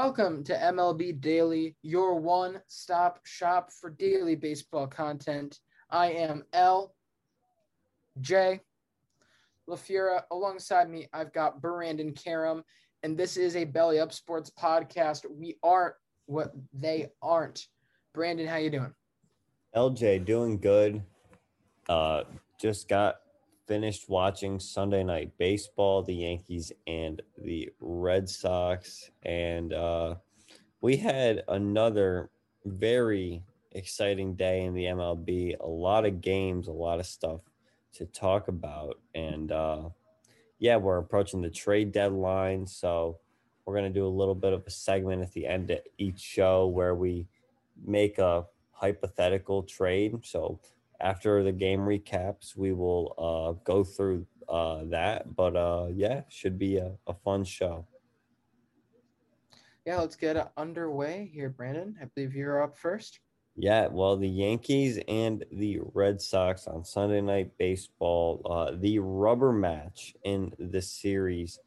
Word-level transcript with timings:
Welcome 0.00 0.44
to 0.44 0.54
MLB 0.54 1.20
Daily, 1.20 1.74
your 1.82 2.20
one 2.20 2.60
stop 2.68 3.18
shop 3.24 3.72
for 3.72 3.90
daily 3.90 4.36
baseball 4.36 4.86
content. 4.86 5.58
I 5.90 6.12
am 6.12 6.44
L. 6.52 6.94
J. 8.20 8.60
LaFura. 9.68 10.22
Alongside 10.30 10.88
me, 10.88 11.08
I've 11.12 11.32
got 11.32 11.60
Brandon 11.60 12.12
Karam, 12.12 12.62
and 13.02 13.18
this 13.18 13.36
is 13.36 13.56
a 13.56 13.64
Belly 13.64 13.98
Up 13.98 14.12
Sports 14.12 14.52
podcast. 14.56 15.26
We 15.28 15.58
aren't 15.64 15.96
what 16.26 16.52
they 16.72 17.08
aren't. 17.20 17.66
Brandon, 18.14 18.46
how 18.46 18.58
you 18.58 18.70
doing? 18.70 18.94
LJ, 19.74 20.24
doing 20.24 20.58
good. 20.60 21.02
Uh, 21.88 22.22
just 22.60 22.88
got 22.88 23.16
finished 23.68 24.08
watching 24.08 24.58
Sunday 24.58 25.04
night 25.04 25.30
baseball, 25.36 26.02
the 26.02 26.14
Yankees 26.14 26.72
and 26.86 27.20
the 27.36 27.68
Red 27.80 28.28
Sox. 28.28 29.10
And 29.24 29.74
uh, 29.74 30.14
we 30.80 30.96
had 30.96 31.44
another 31.48 32.30
very 32.64 33.42
exciting 33.72 34.34
day 34.34 34.64
in 34.64 34.72
the 34.72 34.84
MLB. 34.84 35.56
A 35.60 35.66
lot 35.66 36.06
of 36.06 36.22
games, 36.22 36.66
a 36.66 36.72
lot 36.72 36.98
of 36.98 37.06
stuff 37.06 37.42
to 37.92 38.06
talk 38.06 38.48
about. 38.48 38.98
And 39.14 39.52
uh, 39.52 39.90
yeah, 40.58 40.76
we're 40.76 40.98
approaching 40.98 41.42
the 41.42 41.50
trade 41.50 41.92
deadline. 41.92 42.66
So 42.66 43.18
we're 43.66 43.74
going 43.74 43.92
to 43.92 44.00
do 44.00 44.06
a 44.06 44.08
little 44.08 44.34
bit 44.34 44.54
of 44.54 44.66
a 44.66 44.70
segment 44.70 45.20
at 45.20 45.32
the 45.32 45.46
end 45.46 45.70
of 45.70 45.80
each 45.98 46.20
show 46.20 46.66
where 46.66 46.94
we 46.94 47.28
make 47.84 48.18
a 48.18 48.46
hypothetical 48.72 49.62
trade. 49.62 50.24
So 50.24 50.58
after 51.00 51.42
the 51.42 51.52
game 51.52 51.80
recaps, 51.80 52.56
we 52.56 52.72
will 52.72 53.14
uh, 53.18 53.60
go 53.64 53.84
through 53.84 54.26
uh, 54.48 54.84
that. 54.84 55.34
But 55.34 55.56
uh, 55.56 55.88
yeah, 55.92 56.22
should 56.28 56.58
be 56.58 56.78
a, 56.78 56.92
a 57.06 57.14
fun 57.14 57.44
show. 57.44 57.86
Yeah, 59.86 60.00
let's 60.00 60.16
get 60.16 60.52
underway 60.56 61.30
here, 61.32 61.48
Brandon. 61.48 61.96
I 62.00 62.04
believe 62.14 62.34
you're 62.34 62.62
up 62.62 62.76
first. 62.76 63.20
Yeah, 63.60 63.88
well, 63.88 64.16
the 64.16 64.28
Yankees 64.28 65.00
and 65.08 65.44
the 65.50 65.80
Red 65.94 66.20
Sox 66.20 66.68
on 66.68 66.84
Sunday 66.84 67.20
Night 67.20 67.50
Baseball, 67.58 68.40
uh, 68.48 68.76
the 68.78 69.00
rubber 69.00 69.52
match 69.52 70.14
in 70.22 70.52
the 70.58 70.80
series. 70.80 71.58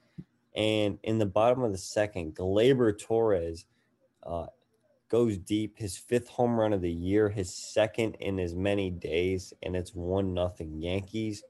And 0.56 1.00
in 1.04 1.18
the 1.18 1.26
bottom 1.26 1.64
of 1.64 1.72
the 1.72 1.78
second, 1.78 2.36
Gleyber 2.36 2.98
Torres 2.98 3.66
uh, 4.24 4.46
goes 5.12 5.38
deep, 5.38 5.78
his 5.78 5.98
fifth 5.98 6.30
home 6.30 6.58
run 6.58 6.72
of 6.72 6.82
the 6.82 6.90
year, 6.90 7.28
his 7.28 7.54
second 7.54 8.16
in 8.22 8.40
as 8.40 8.56
many 8.56 8.90
days, 8.90 9.54
and 9.62 9.76
it's 9.76 9.94
one 9.94 10.34
nothing 10.34 10.82
Yankees. 10.82 11.44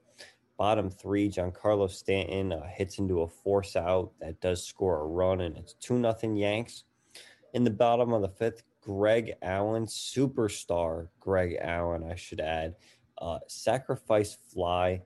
Bottom 0.58 0.90
three, 0.90 1.30
Giancarlo 1.30 1.88
Stanton 1.88 2.52
uh, 2.52 2.66
hits 2.66 2.98
into 2.98 3.22
a 3.22 3.28
force 3.28 3.76
out 3.76 4.10
that 4.20 4.40
does 4.40 4.66
score 4.66 5.00
a 5.00 5.06
run, 5.06 5.42
and 5.42 5.56
it's 5.56 5.74
two 5.74 5.96
nothing 5.96 6.34
Yanks. 6.34 6.82
In 7.54 7.62
the 7.62 7.70
bottom 7.70 8.12
of 8.12 8.22
the 8.22 8.28
fifth, 8.28 8.64
Greg 8.80 9.34
Allen, 9.42 9.86
superstar 9.86 11.06
Greg 11.20 11.56
Allen, 11.60 12.02
I 12.02 12.16
should 12.16 12.40
add, 12.40 12.74
uh, 13.18 13.38
sacrifice 13.46 14.36
fly. 14.52 15.02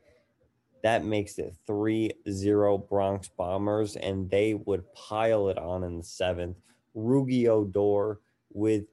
That 0.82 1.04
makes 1.04 1.38
it 1.38 1.54
3 1.66 2.10
0 2.30 2.78
Bronx 2.78 3.28
Bombers, 3.28 3.96
and 3.96 4.30
they 4.30 4.54
would 4.54 4.90
pile 4.94 5.50
it 5.50 5.58
on 5.58 5.84
in 5.84 5.98
the 5.98 6.04
seventh. 6.04 6.56
Rougned 6.96 7.48
Odor 7.48 8.20
with 8.56 8.84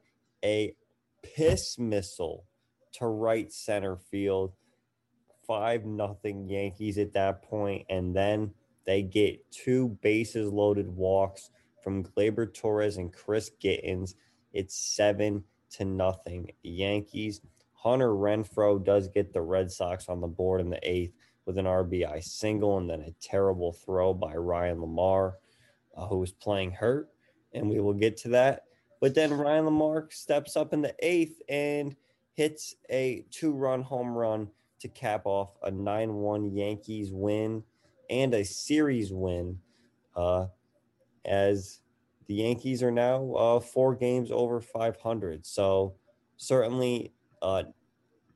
a 0.44 0.75
piss 1.24 1.79
missile 1.79 2.46
to 2.94 3.07
right 3.07 3.51
center 3.51 3.96
field. 3.96 4.51
Five 5.47 5.85
nothing 5.85 6.47
Yankees 6.47 6.97
at 6.97 7.13
that 7.13 7.41
point, 7.41 7.85
and 7.90 8.16
then 8.16 8.53
they 8.85 9.02
get 9.02 9.50
two 9.52 9.97
bases 10.02 10.52
loaded 10.52 10.88
walks 10.88 11.50
from 11.84 12.03
Gleyber 12.03 12.53
Torres 12.53 12.97
and 12.97 13.12
Chris 13.12 13.52
Gittens. 13.59 14.16
It's 14.53 14.75
seven 14.75 15.44
to 15.72 15.85
nothing 15.85 16.52
Yankees. 16.62 17.41
Hunter 17.73 18.12
Renfroe 18.12 18.84
does 18.84 19.07
get 19.09 19.34
the 19.34 19.41
Red 19.41 19.72
Sox 19.72 20.07
on 20.07 20.22
the 20.22 20.28
board 20.28 20.62
in 20.62 20.69
the 20.69 20.79
eighth 20.90 21.13
with 21.46 21.57
an 21.57 21.66
RBI 21.66 22.23
single 22.23 22.78
and 22.78 22.90
then 22.90 23.02
a 23.02 23.16
terrible 23.22 23.73
throw 23.73 24.13
by 24.13 24.34
Ryan 24.34 24.78
LaMarre 24.78 25.34
uh, 25.96 26.07
who 26.07 26.19
was 26.19 26.31
playing 26.31 26.72
hurt, 26.72 27.09
and 27.53 27.69
we 27.69 27.79
will 27.79 27.94
get 27.94 28.18
to 28.18 28.29
that. 28.29 28.63
But 29.03 29.16
then 29.16 29.34
Ryan 29.34 29.66
LaMarre 29.66 30.14
steps 30.14 30.56
up 30.56 30.72
in 30.72 30.81
the 30.81 30.96
eighth 31.02 31.41
and 31.50 31.94
hits 32.36 32.75
a 32.90 33.25
two 33.31 33.52
run 33.52 33.81
home 33.81 34.14
run 34.14 34.47
to 34.80 34.88
cap 34.88 35.24
off 35.25 35.58
a 35.62 35.69
9 35.69 36.14
1 36.14 36.52
Yankees 36.53 37.12
win 37.12 37.64
and 38.09 38.34
a 38.34 38.46
series 38.46 39.12
win 39.12 39.59
uh, 40.16 40.46
as 41.25 41.81
the 42.28 42.36
Yankees 42.36 42.81
are 42.81 42.91
now 42.91 43.34
uh, 43.34 43.59
four 43.59 43.94
games 43.94 44.31
over 44.31 44.62
500. 44.62 45.46
So, 45.46 45.96
certainly 46.38 47.12
uh, 47.41 47.64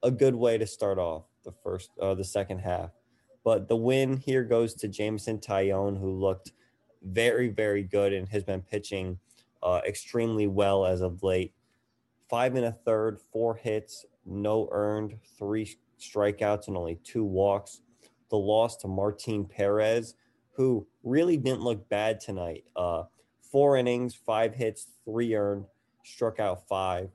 a 0.04 0.12
good 0.12 0.36
way 0.36 0.58
to 0.58 0.68
start 0.68 1.00
off 1.00 1.24
the 1.46 1.54
first, 1.64 1.92
uh, 2.02 2.14
the 2.14 2.26
second 2.26 2.60
half. 2.60 2.90
But 3.46 3.70
the 3.70 3.78
win 3.78 4.18
here 4.18 4.44
goes 4.44 4.74
to 4.74 4.90
Jameson 4.90 5.40
Taillon, 5.40 5.98
who 5.98 6.12
looked 6.12 6.52
very, 7.04 7.48
very 7.48 7.84
good 7.84 8.12
and 8.12 8.28
has 8.28 8.44
been 8.44 8.64
pitching 8.64 9.18
uh, 9.64 9.82
extremely 9.88 10.48
well 10.48 10.86
as 10.86 11.02
of 11.02 11.24
late. 11.24 11.54
Five 12.30 12.56
and 12.56 12.66
a 12.66 12.72
third, 12.72 13.20
four 13.32 13.56
hits, 13.56 14.06
no 14.26 14.68
earned, 14.72 15.16
three 15.38 15.78
strikeouts, 16.00 16.68
and 16.68 16.78
only 16.78 17.00
two 17.04 17.24
walks. 17.24 17.82
The 18.30 18.38
loss 18.38 18.76
to 18.78 18.88
Martin 18.88 19.46
Perez, 19.46 20.16
who 20.52 20.86
really 21.04 21.38
didn't 21.38 21.62
look 21.62 21.88
bad 21.88 22.20
tonight. 22.20 22.66
Uh, 22.76 23.04
four 23.42 23.78
innings, 23.78 24.14
five 24.14 24.54
hits, 24.54 24.88
three 25.06 25.34
earned, 25.36 25.66
struck 26.04 26.40
out 26.40 26.68
five. 26.68 27.10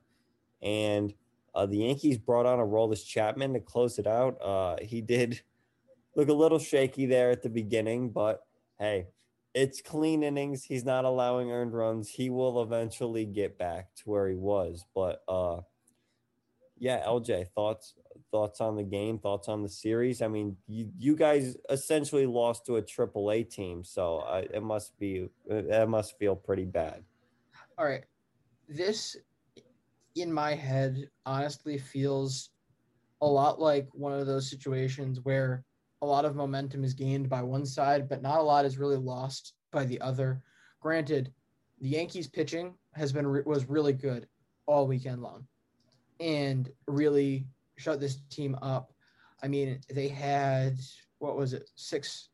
And 0.62 1.12
uh, 1.54 1.66
the 1.66 1.78
Yankees 1.78 2.18
brought 2.18 2.46
on 2.46 2.60
a 2.60 2.62
Aroldis 2.62 3.06
Chapman 3.06 3.52
to 3.54 3.60
close 3.60 3.98
it 3.98 4.06
out. 4.06 4.40
Uh, 4.40 4.76
he 4.80 5.00
did 5.00 5.42
look 6.16 6.28
a 6.28 6.32
little 6.32 6.58
shaky 6.58 7.06
there 7.06 7.30
at 7.30 7.42
the 7.42 7.50
beginning, 7.50 8.10
but 8.10 8.46
hey, 8.78 9.08
it's 9.54 9.80
clean 9.80 10.22
innings. 10.22 10.64
He's 10.64 10.84
not 10.84 11.04
allowing 11.04 11.50
earned 11.50 11.74
runs. 11.74 12.08
He 12.08 12.30
will 12.30 12.62
eventually 12.62 13.26
get 13.26 13.58
back 13.58 13.94
to 13.96 14.02
where 14.04 14.28
he 14.28 14.36
was. 14.36 14.84
But 14.94 15.22
uh 15.28 15.60
yeah, 16.78 17.04
LJ, 17.06 17.48
thoughts 17.54 17.94
thoughts 18.32 18.60
on 18.60 18.76
the 18.76 18.82
game, 18.82 19.18
thoughts 19.18 19.48
on 19.48 19.62
the 19.62 19.68
series. 19.68 20.22
I 20.22 20.28
mean, 20.28 20.56
you 20.66 20.90
you 20.98 21.14
guys 21.14 21.56
essentially 21.70 22.26
lost 22.26 22.66
to 22.66 22.76
a 22.76 22.82
triple 22.82 23.30
A 23.30 23.44
team, 23.44 23.84
so 23.84 24.24
it 24.52 24.62
must 24.62 24.98
be 24.98 25.28
it 25.46 25.88
must 25.88 26.18
feel 26.18 26.34
pretty 26.34 26.64
bad. 26.64 27.04
All 27.78 27.84
right. 27.84 28.04
This 28.68 29.16
in 30.14 30.32
my 30.32 30.54
head 30.54 31.08
honestly 31.24 31.78
feels 31.78 32.50
a 33.20 33.26
lot 33.26 33.60
like 33.60 33.88
one 33.92 34.12
of 34.12 34.26
those 34.26 34.50
situations 34.50 35.20
where 35.22 35.64
a 36.02 36.06
lot 36.06 36.24
of 36.24 36.34
momentum 36.34 36.82
is 36.84 36.94
gained 36.94 37.28
by 37.28 37.42
one 37.42 37.64
side, 37.64 38.08
but 38.08 38.22
not 38.22 38.40
a 38.40 38.42
lot 38.42 38.64
is 38.64 38.76
really 38.76 38.96
lost 38.96 39.54
by 39.70 39.84
the 39.84 40.00
other. 40.00 40.42
Granted, 40.80 41.32
the 41.80 41.88
Yankees 41.88 42.26
pitching 42.26 42.74
has 42.92 43.12
been 43.12 43.42
was 43.46 43.68
really 43.68 43.92
good 43.92 44.26
all 44.66 44.86
weekend 44.86 45.22
long, 45.22 45.46
and 46.20 46.68
really 46.88 47.46
shut 47.78 48.00
this 48.00 48.18
team 48.30 48.56
up. 48.60 48.92
I 49.42 49.48
mean, 49.48 49.80
they 49.88 50.08
had 50.08 50.76
what 51.18 51.36
was 51.36 51.52
it 51.52 51.70
six 51.76 52.28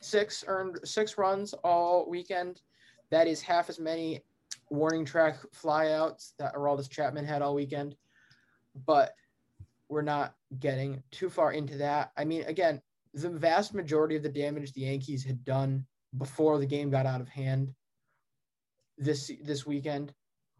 six 0.00 0.44
earned 0.46 0.78
six 0.84 1.16
runs 1.16 1.54
all 1.64 2.08
weekend. 2.08 2.60
That 3.10 3.26
is 3.26 3.40
half 3.40 3.70
as 3.70 3.80
many 3.80 4.20
warning 4.68 5.04
track 5.04 5.38
flyouts 5.52 6.32
that 6.38 6.54
Aroldis 6.54 6.90
Chapman 6.90 7.24
had 7.24 7.42
all 7.42 7.54
weekend. 7.54 7.96
But 8.86 9.14
we're 9.90 10.02
not 10.02 10.34
getting 10.58 11.02
too 11.10 11.28
far 11.28 11.52
into 11.52 11.76
that. 11.78 12.12
I 12.16 12.24
mean, 12.24 12.42
again, 12.42 12.80
the 13.12 13.28
vast 13.28 13.74
majority 13.74 14.16
of 14.16 14.22
the 14.22 14.28
damage 14.28 14.72
the 14.72 14.82
Yankees 14.82 15.24
had 15.24 15.44
done 15.44 15.84
before 16.16 16.58
the 16.58 16.66
game 16.66 16.90
got 16.90 17.06
out 17.06 17.20
of 17.20 17.28
hand 17.28 17.74
this 19.00 19.30
this 19.42 19.66
weekend 19.66 20.12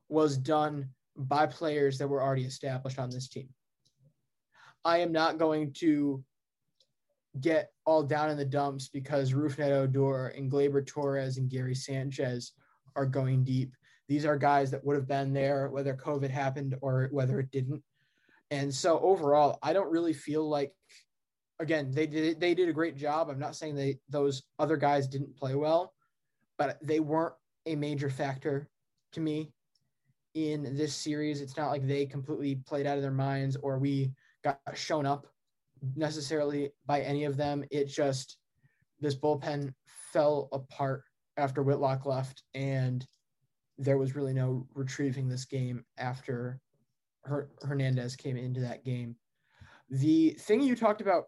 was 0.08 0.36
done 0.36 0.88
by 1.16 1.46
players 1.46 1.98
that 1.98 2.08
were 2.08 2.22
already 2.22 2.44
established 2.44 2.98
on 2.98 3.10
this 3.10 3.28
team. 3.28 3.48
I 4.84 4.98
am 4.98 5.12
not 5.12 5.38
going 5.38 5.72
to 5.74 6.24
get 7.40 7.70
all 7.84 8.02
down 8.02 8.30
in 8.30 8.38
the 8.38 8.44
dumps 8.44 8.88
because 8.88 9.32
Rougned 9.32 9.70
Odor 9.70 10.28
and 10.28 10.50
Gleyber 10.50 10.84
Torres 10.84 11.36
and 11.36 11.50
Gary 11.50 11.74
Sanchez 11.74 12.52
are 12.96 13.06
going 13.06 13.44
deep. 13.44 13.74
These 14.08 14.24
are 14.24 14.36
guys 14.36 14.70
that 14.72 14.84
would 14.84 14.96
have 14.96 15.06
been 15.06 15.32
there 15.32 15.68
whether 15.68 15.94
COVID 15.94 16.30
happened 16.30 16.74
or 16.80 17.08
whether 17.12 17.38
it 17.38 17.50
didn't. 17.52 17.82
And 18.50 18.74
so 18.74 18.98
overall, 19.00 19.58
I 19.62 19.72
don't 19.72 19.90
really 19.90 20.12
feel 20.12 20.48
like 20.48 20.72
again, 21.60 21.90
they 21.92 22.06
did 22.06 22.40
they 22.40 22.54
did 22.54 22.68
a 22.68 22.72
great 22.72 22.96
job. 22.96 23.28
I'm 23.28 23.38
not 23.38 23.54
saying 23.54 23.76
they 23.76 23.98
those 24.08 24.42
other 24.58 24.76
guys 24.76 25.06
didn't 25.06 25.36
play 25.36 25.54
well, 25.54 25.94
but 26.58 26.78
they 26.82 27.00
weren't 27.00 27.34
a 27.66 27.76
major 27.76 28.10
factor 28.10 28.68
to 29.12 29.20
me 29.20 29.52
in 30.34 30.76
this 30.76 30.94
series. 30.94 31.40
It's 31.40 31.56
not 31.56 31.70
like 31.70 31.86
they 31.86 32.06
completely 32.06 32.56
played 32.66 32.86
out 32.86 32.96
of 32.96 33.02
their 33.02 33.10
minds 33.10 33.56
or 33.62 33.78
we 33.78 34.12
got 34.42 34.58
shown 34.74 35.06
up 35.06 35.26
necessarily 35.96 36.70
by 36.86 37.02
any 37.02 37.24
of 37.24 37.36
them. 37.36 37.64
It 37.70 37.86
just 37.86 38.38
this 39.00 39.14
bullpen 39.14 39.72
fell 40.12 40.48
apart 40.52 41.04
after 41.36 41.62
Whitlock 41.62 42.04
left, 42.04 42.42
and 42.54 43.06
there 43.78 43.98
was 43.98 44.14
really 44.14 44.34
no 44.34 44.66
retrieving 44.74 45.28
this 45.28 45.44
game 45.44 45.84
after 45.98 46.60
Hernandez 47.24 48.16
came 48.16 48.36
into 48.36 48.60
that 48.60 48.84
game. 48.84 49.16
The 49.90 50.30
thing 50.30 50.62
you 50.62 50.76
talked 50.76 51.00
about 51.00 51.24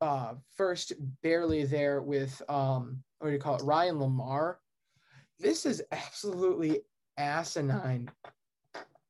uh, 0.00 0.34
first, 0.56 0.92
barely 1.22 1.64
there 1.64 2.02
with 2.02 2.40
um, 2.48 3.02
what 3.18 3.28
do 3.28 3.32
you 3.34 3.40
call 3.40 3.56
it, 3.56 3.62
Ryan 3.62 3.96
LaMarre. 3.96 4.56
This 5.38 5.66
is 5.66 5.82
absolutely 5.90 6.82
asinine 7.18 8.10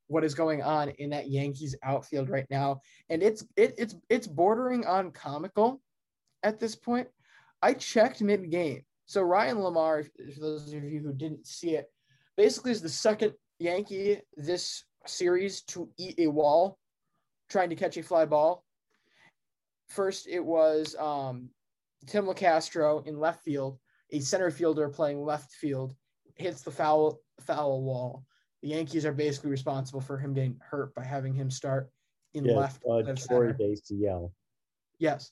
what 0.08 0.24
is 0.24 0.34
going 0.34 0.62
on 0.62 0.90
in 0.90 1.10
that 1.10 1.28
Yankees 1.28 1.74
outfield 1.82 2.28
right 2.28 2.46
now, 2.50 2.80
and 3.08 3.22
it's 3.22 3.44
it, 3.56 3.74
it's 3.76 3.96
it's 4.08 4.26
bordering 4.26 4.86
on 4.86 5.10
comical 5.10 5.80
at 6.42 6.60
this 6.60 6.76
point. 6.76 7.08
I 7.62 7.74
checked 7.74 8.22
mid 8.22 8.50
game, 8.50 8.82
so 9.06 9.22
Ryan 9.22 9.58
LaMarre, 9.58 10.08
for 10.34 10.40
those 10.40 10.72
of 10.72 10.84
you 10.84 11.00
who 11.00 11.12
didn't 11.12 11.46
see 11.46 11.74
it, 11.74 11.86
basically 12.36 12.70
is 12.70 12.82
the 12.82 12.88
second 12.88 13.32
Yankee 13.58 14.20
this 14.36 14.84
series 15.08 15.62
to 15.62 15.88
eat 15.98 16.18
a 16.18 16.26
wall, 16.26 16.78
trying 17.48 17.70
to 17.70 17.76
catch 17.76 17.96
a 17.96 18.02
fly 18.02 18.24
ball. 18.24 18.64
First, 19.88 20.26
it 20.26 20.44
was 20.44 20.96
um, 20.98 21.50
Tim 22.06 22.26
Locastro 22.26 23.06
in 23.06 23.18
left 23.20 23.44
field, 23.44 23.78
a 24.12 24.20
center 24.20 24.50
fielder 24.50 24.88
playing 24.88 25.24
left 25.24 25.52
field, 25.52 25.94
hits 26.34 26.62
the 26.62 26.70
foul 26.70 27.20
foul 27.40 27.82
wall 27.82 28.24
the 28.62 28.68
Yankees 28.68 29.06
are 29.06 29.12
basically 29.12 29.50
responsible 29.50 30.00
for 30.00 30.18
him 30.18 30.34
getting 30.34 30.58
hurt 30.60 30.94
by 30.94 31.04
having 31.04 31.34
him 31.34 31.50
start 31.50 31.90
in 32.34 32.44
Yes, 32.44 32.56
left. 32.56 32.82
uh, 32.84 33.02
Torrey 33.02 33.16
center. 33.16 33.52
Days 33.52 33.82
to 33.82 33.94
yell. 33.94 34.32
Yes. 34.98 35.30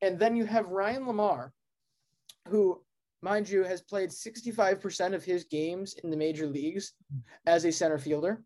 And 0.00 0.18
then 0.18 0.36
you 0.36 0.44
have 0.44 0.68
Ryan 0.68 1.04
LaMarre, 1.04 1.50
who, 2.46 2.80
mind 3.20 3.48
you, 3.48 3.64
has 3.64 3.80
played 3.80 4.10
65% 4.10 5.14
of 5.14 5.24
his 5.24 5.44
games 5.44 5.94
in 6.04 6.10
the 6.10 6.16
major 6.16 6.46
leagues 6.46 6.92
as 7.46 7.64
a 7.64 7.72
center 7.72 7.98
fielder. 7.98 8.42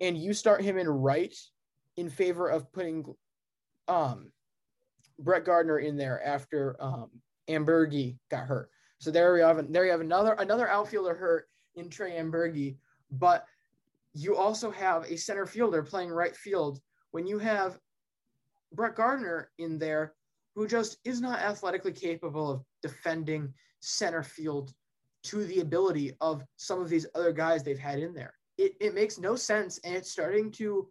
And 0.00 0.18
you 0.18 0.32
start 0.32 0.62
him 0.62 0.76
in 0.76 0.88
right 0.88 1.34
in 1.96 2.10
favor 2.10 2.48
of 2.48 2.72
putting 2.72 3.04
um, 3.88 4.30
Brett 5.18 5.44
Gardner 5.44 5.78
in 5.78 5.96
there 5.96 6.24
after 6.24 6.76
um, 6.80 7.10
got 7.48 8.46
hurt. 8.46 8.70
So 8.98 9.10
there 9.10 9.34
we 9.34 9.40
have 9.40 9.72
there 9.72 9.84
you 9.84 9.90
have 9.90 10.00
another 10.00 10.32
another 10.34 10.68
outfielder 10.68 11.14
hurt 11.14 11.48
in 11.76 11.90
Trey 11.90 12.12
Amburgey, 12.12 12.76
but 13.10 13.44
you 14.14 14.36
also 14.36 14.70
have 14.70 15.04
a 15.04 15.16
center 15.16 15.46
fielder 15.46 15.82
playing 15.82 16.10
right 16.10 16.34
field 16.34 16.80
when 17.10 17.26
you 17.26 17.38
have 17.38 17.78
Brett 18.72 18.96
Gardner 18.96 19.50
in 19.58 19.78
there, 19.78 20.14
who 20.54 20.66
just 20.66 20.98
is 21.04 21.20
not 21.20 21.40
athletically 21.40 21.92
capable 21.92 22.50
of 22.50 22.64
defending 22.82 23.52
center 23.80 24.22
field 24.22 24.72
to 25.24 25.44
the 25.44 25.60
ability 25.60 26.16
of 26.20 26.44
some 26.56 26.80
of 26.80 26.88
these 26.88 27.06
other 27.14 27.32
guys 27.32 27.62
they've 27.62 27.78
had 27.78 27.98
in 27.98 28.14
there. 28.14 28.34
It, 28.56 28.72
it 28.80 28.94
makes 28.94 29.18
no 29.18 29.36
sense, 29.36 29.78
and 29.84 29.94
it's 29.94 30.10
starting 30.10 30.50
to 30.52 30.88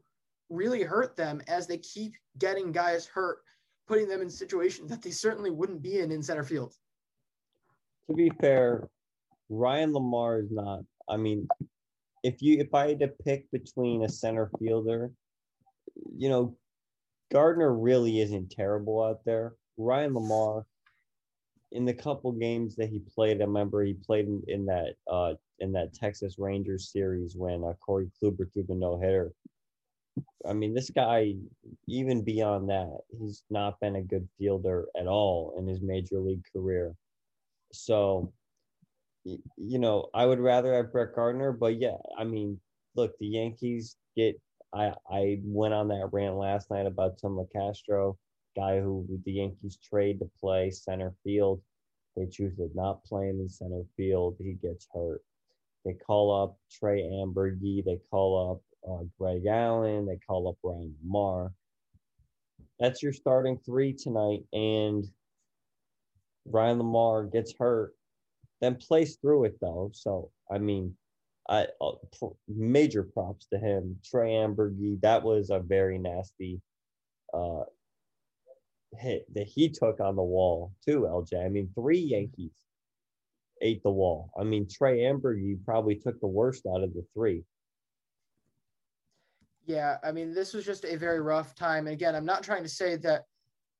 really 0.50 0.83
hurt 0.83 1.15
them 1.15 1.42
as 1.48 1.68
they 1.68 1.77
keep 1.77 2.15
getting 2.38 2.71
guys 2.71 3.06
hurt, 3.06 3.39
putting 3.88 4.07
them 4.07 4.21
in 4.21 4.30
situations 4.30 4.89
that 4.89 5.01
they 5.01 5.12
certainly 5.12 5.50
wouldn't 5.50 5.81
be 5.81 6.00
in 6.00 6.12
in 6.12 6.21
center 6.21 6.44
field. 6.44 6.74
To 8.10 8.15
be 8.15 8.30
fair, 8.42 8.89
Ryan 9.50 9.94
LaMarre 9.94 10.44
is 10.44 10.51
not. 10.51 10.81
I 11.07 11.18
mean, 11.18 11.48
if 12.24 12.42
you 12.42 12.60
if 12.60 12.74
I 12.74 12.89
had 12.89 13.00
to 13.00 13.07
pick 13.07 13.50
between 13.51 14.04
a 14.04 14.09
center 14.09 14.50
fielder, 14.59 15.12
you 16.18 16.30
know, 16.30 16.57
Gardner 17.31 17.74
really 17.74 18.19
isn't 18.21 18.51
terrible 18.51 19.01
out 19.04 19.24
there. 19.25 19.56
Ryan 19.77 20.13
LaMarre, 20.13 20.63
in 21.74 21.86
the 21.86 21.94
couple 21.94 22.31
games 22.31 22.75
that 22.75 22.90
he 22.90 23.00
played, 23.00 23.42
I 23.42 23.46
remember 23.46 23.84
he 23.84 23.94
played 23.94 24.28
in, 24.28 24.42
in 24.48 24.66
that 24.68 24.94
uh 25.12 25.34
in 25.60 25.72
that 25.74 25.94
Texas 25.94 26.36
Rangers 26.38 26.92
series 26.92 27.36
when 27.36 27.64
uh, 27.64 27.74
Corey 27.74 28.10
Kluber 28.22 28.52
threw 28.52 28.64
the 28.64 28.75
no 28.75 28.98
hitter. 28.98 29.34
I 30.48 30.54
mean, 30.54 30.74
this 30.74 30.90
guy, 30.90 31.36
even 31.88 32.24
beyond 32.24 32.70
that, 32.70 33.00
he's 33.18 33.44
not 33.50 33.80
been 33.80 33.96
a 33.96 34.02
good 34.02 34.28
fielder 34.38 34.86
at 35.00 35.08
all 35.08 35.56
in 35.58 35.68
his 35.68 35.81
major 35.81 36.20
league 36.20 36.44
career. 36.54 36.94
So, 37.72 38.31
you 39.24 39.80
know, 39.80 40.10
I 40.14 40.26
would 40.26 40.40
rather 40.40 40.74
have 40.76 40.92
Brett 40.92 41.16
Gardner, 41.16 41.52
but 41.54 41.80
yeah, 41.80 41.97
I 42.18 42.24
mean, 42.24 42.59
look, 42.95 43.18
the 43.19 43.28
Yankees 43.28 43.95
get. 44.16 44.40
I 44.74 44.94
I 45.09 45.40
went 45.44 45.74
on 45.74 45.88
that 45.90 46.09
rant 46.12 46.36
last 46.36 46.69
night 46.71 46.88
about 46.88 47.18
Tim 47.18 47.38
Locastro, 47.38 48.18
guy 48.56 48.80
who 48.80 49.07
the 49.26 49.31
Yankees 49.31 49.78
trade 49.78 50.19
to 50.19 50.30
play 50.40 50.71
center 50.71 51.14
field. 51.24 51.62
They 52.16 52.28
choose 52.28 52.56
to 52.58 52.70
not 52.76 53.04
play 53.06 53.30
him 53.30 53.40
in 53.40 53.50
center 53.50 53.84
field. 53.98 54.36
He 54.40 54.54
gets 54.54 54.88
hurt. 54.94 55.22
They 55.86 55.94
call 55.94 56.44
up 56.44 56.58
Trey 56.72 57.02
Amburgey. 57.02 57.84
They 57.84 58.00
call 58.10 58.52
up 58.52 58.90
uh, 58.90 59.04
Greg 59.20 59.46
Allen. 59.48 60.06
They 60.06 60.18
call 60.18 60.48
up 60.48 60.58
Ryan 60.64 60.96
LaMarre. 61.06 61.52
That's 62.80 63.02
your 63.02 63.14
starting 63.14 63.60
three 63.66 63.94
tonight, 63.94 64.44
and 64.52 65.06
Ryan 66.46 66.80
LaMarre 66.80 67.32
gets 67.32 67.54
hurt, 67.58 67.96
then 68.62 68.76
plays 68.76 69.16
through 69.16 69.46
it 69.46 69.58
though. 69.62 69.92
So 69.94 70.32
I 70.52 70.58
mean, 70.58 70.96
I 71.50 71.68
uh, 71.82 71.92
pr- 72.18 72.36
major 72.48 73.04
props 73.04 73.48
to 73.48 73.58
him. 73.58 74.00
Trey 74.04 74.32
Amburgey, 74.32 75.00
that 75.02 75.24
was 75.24 75.50
a 75.50 75.60
very 75.60 75.98
nasty 75.98 76.62
uh, 77.34 77.64
hit 78.97 79.26
that 79.33 79.47
he 79.47 79.69
took 79.69 80.00
on 80.00 80.16
the 80.16 80.23
wall 80.23 80.73
too. 80.85 81.02
LJ, 81.02 81.45
I 81.45 81.50
mean, 81.50 81.69
three 81.76 82.00
Yankees 82.00 82.52
ate 83.62 83.81
the 83.83 83.90
wall. 83.90 84.31
I 84.40 84.44
mean, 84.44 84.68
Trey 84.69 85.00
Amburgey 85.00 85.64
probably 85.64 85.95
took 85.95 86.19
the 86.19 86.28
worst 86.28 86.66
out 86.66 86.83
of 86.83 86.94
the 86.94 87.06
three. 87.14 87.44
Yeah, 89.66 89.97
I 90.04 90.12
mean, 90.12 90.33
this 90.33 90.54
was 90.54 90.66
just 90.66 90.83
a 90.83 90.97
very 90.97 91.21
rough 91.21 91.56
time. 91.56 91.88
And 91.88 91.94
again, 91.94 92.16
I'm 92.16 92.26
not 92.26 92.44
trying 92.44 92.64
to 92.64 92.69
say 92.69 92.97
that 92.97 93.23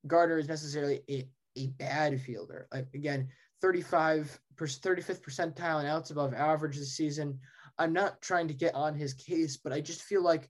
Gardner 0.06 0.38
is 0.38 0.48
necessarily 0.48 1.02
a, 1.10 1.28
a 1.56 1.66
bad 1.66 2.20
fielder. 2.20 2.66
Like 2.72 2.88
again, 2.94 3.28
35 3.60 4.38
35th 4.56 5.20
percentile 5.20 5.80
and 5.80 5.88
outs 5.88 6.10
above 6.10 6.32
average 6.32 6.78
this 6.78 6.96
season. 6.96 7.38
I'm 7.78 7.92
not 7.92 8.22
trying 8.22 8.48
to 8.48 8.54
get 8.54 8.74
on 8.74 8.94
his 8.94 9.14
case, 9.14 9.56
but 9.56 9.72
I 9.72 9.80
just 9.80 10.02
feel 10.02 10.22
like 10.22 10.48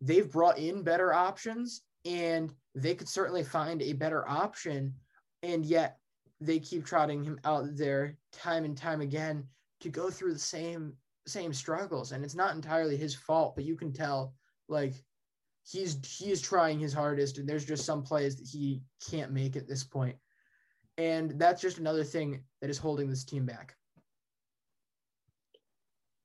they've 0.00 0.30
brought 0.30 0.58
in 0.58 0.82
better 0.82 1.12
options 1.12 1.82
and 2.04 2.52
they 2.74 2.94
could 2.94 3.08
certainly 3.08 3.44
find 3.44 3.82
a 3.82 3.92
better 3.92 4.28
option. 4.28 4.94
And 5.42 5.64
yet 5.64 5.98
they 6.40 6.58
keep 6.58 6.84
trotting 6.84 7.22
him 7.22 7.38
out 7.44 7.64
there 7.76 8.16
time 8.32 8.64
and 8.64 8.76
time 8.76 9.00
again 9.00 9.44
to 9.80 9.88
go 9.88 10.10
through 10.10 10.32
the 10.32 10.38
same 10.38 10.94
same 11.26 11.52
struggles. 11.52 12.12
And 12.12 12.24
it's 12.24 12.34
not 12.34 12.54
entirely 12.54 12.96
his 12.96 13.14
fault, 13.14 13.54
but 13.54 13.64
you 13.64 13.76
can 13.76 13.92
tell 13.92 14.34
like 14.68 14.94
he's 15.64 15.98
he 16.06 16.30
is 16.30 16.40
trying 16.40 16.78
his 16.78 16.92
hardest 16.92 17.38
and 17.38 17.48
there's 17.48 17.64
just 17.64 17.84
some 17.84 18.02
plays 18.02 18.36
that 18.36 18.46
he 18.46 18.82
can't 19.08 19.32
make 19.32 19.54
at 19.54 19.68
this 19.68 19.84
point 19.84 20.16
and 20.98 21.38
that's 21.38 21.62
just 21.62 21.78
another 21.78 22.02
thing 22.02 22.42
that 22.60 22.70
is 22.70 22.78
holding 22.78 23.08
this 23.08 23.24
team 23.24 23.46
back 23.46 23.76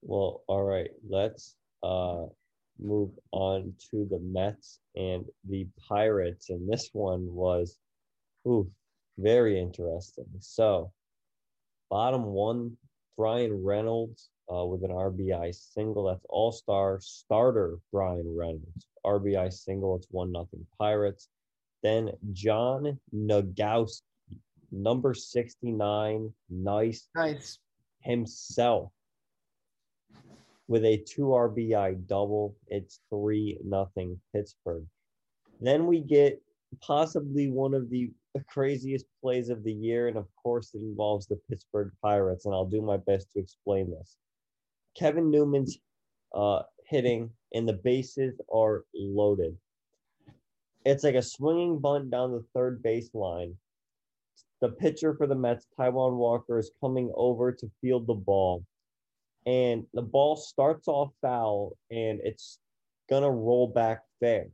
Well, 0.02 0.44
all 0.48 0.64
right. 0.64 0.90
Let's 1.08 1.56
uh 1.84 2.26
move 2.80 3.12
on 3.32 3.74
to 3.92 4.08
the 4.10 4.20
Mets 4.20 4.80
and 4.96 5.26
the 5.48 5.68
Pirates. 5.88 6.50
And 6.50 6.70
this 6.72 6.90
one 6.94 7.28
was 7.34 7.78
ooh, 8.48 8.70
very 9.18 9.60
interesting. 9.60 10.26
So 10.40 10.92
bottom 11.90 12.24
one, 12.24 12.78
Bryan 13.18 13.64
Reynolds 13.64 14.30
uh, 14.54 14.66
with 14.66 14.84
an 14.84 14.92
RBI 14.92 15.54
single. 15.56 16.06
That's 16.06 16.26
all-star 16.30 17.00
starter 17.02 17.80
Bryan 17.92 18.36
Reynolds. 18.38 18.88
RBI 19.06 19.52
single. 19.52 19.96
It's 19.96 20.08
one 20.12 20.32
nothing 20.32 20.66
Pirates. 20.78 21.30
Then 21.84 22.12
John 22.34 23.00
Nogowski, 23.14 24.02
number 24.72 25.14
69, 25.14 26.34
nice 26.50 27.08
Nice. 27.16 27.60
himself 28.02 28.92
with 30.68 30.84
a 30.86 30.98
two 30.98 31.28
RBI 31.28 32.08
double. 32.08 32.56
It's 32.68 33.00
three 33.10 33.58
nothing 33.64 34.20
Pittsburgh. 34.34 34.86
Then 35.60 35.88
we 35.88 36.02
get 36.02 36.42
possibly 36.82 37.50
one 37.50 37.74
of 37.74 37.90
the 37.90 38.12
craziest 38.48 39.06
plays 39.22 39.50
of 39.50 39.64
the 39.64 39.74
year, 39.74 40.08
and 40.08 40.18
of 40.18 40.28
course 40.36 40.72
it 40.76 40.82
involves 40.82 41.28
the 41.28 41.40
Pittsburgh 41.50 41.92
Pirates, 42.02 42.46
and 42.46 42.54
I'll 42.54 42.66
do 42.66 42.82
my 42.82 42.98
best 42.98 43.32
to 43.32 43.40
explain 43.40 43.90
this. 43.90 44.18
Kevin 44.96 45.32
Newman's 45.32 45.78
uh, 46.36 46.64
hitting, 46.86 47.32
and 47.54 47.68
the 47.68 47.74
bases 47.74 48.40
are 48.54 48.84
loaded. 48.94 49.58
It's 50.86 51.04
like 51.04 51.16
a 51.16 51.22
swinging 51.22 51.80
bunt 51.80 52.12
down 52.12 52.32
the 52.32 52.46
third 52.54 52.84
baseline. 52.84 53.56
The 54.62 54.70
pitcher 54.70 55.14
for 55.16 55.28
the 55.28 55.36
Mets, 55.36 55.68
Taijuan 55.78 56.16
Walker, 56.16 56.58
is 56.58 56.72
coming 56.82 57.12
over 57.16 57.52
to 57.52 57.72
field 57.82 58.08
the 58.08 58.14
ball 58.14 58.64
and 59.48 59.86
the 59.94 60.02
ball 60.02 60.36
starts 60.36 60.90
off 60.90 61.14
foul 61.22 61.78
and 61.90 62.20
it's 62.24 62.60
gonna 63.10 63.32
roll 63.32 63.68
back 63.68 64.02
fair. 64.20 64.48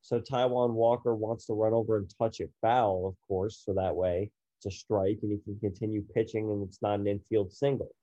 So 0.00 0.20
Taijuan 0.20 0.72
Walker 0.72 1.14
wants 1.14 1.46
to 1.46 1.52
run 1.52 1.74
over 1.74 1.98
and 1.98 2.10
touch 2.18 2.40
it 2.40 2.50
foul, 2.62 3.06
of 3.06 3.14
course, 3.28 3.62
so 3.62 3.74
that 3.74 3.94
way 3.94 4.30
it's 4.56 4.74
a 4.74 4.76
strike 4.76 5.18
and 5.22 5.30
he 5.30 5.38
can 5.44 5.60
continue 5.60 6.02
pitching 6.14 6.50
and 6.50 6.66
it's 6.66 6.80
not 6.80 6.98
an 6.98 7.06
infield 7.06 7.52
single. 7.52 7.94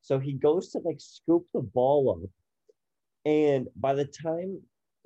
So 0.00 0.18
he 0.18 0.32
goes 0.32 0.70
to 0.70 0.78
like 0.78 1.00
scoop 1.00 1.46
the 1.52 1.60
ball 1.60 2.22
up, 2.24 2.30
and 3.26 3.68
by 3.76 3.94
the 3.94 4.06
time 4.06 4.60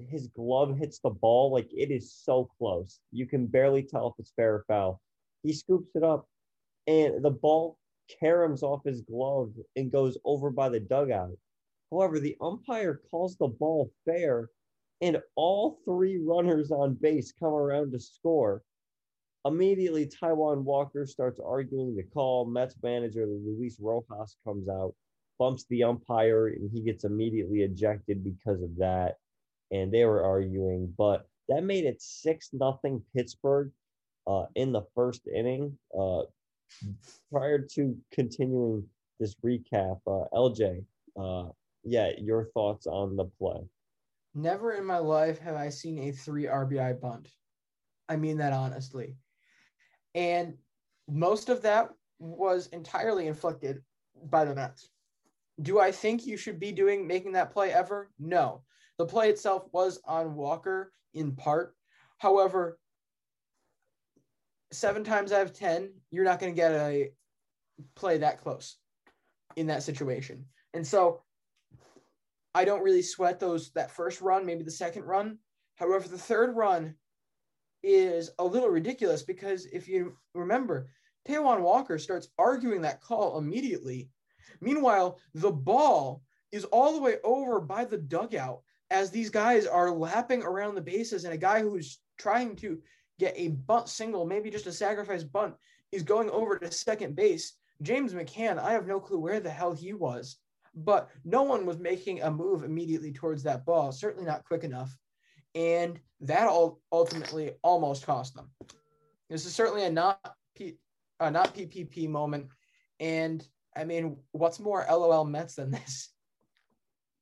his 0.09 0.29
glove 0.29 0.79
hits 0.79 1.01
the 1.01 1.11
ball, 1.11 1.53
like 1.53 1.69
it 1.73 1.91
is 1.91 2.13
so 2.13 2.49
close, 2.57 3.01
you 3.11 3.27
can 3.27 3.47
barely 3.47 3.83
tell 3.83 4.09
if 4.09 4.15
it's 4.21 4.33
fair 4.37 4.55
or 4.55 4.65
foul. 4.69 5.01
He 5.43 5.53
scoops 5.53 5.91
it 5.97 6.05
up, 6.05 6.29
and 6.87 7.25
the 7.25 7.31
ball 7.31 7.79
caroms 8.23 8.63
off 8.63 8.85
his 8.85 9.03
glove 9.03 9.53
and 9.77 9.93
goes 9.93 10.19
over 10.25 10.51
by 10.51 10.69
the 10.69 10.81
dugout. 10.81 11.37
However, 11.91 12.19
the 12.21 12.37
umpire 12.41 13.01
calls 13.11 13.37
the 13.37 13.49
ball 13.49 13.91
fair, 14.05 14.51
and 15.01 15.21
all 15.37 15.79
three 15.85 16.19
runners 16.19 16.71
on 16.71 16.95
base 16.95 17.33
come 17.33 17.53
around 17.53 17.93
to 17.93 18.01
score. 18.01 18.63
Immediately, 19.45 20.07
Taijuan 20.07 20.63
Walker 20.63 21.07
starts 21.07 21.41
arguing 21.41 21.97
the 21.97 22.03
call. 22.03 22.45
Mets 22.45 22.75
manager 22.83 23.27
Luis 23.27 23.79
Rojas 23.81 24.37
comes 24.45 24.69
out, 24.69 24.95
bumps 25.39 25.65
the 25.71 25.85
umpire, 25.85 26.49
and 26.49 26.71
he 26.73 26.83
gets 26.83 27.05
immediately 27.05 27.63
ejected 27.63 28.25
because 28.25 28.63
of 28.63 28.77
that. 28.77 29.17
And 29.71 29.93
they 29.93 30.05
were 30.05 30.25
arguing, 30.25 30.93
but 30.99 31.29
that 31.49 31.63
made 31.63 31.85
it 31.85 32.03
six 32.03 32.51
nothing 32.53 33.03
Pittsburgh 33.15 33.71
uh, 34.27 34.47
in 34.55 34.73
the 34.73 34.83
first 34.95 35.27
inning. 35.27 35.79
Uh, 35.99 36.23
prior 37.31 37.59
to 37.59 37.97
continuing 38.13 38.85
this 39.19 39.35
recap, 39.45 40.01
uh, 40.07 40.25
LJ, 40.35 40.85
uh, 41.21 41.49
yeah, 41.85 42.11
your 42.19 42.47
thoughts 42.55 42.87
on 42.87 43.17
the 43.17 43.25
play? 43.25 43.61
Never 44.35 44.73
in 44.73 44.85
my 44.85 44.99
life 44.99 45.39
have 45.41 45.57
I 45.57 45.69
seen 45.69 45.99
a 45.99 46.13
three 46.13 46.45
RBI 46.45 47.01
bunt. 47.01 47.29
I 48.09 48.17
mean 48.17 48.39
that 48.39 48.53
honestly. 48.53 49.17
And 50.15 50.55
most 51.09 51.49
of 51.49 51.63
that 51.63 51.91
was 52.19 52.69
entirely 52.69 53.27
inflicted 53.27 53.83
by 54.31 54.45
the 54.45 54.55
Mets. 54.55 54.91
Do 55.63 55.81
I 55.81 55.91
think 55.91 56.27
you 56.27 56.37
should 56.37 56.61
be 56.61 56.73
doing 56.73 57.07
making 57.07 57.33
that 57.33 57.53
play 57.53 57.73
ever? 57.73 58.11
No. 58.19 58.63
The 58.99 59.07
play 59.07 59.31
itself 59.31 59.65
was 59.73 60.01
on 60.05 60.35
Walker 60.35 60.93
in 61.15 61.35
part. 61.35 61.75
However, 62.19 62.79
seven 64.73 65.05
times 65.05 65.33
out 65.33 65.43
of 65.43 65.55
10, 65.55 65.93
you're 66.11 66.25
not 66.25 66.41
going 66.41 66.53
to 66.53 66.57
get 66.57 66.73
a 66.73 67.13
play 67.95 68.19
that 68.19 68.43
close 68.43 68.77
in 69.57 69.67
that 69.69 69.83
situation. 69.83 70.45
And 70.75 70.87
so 70.87 71.23
I 72.55 72.65
don't 72.65 72.83
really 72.83 73.03
sweat 73.03 73.41
those 73.41 73.71
that 73.73 73.91
first 73.91 74.21
run, 74.21 74.45
maybe 74.45 74.65
the 74.65 74.71
second 74.71 75.05
run. 75.05 75.39
However, 75.77 76.09
the 76.09 76.19
third 76.19 76.57
run 76.57 76.95
is 77.83 78.31
a 78.39 78.45
little 78.45 78.69
ridiculous 78.69 79.23
because 79.23 79.67
if 79.67 79.89
you 79.89 80.17
remember, 80.35 80.91
Taijuan 81.27 81.61
Walker 81.61 81.99
starts 81.99 82.29
arguing 82.39 82.83
that 82.83 83.01
call 83.01 83.39
immediately. 83.39 84.11
Meanwhile, 84.61 85.19
the 85.35 85.53
ball 85.53 86.23
is 86.51 86.65
all 86.65 86.95
the 86.95 87.03
way 87.03 87.17
over 87.23 87.61
by 87.61 87.85
the 87.85 87.99
dugout 87.99 88.63
as 88.91 89.11
these 89.11 89.31
guys 89.31 89.67
are 89.67 89.91
lapping 89.91 90.43
around 90.43 90.75
the 90.75 90.81
bases, 90.81 91.25
and 91.25 91.35
a 91.35 91.39
guy 91.39 91.61
who's 91.61 92.01
trying 92.19 92.57
to 92.57 92.81
get 93.19 93.35
a 93.37 93.49
bunt 93.49 93.89
single, 93.89 94.27
maybe 94.27 94.51
just 94.51 94.67
a 94.67 94.73
sacrifice 94.73 95.25
bunt, 95.25 95.55
He's 95.91 96.03
going 96.03 96.31
over 96.31 96.59
to 96.59 96.71
second 96.71 97.17
base. 97.17 97.55
James 97.83 98.13
McCann, 98.13 98.59
I 98.59 98.73
have 98.73 98.87
no 98.87 99.01
clue 99.01 99.19
where 99.19 99.41
the 99.41 99.51
hell 99.51 99.73
he 99.73 99.93
was, 99.93 100.37
but 100.75 101.09
no 101.25 101.43
one 101.43 101.65
was 101.65 101.79
making 101.79 102.23
a 102.23 102.31
move 102.31 102.65
immediately 102.65 103.13
towards 103.13 103.43
that 103.45 103.65
ball, 103.65 103.93
certainly 103.93 104.27
not 104.27 104.45
quick 104.45 104.65
enough. 104.65 104.97
And 105.55 105.99
that 106.21 106.49
all 106.49 106.81
ultimately 106.93 107.53
almost 107.63 108.05
cost 108.05 108.35
them. 108.35 108.51
This 109.31 109.47
is 109.47 109.55
certainly 109.55 109.85
a 109.85 109.91
not 109.91 110.35
P, 110.57 110.77
a 111.21 111.31
not 111.31 111.55
PPP 111.55 112.09
moment. 112.09 112.49
And 113.01 113.47
I 113.77 113.85
mean, 113.85 114.17
what's 114.33 114.61
more 114.61 114.85
LOL 114.89 115.25
Mets 115.25 115.55
than 115.55 115.71
this? 115.71 116.11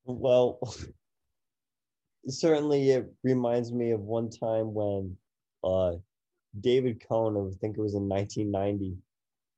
Well, 0.04 0.58
certainly 2.28 2.90
it 2.90 3.12
reminds 3.22 3.72
me 3.72 3.92
of 3.92 4.00
one 4.00 4.30
time 4.30 4.72
when 4.74 5.16
uh, 5.66 5.96
David 6.60 7.02
Cone, 7.06 7.36
I 7.36 7.56
think 7.58 7.76
it 7.76 7.82
was 7.82 7.94
in 7.94 8.08
1990. 8.08 8.96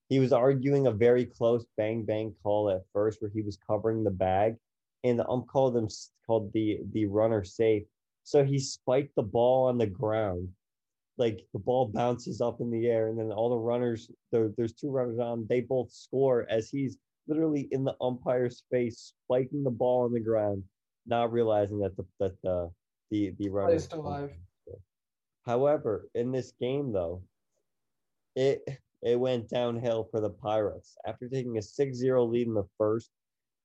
He 0.08 0.18
was 0.18 0.32
arguing 0.32 0.86
a 0.86 0.92
very 0.92 1.26
close 1.26 1.66
bang 1.76 2.04
bang 2.04 2.34
call 2.42 2.70
at 2.70 2.82
first, 2.92 3.20
where 3.20 3.30
he 3.30 3.42
was 3.42 3.58
covering 3.58 4.02
the 4.02 4.10
bag, 4.10 4.56
and 5.04 5.18
the 5.18 5.28
ump 5.28 5.46
called 5.48 5.76
him 5.76 5.88
called 6.26 6.52
the 6.52 6.80
the 6.92 7.06
runner 7.06 7.44
safe. 7.44 7.84
So 8.24 8.44
he 8.44 8.58
spiked 8.58 9.14
the 9.16 9.22
ball 9.22 9.68
on 9.68 9.78
the 9.78 9.86
ground, 9.86 10.48
like 11.18 11.46
the 11.52 11.58
ball 11.58 11.88
bounces 11.88 12.40
up 12.40 12.60
in 12.60 12.70
the 12.70 12.86
air, 12.86 13.08
and 13.08 13.18
then 13.18 13.30
all 13.30 13.50
the 13.50 13.56
runners 13.56 14.10
there, 14.32 14.50
there's 14.56 14.72
two 14.72 14.90
runners 14.90 15.18
on. 15.18 15.46
They 15.48 15.60
both 15.60 15.92
score 15.92 16.46
as 16.48 16.70
he's 16.70 16.96
literally 17.26 17.68
in 17.70 17.84
the 17.84 17.96
umpire's 18.00 18.64
face, 18.70 19.12
spiking 19.24 19.62
the 19.62 19.70
ball 19.70 20.04
on 20.04 20.12
the 20.12 20.20
ground, 20.20 20.64
not 21.06 21.32
realizing 21.32 21.78
that 21.80 21.96
the 21.96 22.04
that 22.18 22.40
the 22.42 22.70
the 23.10 23.34
the 23.38 23.50
runner 23.50 23.74
is 23.74 23.84
still 23.84 24.00
alive. 24.00 24.32
However, 25.48 26.10
in 26.14 26.30
this 26.30 26.52
game 26.60 26.92
though, 26.92 27.22
it 28.36 28.60
it 29.00 29.18
went 29.18 29.48
downhill 29.48 30.06
for 30.10 30.20
the 30.20 30.28
Pirates. 30.28 30.98
After 31.06 31.26
taking 31.26 31.56
a 31.56 31.60
6-0 31.60 32.30
lead 32.30 32.48
in 32.48 32.52
the 32.52 32.68
first, 32.76 33.10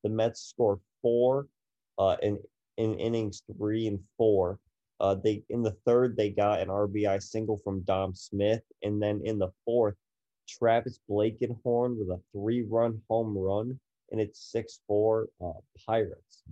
the 0.02 0.10
Mets 0.10 0.40
scored 0.40 0.80
four 1.02 1.50
uh, 2.00 2.16
in 2.24 2.40
in 2.78 2.94
innings 2.94 3.44
three 3.58 3.88
and 3.88 4.00
four. 4.18 4.60
Uh, 5.02 5.16
they 5.16 5.44
in 5.50 5.62
the 5.62 5.75
third 5.86 6.16
they 6.16 6.30
got 6.30 6.62
an 6.62 6.70
RBI 6.70 7.22
single 7.22 7.58
from 7.58 7.82
Dom 7.82 8.16
Smith, 8.16 8.63
and 8.82 9.04
then 9.04 9.20
in 9.25 9.38
the 9.38 9.52
fourth, 9.66 9.96
Travis 10.48 11.02
Blankenhorn 11.10 12.00
with 12.00 12.08
a 12.12 12.22
three-run 12.32 13.02
home 13.10 13.38
run, 13.38 13.78
and 14.12 14.22
it's 14.22 14.40
six-four 14.54 15.28
uh, 15.44 15.60
Pirates. 15.86 16.44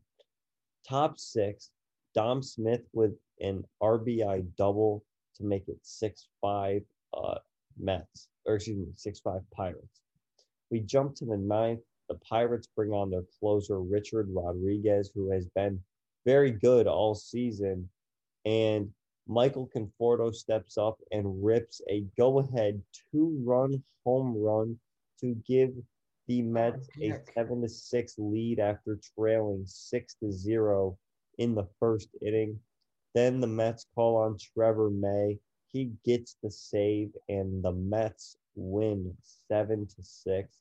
Top 0.85 1.17
six, 1.17 1.71
Dom 2.13 2.43
Smith 2.43 2.81
with 2.91 3.13
an 3.39 3.63
RBI 3.81 4.45
double 4.57 5.05
to 5.41 5.47
make 5.47 5.67
it 5.67 5.77
six 5.81 6.27
five 6.41 6.81
uh, 7.13 7.39
Mets, 7.77 8.29
or 8.45 8.55
excuse 8.55 8.77
me, 8.77 8.87
six 8.95 9.19
five 9.19 9.41
Pirates. 9.51 10.01
We 10.69 10.79
jump 10.79 11.15
to 11.15 11.25
the 11.25 11.37
ninth. 11.37 11.81
The 12.09 12.15
Pirates 12.15 12.67
bring 12.75 12.91
on 12.91 13.09
their 13.09 13.23
closer 13.39 13.79
Richard 13.81 14.27
Rodriguez, 14.31 15.11
who 15.13 15.31
has 15.31 15.45
been 15.55 15.79
very 16.25 16.51
good 16.51 16.87
all 16.87 17.15
season, 17.15 17.89
and 18.45 18.89
Michael 19.27 19.69
Conforto 19.75 20.33
steps 20.33 20.77
up 20.77 20.99
and 21.11 21.43
rips 21.43 21.81
a 21.89 22.03
go-ahead 22.17 22.81
two-run 23.11 23.81
home 24.03 24.35
run 24.37 24.77
to 25.21 25.35
give 25.47 25.71
the 26.27 26.41
Mets 26.41 26.87
a 27.01 27.13
seven 27.33 27.61
to 27.61 27.69
six 27.69 28.15
lead 28.17 28.59
after 28.59 28.99
trailing 29.15 29.63
six 29.65 30.15
to 30.15 30.31
zero 30.31 30.97
in 31.37 31.55
the 31.55 31.67
first 31.79 32.09
inning. 32.21 32.59
Then 33.13 33.41
the 33.41 33.47
Mets 33.47 33.85
call 33.93 34.15
on 34.15 34.37
Trevor 34.37 34.89
May. 34.89 35.39
He 35.67 35.91
gets 36.05 36.37
the 36.41 36.51
save, 36.51 37.11
and 37.29 37.63
the 37.63 37.71
Mets 37.71 38.37
win 38.55 39.15
seven 39.47 39.87
to 39.87 40.03
six. 40.03 40.57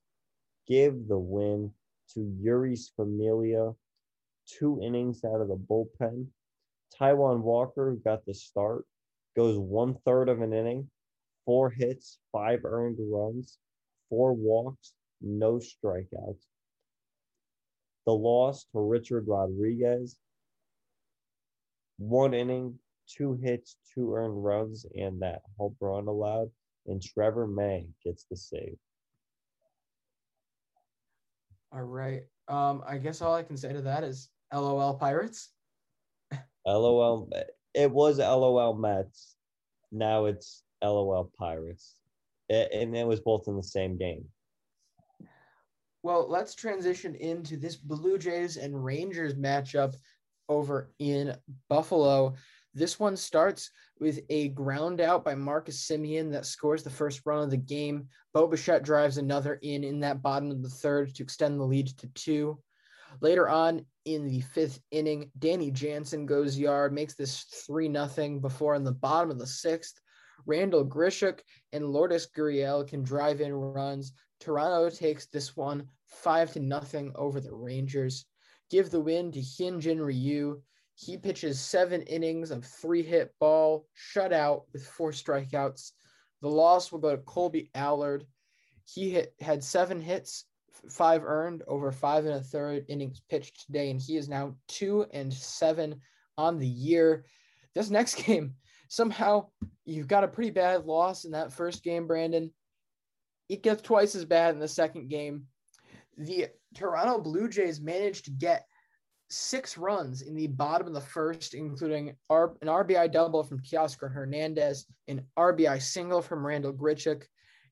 Give 0.66 1.06
the 1.08 1.18
win 1.18 1.72
to 2.14 2.20
Jeurys 2.42 2.90
Familia, 2.94 3.74
two 4.46 4.80
innings 4.82 5.24
out 5.24 5.40
of 5.40 5.48
the 5.48 5.56
bullpen. 5.56 6.26
Taijuan 6.98 7.40
Walker, 7.40 7.90
who 7.90 7.98
got 7.98 8.26
the 8.26 8.34
start, 8.34 8.84
goes 9.36 9.58
one 9.58 9.94
third 10.04 10.28
of 10.28 10.40
an 10.40 10.52
inning, 10.52 10.90
four 11.44 11.70
hits, 11.70 12.18
five 12.32 12.64
earned 12.64 12.98
runs, 13.00 13.58
four 14.08 14.32
walks, 14.32 14.92
no 15.20 15.58
strikeouts. 15.58 16.46
The 18.06 18.12
loss 18.12 18.64
to 18.72 18.80
Richard 18.80 19.28
Rodriguez, 19.28 20.16
one 22.00 22.32
inning, 22.32 22.74
two 23.06 23.38
hits, 23.42 23.76
two 23.94 24.14
earned 24.14 24.42
runs, 24.42 24.86
and 24.96 25.20
that 25.22 25.42
home 25.58 25.76
run 25.80 26.08
allowed. 26.08 26.50
And 26.86 27.00
Trevor 27.00 27.46
May 27.46 27.86
gets 28.02 28.24
the 28.28 28.36
save. 28.36 28.76
All 31.72 31.82
right. 31.82 32.22
Um, 32.48 32.82
I 32.86 32.96
guess 32.96 33.20
all 33.20 33.34
I 33.34 33.42
can 33.42 33.56
say 33.56 33.72
to 33.72 33.82
that 33.82 34.02
is 34.02 34.30
LOL 34.52 34.94
Pirates. 34.94 35.50
LOL. 36.66 37.30
It 37.74 37.90
was 37.90 38.18
LOL 38.18 38.74
Mets. 38.74 39.36
Now 39.92 40.24
it's 40.24 40.62
LOL 40.82 41.30
Pirates. 41.38 41.96
It, 42.48 42.72
and 42.72 42.96
it 42.96 43.06
was 43.06 43.20
both 43.20 43.46
in 43.46 43.56
the 43.56 43.62
same 43.62 43.96
game. 43.96 44.24
Well, 46.02 46.26
let's 46.28 46.54
transition 46.54 47.14
into 47.14 47.58
this 47.58 47.76
Blue 47.76 48.16
Jays 48.16 48.56
and 48.56 48.84
Rangers 48.84 49.34
matchup 49.34 49.94
over 50.50 50.90
in 50.98 51.34
Buffalo. 51.70 52.34
This 52.74 53.00
one 53.00 53.16
starts 53.16 53.70
with 53.98 54.20
a 54.28 54.48
ground 54.48 55.00
out 55.00 55.24
by 55.24 55.34
Marcus 55.34 55.88
Semien 55.88 56.30
that 56.32 56.46
scores 56.46 56.82
the 56.82 56.90
first 56.90 57.22
run 57.24 57.42
of 57.42 57.50
the 57.50 57.56
game. 57.56 58.08
Bo 58.34 58.52
drives 58.82 59.16
another 59.16 59.54
in 59.62 59.82
in 59.82 60.00
that 60.00 60.22
bottom 60.22 60.50
of 60.50 60.62
the 60.62 60.68
third 60.68 61.14
to 61.14 61.22
extend 61.22 61.58
the 61.58 61.64
lead 61.64 61.88
to 61.98 62.06
two. 62.08 62.58
Later 63.20 63.48
on 63.48 63.84
in 64.04 64.24
the 64.24 64.40
fifth 64.40 64.80
inning, 64.90 65.30
Danny 65.38 65.70
Jansen 65.70 66.26
goes 66.26 66.58
yard, 66.58 66.92
makes 66.92 67.14
this 67.14 67.42
3 67.66 67.88
nothing 67.88 68.40
before 68.40 68.74
in 68.74 68.84
the 68.84 68.92
bottom 68.92 69.30
of 69.30 69.38
the 69.38 69.46
sixth. 69.46 70.00
Randall 70.46 70.86
Grichuk 70.86 71.40
and 71.72 71.90
Lourdes 71.90 72.28
Gurriel 72.36 72.86
can 72.86 73.02
drive 73.02 73.40
in 73.40 73.52
runs. 73.52 74.12
Toronto 74.38 74.88
takes 74.88 75.26
this 75.26 75.56
one 75.56 75.88
5 76.06 76.52
to 76.52 76.60
nothing 76.60 77.12
over 77.14 77.40
the 77.40 77.54
Rangers. 77.54 78.26
Give 78.70 78.88
the 78.90 79.00
win 79.00 79.32
to 79.32 79.40
Hyunjin 79.40 80.00
Ryu. 80.04 80.62
He 80.94 81.16
pitches 81.16 81.58
seven 81.58 82.02
innings 82.02 82.50
of 82.50 82.64
three 82.64 83.02
hit 83.02 83.34
ball, 83.40 83.86
shutout 84.14 84.62
with 84.72 84.86
four 84.86 85.12
strikeouts. 85.12 85.92
The 86.42 86.48
loss 86.48 86.92
will 86.92 87.00
go 87.00 87.16
to 87.16 87.22
Kolby 87.22 87.70
Allard. 87.74 88.26
He 88.84 89.10
hit, 89.10 89.34
had 89.40 89.64
seven 89.64 90.00
hits, 90.00 90.44
five 90.88 91.24
earned 91.24 91.62
over 91.66 91.90
five 91.90 92.26
and 92.26 92.34
a 92.34 92.40
third 92.40 92.84
innings 92.88 93.20
pitched 93.28 93.66
today, 93.66 93.90
and 93.90 94.00
he 94.00 94.16
is 94.16 94.28
now 94.28 94.56
two 94.68 95.06
and 95.12 95.32
seven 95.32 96.00
on 96.38 96.58
the 96.58 96.68
year. 96.68 97.24
This 97.74 97.90
next 97.90 98.14
game, 98.26 98.54
somehow 98.88 99.48
you've 99.84 100.08
got 100.08 100.24
a 100.24 100.28
pretty 100.28 100.50
bad 100.50 100.86
loss 100.86 101.24
in 101.24 101.32
that 101.32 101.52
first 101.52 101.82
game, 101.82 102.06
Brandon. 102.06 102.52
It 103.48 103.62
gets 103.62 103.82
twice 103.82 104.14
as 104.14 104.24
bad 104.24 104.54
in 104.54 104.60
the 104.60 104.68
second 104.68 105.08
game. 105.08 105.46
The 106.20 106.48
Toronto 106.74 107.18
Blue 107.18 107.48
Jays 107.48 107.80
managed 107.80 108.26
to 108.26 108.30
get 108.30 108.66
six 109.30 109.78
runs 109.78 110.20
in 110.20 110.34
the 110.34 110.48
bottom 110.48 110.86
of 110.86 110.92
the 110.92 111.00
first, 111.00 111.54
including 111.54 112.10
an 112.10 112.16
RBI 112.62 113.10
double 113.10 113.42
from 113.42 113.62
Teoscar 113.62 114.12
Hernandez, 114.12 114.84
an 115.08 115.24
RBI 115.38 115.80
single 115.80 116.20
from 116.20 116.46
Randall 116.46 116.74
Grichuk, 116.74 117.22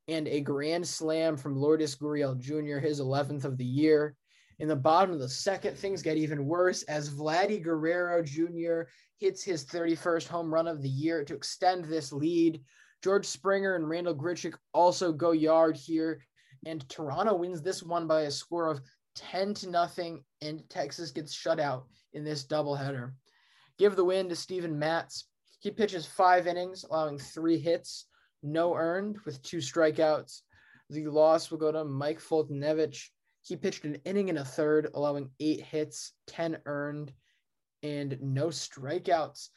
and 0.07 0.27
a 0.29 0.41
grand 0.41 0.89
slam 0.89 1.37
from 1.37 1.57
Lourdes 1.57 1.95
Gurriel 1.95 2.39
Jr., 2.39 2.79
his 2.79 3.03
11th 3.03 3.45
of 3.45 3.59
the 3.59 3.67
year. 3.67 4.17
In 4.61 4.67
the 4.67 4.77
bottom 4.77 5.13
of 5.13 5.21
the 5.21 5.29
second, 5.29 5.77
things 5.77 6.01
get 6.01 6.17
even 6.17 6.47
worse 6.47 6.85
as 6.85 7.11
Vladdy 7.11 7.63
Guerrero 7.63 8.23
Jr. 8.23 8.89
hits 9.19 9.45
his 9.45 9.67
31st 9.67 10.27
home 10.27 10.53
run 10.53 10.67
of 10.67 10.81
the 10.81 10.89
year 10.89 11.23
to 11.23 11.35
extend 11.35 11.85
this 11.85 12.13
lead. 12.13 12.63
George 13.05 13.27
Springer 13.27 13.77
and 13.77 13.89
Randall 13.89 14.15
Grichuk 14.15 14.55
also 14.73 15.13
go 15.13 15.33
yard 15.33 15.77
here, 15.77 16.23
and 16.67 16.89
Toronto 16.89 17.35
wins 17.35 17.63
this 17.63 17.83
one 17.83 18.07
by 18.07 18.23
a 18.23 18.31
score 18.31 18.67
of 18.67 18.81
10 19.17 19.55
to 19.55 19.71
nothing, 19.71 20.23
and 20.41 20.63
Texas 20.69 21.11
gets 21.11 21.33
shut 21.33 21.59
out 21.59 21.87
in 22.13 22.25
this 22.25 22.45
doubleheader. 22.47 23.13
Give 23.79 23.97
the 23.97 24.05
win 24.05 24.29
to 24.29 24.37
Steven 24.37 24.79
Matz. 24.79 25.27
He 25.61 25.71
pitches 25.71 26.07
five 26.07 26.47
innings, 26.47 26.85
allowing 26.85 27.19
three 27.19 27.59
hits, 27.59 28.07
no 28.43 28.75
earned 28.75 29.19
with 29.25 29.43
two 29.43 29.59
strikeouts. 29.59 30.43
The 30.91 31.07
loss 31.07 31.51
will 31.51 31.59
go 31.59 31.73
to 31.73 31.85
Mike 31.85 32.21
Foltynewicz. 32.21 33.09
He 33.43 33.57
pitched 33.57 33.85
an 33.85 33.97
inning 34.05 34.31
and 34.31 34.39
a 34.39 34.45
third, 34.45 34.89
allowing 34.95 35.31
eight 35.41 35.61
hits, 35.61 36.13
10 36.29 36.59
earned, 36.67 37.13
and 37.83 38.19
no 38.21 38.49
strikeouts. 38.49 39.49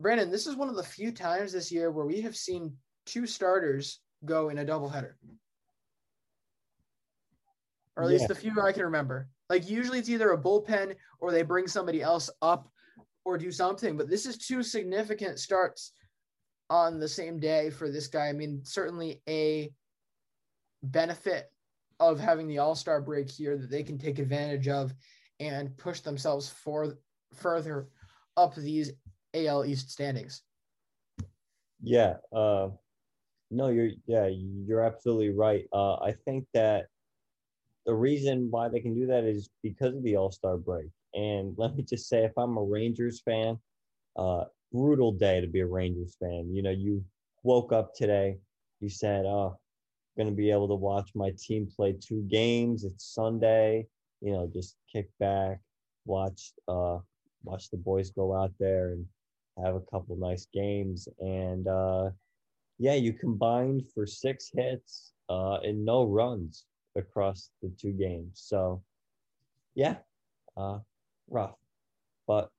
Brandon, 0.00 0.30
this 0.30 0.46
is 0.46 0.56
one 0.56 0.68
of 0.68 0.76
the 0.76 0.82
few 0.82 1.10
times 1.10 1.52
this 1.52 1.72
year 1.72 1.90
where 1.90 2.06
we 2.06 2.20
have 2.20 2.36
seen 2.36 2.76
two 3.04 3.26
starters 3.26 4.00
go 4.24 4.48
in 4.48 4.58
a 4.58 4.64
doubleheader. 4.64 5.14
Or 7.98 8.04
at 8.04 8.10
least 8.10 8.22
Yeah. 8.22 8.28
the 8.28 8.34
few 8.36 8.60
I 8.60 8.72
can 8.72 8.84
remember. 8.84 9.28
Like 9.50 9.68
usually 9.68 9.98
it's 9.98 10.08
either 10.08 10.30
a 10.30 10.38
bullpen 10.38 10.96
or 11.18 11.32
they 11.32 11.42
bring 11.42 11.66
somebody 11.66 12.00
else 12.00 12.30
up 12.40 12.70
or 13.24 13.36
do 13.36 13.50
something. 13.50 13.96
But 13.96 14.08
this 14.08 14.24
is 14.24 14.38
two 14.38 14.62
significant 14.62 15.40
starts 15.40 15.92
on 16.70 17.00
the 17.00 17.08
same 17.08 17.40
day 17.40 17.70
for 17.70 17.90
this 17.90 18.06
guy. 18.06 18.28
I 18.28 18.32
mean, 18.32 18.64
certainly 18.64 19.20
a 19.28 19.72
benefit 20.84 21.50
of 21.98 22.20
having 22.20 22.46
the 22.46 22.58
All 22.58 22.76
Star 22.76 23.00
break 23.00 23.28
here 23.28 23.56
that 23.56 23.68
they 23.68 23.82
can 23.82 23.98
take 23.98 24.20
advantage 24.20 24.68
of 24.68 24.94
and 25.40 25.76
push 25.76 26.00
themselves 26.00 26.48
for 26.48 26.94
further 27.34 27.88
up 28.36 28.54
these 28.54 28.92
AL 29.34 29.64
East 29.64 29.90
standings. 29.90 30.42
Yeah. 31.82 32.18
Uh, 32.32 32.68
no, 33.50 33.68
you're 33.68 33.90
yeah, 34.06 34.26
you're 34.28 34.82
absolutely 34.82 35.30
right. 35.30 35.66
Uh, 35.72 35.94
I 35.94 36.12
think 36.12 36.46
that 36.54 36.86
the 37.88 37.94
reason 37.94 38.48
why 38.50 38.68
they 38.68 38.80
can 38.80 38.94
do 38.94 39.06
that 39.06 39.24
is 39.24 39.48
because 39.62 39.94
of 39.94 40.02
the 40.02 40.14
All 40.14 40.30
Star 40.30 40.58
break. 40.58 40.90
And 41.14 41.54
let 41.58 41.74
me 41.74 41.82
just 41.82 42.06
say, 42.06 42.22
if 42.24 42.32
I'm 42.36 42.58
a 42.58 42.62
Rangers 42.62 43.20
fan, 43.22 43.58
uh, 44.14 44.44
brutal 44.70 45.10
day 45.10 45.40
to 45.40 45.46
be 45.46 45.60
a 45.60 45.66
Rangers 45.66 46.14
fan. 46.20 46.54
You 46.54 46.62
know, 46.62 46.70
you 46.70 47.02
woke 47.44 47.72
up 47.72 47.94
today, 47.94 48.36
you 48.80 48.90
said, 48.90 49.24
"Oh, 49.24 49.58
to 50.18 50.30
be 50.30 50.50
able 50.50 50.68
to 50.68 50.74
watch 50.74 51.10
my 51.14 51.32
team 51.38 51.66
play 51.74 51.94
two 51.98 52.22
games. 52.28 52.84
It's 52.84 53.14
Sunday. 53.14 53.86
You 54.20 54.32
know, 54.32 54.50
just 54.52 54.76
kick 54.92 55.08
back, 55.18 55.60
watch, 56.04 56.52
uh, 56.66 56.98
watch 57.44 57.70
the 57.70 57.76
boys 57.78 58.10
go 58.10 58.34
out 58.34 58.52
there 58.58 58.90
and 58.90 59.06
have 59.64 59.76
a 59.76 59.80
couple 59.92 60.16
nice 60.16 60.46
games. 60.52 61.08
And 61.20 61.66
uh, 61.66 62.10
yeah, 62.78 62.94
you 62.94 63.14
combined 63.14 63.84
for 63.94 64.04
six 64.06 64.50
hits 64.52 65.12
uh, 65.30 65.58
and 65.62 65.84
no 65.84 66.04
runs 66.04 66.64
across 66.98 67.50
the 67.62 67.70
two 67.80 67.92
games. 67.92 68.32
So 68.34 68.82
yeah, 69.74 69.96
uh, 70.56 70.78
rough. 71.28 71.56
But 72.26 72.50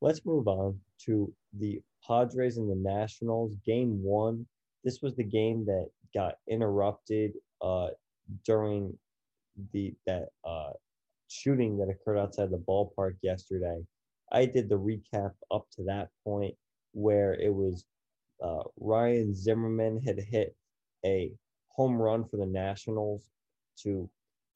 let's 0.00 0.24
move 0.24 0.46
on 0.46 0.78
to 1.06 1.32
the 1.58 1.80
Padres 2.06 2.58
and 2.58 2.70
the 2.70 2.76
Nationals. 2.76 3.54
Game 3.66 4.02
one. 4.02 4.46
This 4.84 5.00
was 5.02 5.14
the 5.16 5.24
game 5.24 5.66
that 5.66 5.88
got 6.14 6.34
interrupted 6.48 7.32
uh, 7.60 7.88
during 8.44 8.96
the 9.72 9.94
that 10.06 10.28
uh, 10.44 10.70
shooting 11.28 11.78
that 11.78 11.88
occurred 11.88 12.18
outside 12.18 12.50
the 12.50 12.64
ballpark 12.68 13.16
yesterday. 13.22 13.80
I 14.32 14.46
did 14.46 14.68
the 14.68 14.78
recap 14.78 15.32
up 15.50 15.66
to 15.76 15.84
that 15.84 16.08
point 16.24 16.54
where 16.92 17.34
it 17.34 17.52
was 17.52 17.84
uh, 18.42 18.62
Ryan 18.78 19.34
Zimmerman 19.34 20.00
had 20.00 20.18
hit 20.18 20.56
a 21.04 21.32
home 21.70 21.96
run 22.00 22.24
for 22.24 22.36
the 22.36 22.46
Nationals 22.46 23.30
to 23.78 24.08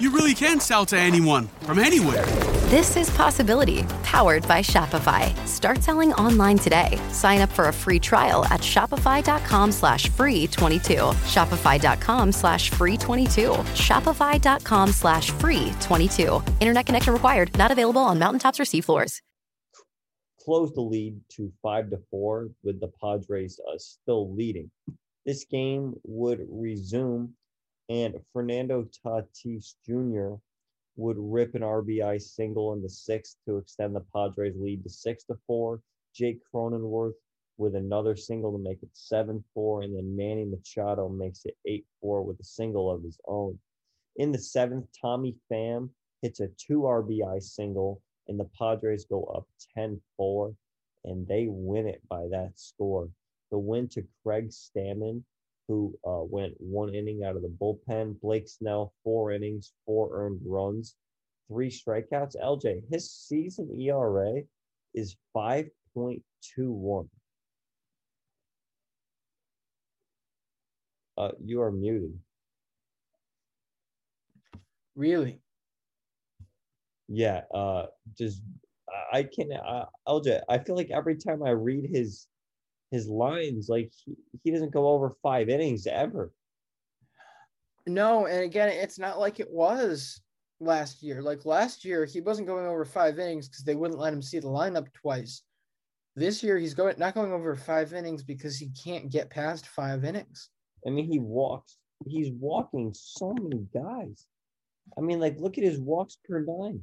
you 0.00 0.10
really 0.10 0.34
can 0.34 0.60
sell 0.60 0.84
to 0.86 0.98
anyone 0.98 1.48
from 1.62 1.78
anywhere. 1.78 2.26
This 2.68 2.96
is 2.96 3.08
Possibility, 3.10 3.84
powered 4.02 4.46
by 4.46 4.60
Shopify. 4.60 5.34
Start 5.46 5.82
selling 5.82 6.12
online 6.14 6.58
today. 6.58 7.00
Sign 7.12 7.40
up 7.40 7.48
for 7.48 7.68
a 7.68 7.72
free 7.72 7.98
trial 7.98 8.44
at 8.46 8.60
shopify.com 8.60 9.72
slash 9.72 10.08
free 10.10 10.46
22. 10.48 10.94
Shopify.com 10.94 12.32
slash 12.32 12.70
free 12.70 12.98
22. 12.98 13.50
Shopify.com 13.74 14.88
slash 14.90 15.30
free 15.30 15.72
22. 15.80 16.42
Internet 16.60 16.84
connection 16.84 17.14
required. 17.14 17.56
Not 17.56 17.70
available 17.70 18.02
on 18.02 18.18
mountaintops 18.18 18.60
or 18.60 18.64
seafloors. 18.64 19.20
Closed 20.44 20.74
the 20.74 20.82
lead 20.82 21.18
to 21.36 21.50
five 21.62 21.88
to 21.90 21.98
four 22.10 22.50
with 22.62 22.80
the 22.80 22.90
Padres 23.00 23.60
uh, 23.66 23.78
still 23.78 24.34
leading. 24.34 24.70
This 25.24 25.44
game 25.44 25.94
would 26.04 26.46
resume 26.50 27.34
and 27.88 28.20
Fernando 28.32 28.86
Tatis 29.04 29.74
Jr. 29.86 30.40
would 30.96 31.16
rip 31.18 31.54
an 31.54 31.62
RBI 31.62 32.20
single 32.20 32.72
in 32.74 32.82
the 32.82 32.88
sixth 32.88 33.36
to 33.46 33.56
extend 33.56 33.96
the 33.96 34.04
Padres 34.14 34.56
lead 34.56 34.82
to 34.84 34.90
six 34.90 35.24
to 35.24 35.36
four. 35.46 35.80
Jake 36.14 36.40
Cronenworth 36.52 37.14
with 37.56 37.74
another 37.74 38.16
single 38.16 38.52
to 38.52 38.58
make 38.58 38.82
it 38.82 38.90
seven 38.92 39.42
four, 39.54 39.82
and 39.82 39.96
then 39.96 40.16
Manny 40.16 40.44
Machado 40.44 41.08
makes 41.08 41.44
it 41.44 41.56
eight 41.66 41.86
four 42.00 42.22
with 42.22 42.38
a 42.40 42.44
single 42.44 42.90
of 42.90 43.02
his 43.02 43.18
own. 43.26 43.58
In 44.16 44.32
the 44.32 44.38
seventh, 44.38 44.86
Tommy 45.00 45.36
Pham 45.50 45.90
hits 46.22 46.40
a 46.40 46.48
two 46.48 46.80
RBI 46.80 47.42
single, 47.42 48.02
and 48.26 48.38
the 48.38 48.48
Padres 48.58 49.04
go 49.04 49.24
up 49.24 49.46
10-4, 49.76 50.54
and 51.04 51.26
they 51.26 51.46
win 51.48 51.86
it 51.86 52.02
by 52.08 52.26
that 52.30 52.52
score. 52.56 53.08
The 53.50 53.58
win 53.58 53.88
to 53.90 54.04
Craig 54.22 54.50
Stammen 54.50 55.22
who 55.68 55.94
uh, 56.06 56.22
went 56.22 56.54
one 56.58 56.94
inning 56.94 57.22
out 57.24 57.36
of 57.36 57.42
the 57.42 57.48
bullpen. 57.48 58.18
Blake 58.20 58.48
Snell, 58.48 58.94
four 59.04 59.30
innings, 59.32 59.74
four 59.86 60.08
earned 60.12 60.40
runs, 60.44 60.96
three 61.46 61.70
strikeouts. 61.70 62.36
LJ, 62.42 62.82
his 62.90 63.10
season 63.12 63.78
ERA 63.78 64.42
is 64.94 65.16
5.21. 65.36 67.08
Uh, 71.18 71.30
you 71.44 71.60
are 71.60 71.70
muted. 71.70 72.18
Really? 74.96 75.40
Yeah. 77.08 77.42
Uh, 77.52 77.86
just 78.16 78.40
I 79.12 79.22
can't. 79.24 79.52
Uh, 79.52 79.86
LJ, 80.06 80.42
I 80.48 80.58
feel 80.58 80.76
like 80.76 80.90
every 80.90 81.16
time 81.16 81.42
I 81.42 81.50
read 81.50 81.88
his 81.90 82.26
his 82.90 83.08
lines. 83.08 83.68
Like 83.68 83.92
he, 84.04 84.14
he 84.42 84.50
doesn't 84.50 84.72
go 84.72 84.88
over 84.88 85.16
five 85.22 85.48
innings 85.48 85.86
ever. 85.86 86.32
No, 87.86 88.26
and 88.26 88.42
again, 88.42 88.68
it's 88.68 88.98
not 88.98 89.18
like 89.18 89.40
it 89.40 89.50
was 89.50 90.20
last 90.60 91.02
year. 91.02 91.22
Like 91.22 91.44
last 91.46 91.84
year, 91.84 92.04
he 92.04 92.20
wasn't 92.20 92.48
going 92.48 92.66
over 92.66 92.84
five 92.84 93.18
innings 93.18 93.48
because 93.48 93.64
they 93.64 93.74
wouldn't 93.74 94.00
let 94.00 94.12
him 94.12 94.22
see 94.22 94.38
the 94.38 94.48
lineup 94.48 94.92
twice. 94.92 95.42
This 96.14 96.42
year, 96.42 96.58
he's 96.58 96.74
going 96.74 96.96
not 96.98 97.14
going 97.14 97.32
over 97.32 97.54
five 97.54 97.94
innings 97.94 98.22
because 98.22 98.58
he 98.58 98.70
can't 98.84 99.10
get 99.10 99.30
past 99.30 99.66
five 99.66 100.04
innings. 100.04 100.50
I 100.86 100.90
mean, 100.90 101.10
he 101.10 101.18
walks. 101.18 101.78
He's 102.06 102.32
walking 102.38 102.92
so 102.94 103.34
many 103.34 103.66
guys. 103.72 104.26
I 104.96 105.00
mean, 105.00 105.20
like, 105.20 105.38
look 105.38 105.58
at 105.58 105.64
his 105.64 105.80
walks 105.80 106.18
per 106.28 106.40
nine. 106.40 106.82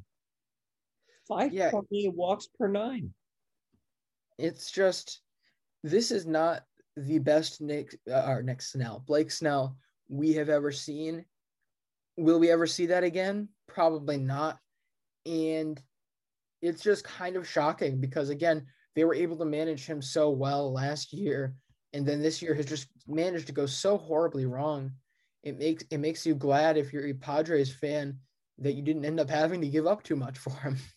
Five 1.28 1.54
yeah. 1.54 1.72
walks 1.72 2.48
per 2.60 2.68
nine. 2.68 3.14
It's 4.38 4.72
just 4.72 5.22
this 5.86 6.10
is 6.10 6.26
not 6.26 6.64
the 6.98 7.20
best 7.20 7.62
Nick 7.62 8.00
uh, 8.12 8.26
or 8.28 8.42
Nick 8.42 8.62
Snell, 8.62 9.04
Blake 9.06 9.30
Snell 9.30 9.78
we 10.10 10.34
have 10.34 10.50
ever 10.50 10.72
seen. 10.72 11.26
Will 12.18 12.40
we 12.40 12.50
ever 12.50 12.66
see 12.66 12.88
that 12.88 13.04
again? 13.04 13.50
Probably 13.68 14.18
not. 14.18 14.58
And 15.28 15.80
it's 16.62 16.82
just 16.82 17.04
kind 17.04 17.36
of 17.36 17.48
shocking 17.48 18.02
because 18.02 18.30
again, 18.30 18.66
they 18.96 19.04
were 19.04 19.14
able 19.14 19.38
to 19.38 19.46
manage 19.46 19.86
him 19.86 20.02
so 20.02 20.32
well 20.32 20.74
last 20.74 21.14
year, 21.14 21.54
and 21.94 22.06
then 22.06 22.22
this 22.22 22.42
year 22.42 22.56
has 22.56 22.66
just 22.66 22.88
managed 23.08 23.48
to 23.48 23.54
go 23.54 23.68
so 23.68 23.98
horribly 23.98 24.46
wrong. 24.46 24.92
It 25.44 25.60
makes 25.60 25.84
it 25.92 26.00
makes 26.00 26.26
you 26.26 26.34
glad 26.34 26.78
if 26.78 26.94
you're 26.94 27.08
a 27.08 27.14
Padres 27.14 27.72
fan 27.72 28.18
that 28.60 28.74
you 28.74 28.82
didn't 28.82 29.06
end 29.06 29.20
up 29.20 29.30
having 29.30 29.62
to 29.62 29.68
give 29.68 29.86
up 29.86 30.02
too 30.02 30.16
much 30.16 30.40
for 30.40 30.54
him. 30.62 30.78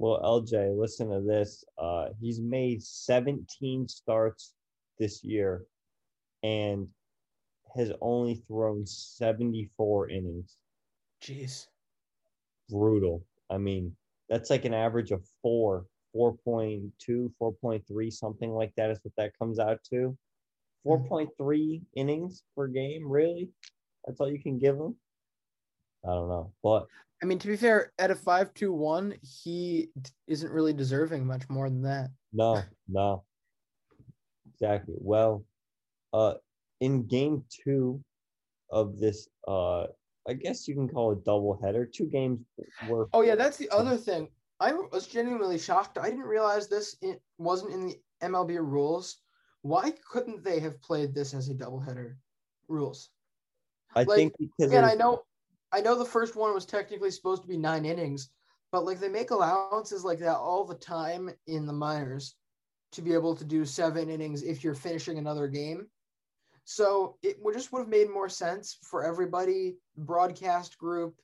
Well, 0.00 0.18
LJ, 0.24 0.80
listen 0.80 1.10
to 1.10 1.20
this. 1.20 1.62
Uh, 1.76 2.06
he's 2.18 2.40
made 2.40 2.82
17 2.82 3.86
starts 3.86 4.54
this 4.98 5.22
year 5.22 5.66
and 6.42 6.88
has 7.76 7.92
only 8.00 8.42
thrown 8.48 8.86
74 8.86 10.08
innings. 10.08 10.56
Jeez. 11.22 11.66
Brutal. 12.70 13.22
I 13.50 13.58
mean, 13.58 13.94
that's 14.30 14.48
like 14.48 14.64
an 14.64 14.72
average 14.72 15.10
of 15.10 15.22
four, 15.42 15.84
4.2, 16.16 16.90
4.3, 17.38 18.10
something 18.10 18.52
like 18.52 18.72
that 18.78 18.88
is 18.88 19.00
what 19.02 19.12
that 19.18 19.38
comes 19.38 19.58
out 19.58 19.80
to. 19.90 20.16
4.3 20.86 21.82
innings 21.94 22.42
per 22.56 22.68
game, 22.68 23.06
really? 23.06 23.50
That's 24.06 24.18
all 24.18 24.32
you 24.32 24.42
can 24.42 24.58
give 24.58 24.76
him? 24.76 24.96
I 26.04 26.08
don't 26.08 26.28
know. 26.28 26.52
But 26.62 26.86
I 27.22 27.26
mean, 27.26 27.38
to 27.38 27.48
be 27.48 27.56
fair, 27.56 27.92
at 27.98 28.10
a 28.10 28.14
five 28.14 28.54
two 28.54 28.72
one, 28.72 29.14
he 29.22 29.90
isn't 30.26 30.52
really 30.52 30.72
deserving 30.72 31.26
much 31.26 31.48
more 31.48 31.68
than 31.68 31.82
that. 31.82 32.10
No, 32.32 32.62
no. 32.88 33.24
Exactly. 34.52 34.94
Well, 34.98 35.44
uh, 36.12 36.34
in 36.80 37.06
game 37.06 37.44
two 37.64 38.02
of 38.70 38.98
this, 38.98 39.28
uh, 39.48 39.84
I 40.28 40.34
guess 40.34 40.68
you 40.68 40.74
can 40.74 40.88
call 40.88 41.12
it 41.12 41.24
double 41.24 41.58
header. 41.62 41.86
Two 41.86 42.06
games 42.06 42.40
were. 42.88 43.08
Oh 43.12 43.22
yeah, 43.22 43.34
that's 43.34 43.56
the 43.56 43.70
other 43.70 43.96
thing. 43.96 44.28
I 44.60 44.72
was 44.72 45.06
genuinely 45.06 45.58
shocked. 45.58 45.98
I 45.98 46.10
didn't 46.10 46.24
realize 46.24 46.68
this 46.68 46.96
wasn't 47.38 47.72
in 47.72 47.86
the 47.86 48.00
MLB 48.22 48.58
rules. 48.58 49.16
Why 49.62 49.92
couldn't 50.10 50.44
they 50.44 50.60
have 50.60 50.80
played 50.82 51.14
this 51.14 51.34
as 51.34 51.48
a 51.48 51.54
doubleheader 51.54 52.16
rules? 52.68 53.10
I 53.94 54.04
like, 54.04 54.16
think 54.16 54.34
because 54.38 54.72
and 54.72 54.86
I 54.86 54.94
know 54.94 55.22
I 55.72 55.80
know 55.80 55.96
the 55.96 56.04
first 56.04 56.36
one 56.36 56.54
was 56.54 56.66
technically 56.66 57.10
supposed 57.10 57.42
to 57.42 57.48
be 57.48 57.56
nine 57.56 57.84
innings, 57.84 58.30
but 58.72 58.84
like 58.84 59.00
they 59.00 59.08
make 59.08 59.30
allowances 59.30 60.04
like 60.04 60.18
that 60.20 60.36
all 60.36 60.64
the 60.64 60.74
time 60.74 61.30
in 61.46 61.66
the 61.66 61.72
minors 61.72 62.34
to 62.92 63.02
be 63.02 63.14
able 63.14 63.36
to 63.36 63.44
do 63.44 63.64
seven 63.64 64.10
innings 64.10 64.42
if 64.42 64.64
you're 64.64 64.74
finishing 64.74 65.18
another 65.18 65.46
game. 65.46 65.86
So 66.64 67.16
it 67.22 67.36
would 67.40 67.54
just 67.54 67.72
would 67.72 67.80
have 67.80 67.88
made 67.88 68.10
more 68.10 68.28
sense 68.28 68.78
for 68.82 69.04
everybody, 69.04 69.76
broadcast 69.96 70.76
group, 70.78 71.14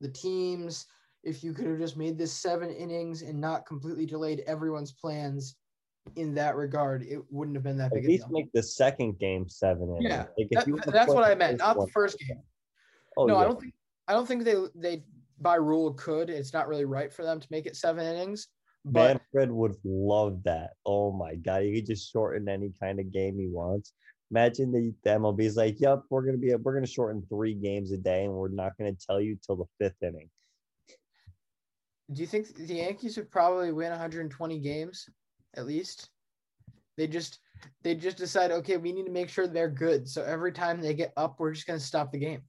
the 0.00 0.08
teams, 0.08 0.86
if 1.24 1.42
you 1.42 1.52
could 1.52 1.66
have 1.66 1.78
just 1.78 1.96
made 1.96 2.16
this 2.16 2.32
seven 2.32 2.70
innings 2.70 3.22
and 3.22 3.40
not 3.40 3.66
completely 3.66 4.06
delayed 4.06 4.44
everyone's 4.46 4.92
plans 4.92 5.56
in 6.16 6.34
that 6.34 6.56
regard, 6.56 7.02
it 7.02 7.20
wouldn't 7.30 7.56
have 7.56 7.64
been 7.64 7.76
that 7.78 7.92
big. 7.92 8.04
At 8.04 8.08
least 8.08 8.30
make 8.30 8.50
the 8.52 8.62
second 8.62 9.18
game 9.18 9.48
seven 9.48 9.88
innings. 9.90 10.04
Yeah, 10.04 10.26
like 10.38 10.48
that, 10.50 10.92
that's 10.92 11.12
what 11.12 11.24
I 11.24 11.34
meant, 11.34 11.58
not 11.58 11.78
the 11.78 11.88
first 11.88 12.18
game. 12.18 12.40
Oh, 13.16 13.26
no, 13.26 13.34
yeah. 13.34 13.40
I 13.40 13.44
don't 13.44 13.60
think 13.60 13.74
I 14.08 14.14
don't 14.14 14.26
think 14.26 14.44
they 14.44 14.56
they 14.74 15.04
by 15.40 15.56
rule 15.56 15.92
could. 15.92 16.30
It's 16.30 16.52
not 16.52 16.66
really 16.66 16.86
right 16.86 17.12
for 17.12 17.22
them 17.22 17.38
to 17.38 17.46
make 17.50 17.66
it 17.66 17.76
seven 17.76 18.04
innings. 18.04 18.48
But 18.84 19.20
Manfred 19.32 19.52
would 19.52 19.76
love 19.84 20.42
that. 20.44 20.70
Oh 20.86 21.12
my 21.12 21.34
god, 21.34 21.62
he 21.62 21.74
could 21.74 21.86
just 21.86 22.10
shorten 22.10 22.48
any 22.48 22.72
kind 22.80 22.98
of 22.98 23.12
game 23.12 23.38
he 23.38 23.48
wants. 23.48 23.92
Imagine 24.30 24.72
the, 24.72 24.94
the 25.04 25.10
MLB 25.10 25.40
is 25.40 25.56
like, 25.56 25.78
"Yep, 25.78 26.04
we're 26.10 26.24
gonna 26.24 26.38
be 26.38 26.54
we're 26.54 26.74
gonna 26.74 26.86
shorten 26.86 27.22
three 27.28 27.54
games 27.54 27.92
a 27.92 27.98
day, 27.98 28.24
and 28.24 28.32
we're 28.32 28.48
not 28.48 28.76
gonna 28.78 28.94
tell 28.94 29.20
you 29.20 29.38
till 29.44 29.56
the 29.56 29.64
fifth 29.78 30.02
inning." 30.02 30.30
Do 32.10 32.22
you 32.22 32.26
think 32.26 32.54
the 32.54 32.74
Yankees 32.74 33.18
would 33.18 33.30
probably 33.30 33.72
win 33.72 33.90
120 33.90 34.58
games 34.60 35.06
at 35.54 35.66
least? 35.66 36.08
They 36.96 37.06
just 37.06 37.40
they 37.82 37.94
just 37.94 38.16
decide, 38.16 38.50
okay, 38.50 38.78
we 38.78 38.92
need 38.92 39.04
to 39.04 39.12
make 39.12 39.28
sure 39.28 39.46
they're 39.46 39.68
good. 39.68 40.08
So 40.08 40.22
every 40.22 40.52
time 40.52 40.80
they 40.80 40.94
get 40.94 41.12
up, 41.16 41.38
we're 41.38 41.52
just 41.52 41.66
gonna 41.66 41.78
stop 41.78 42.10
the 42.10 42.18
game. 42.18 42.42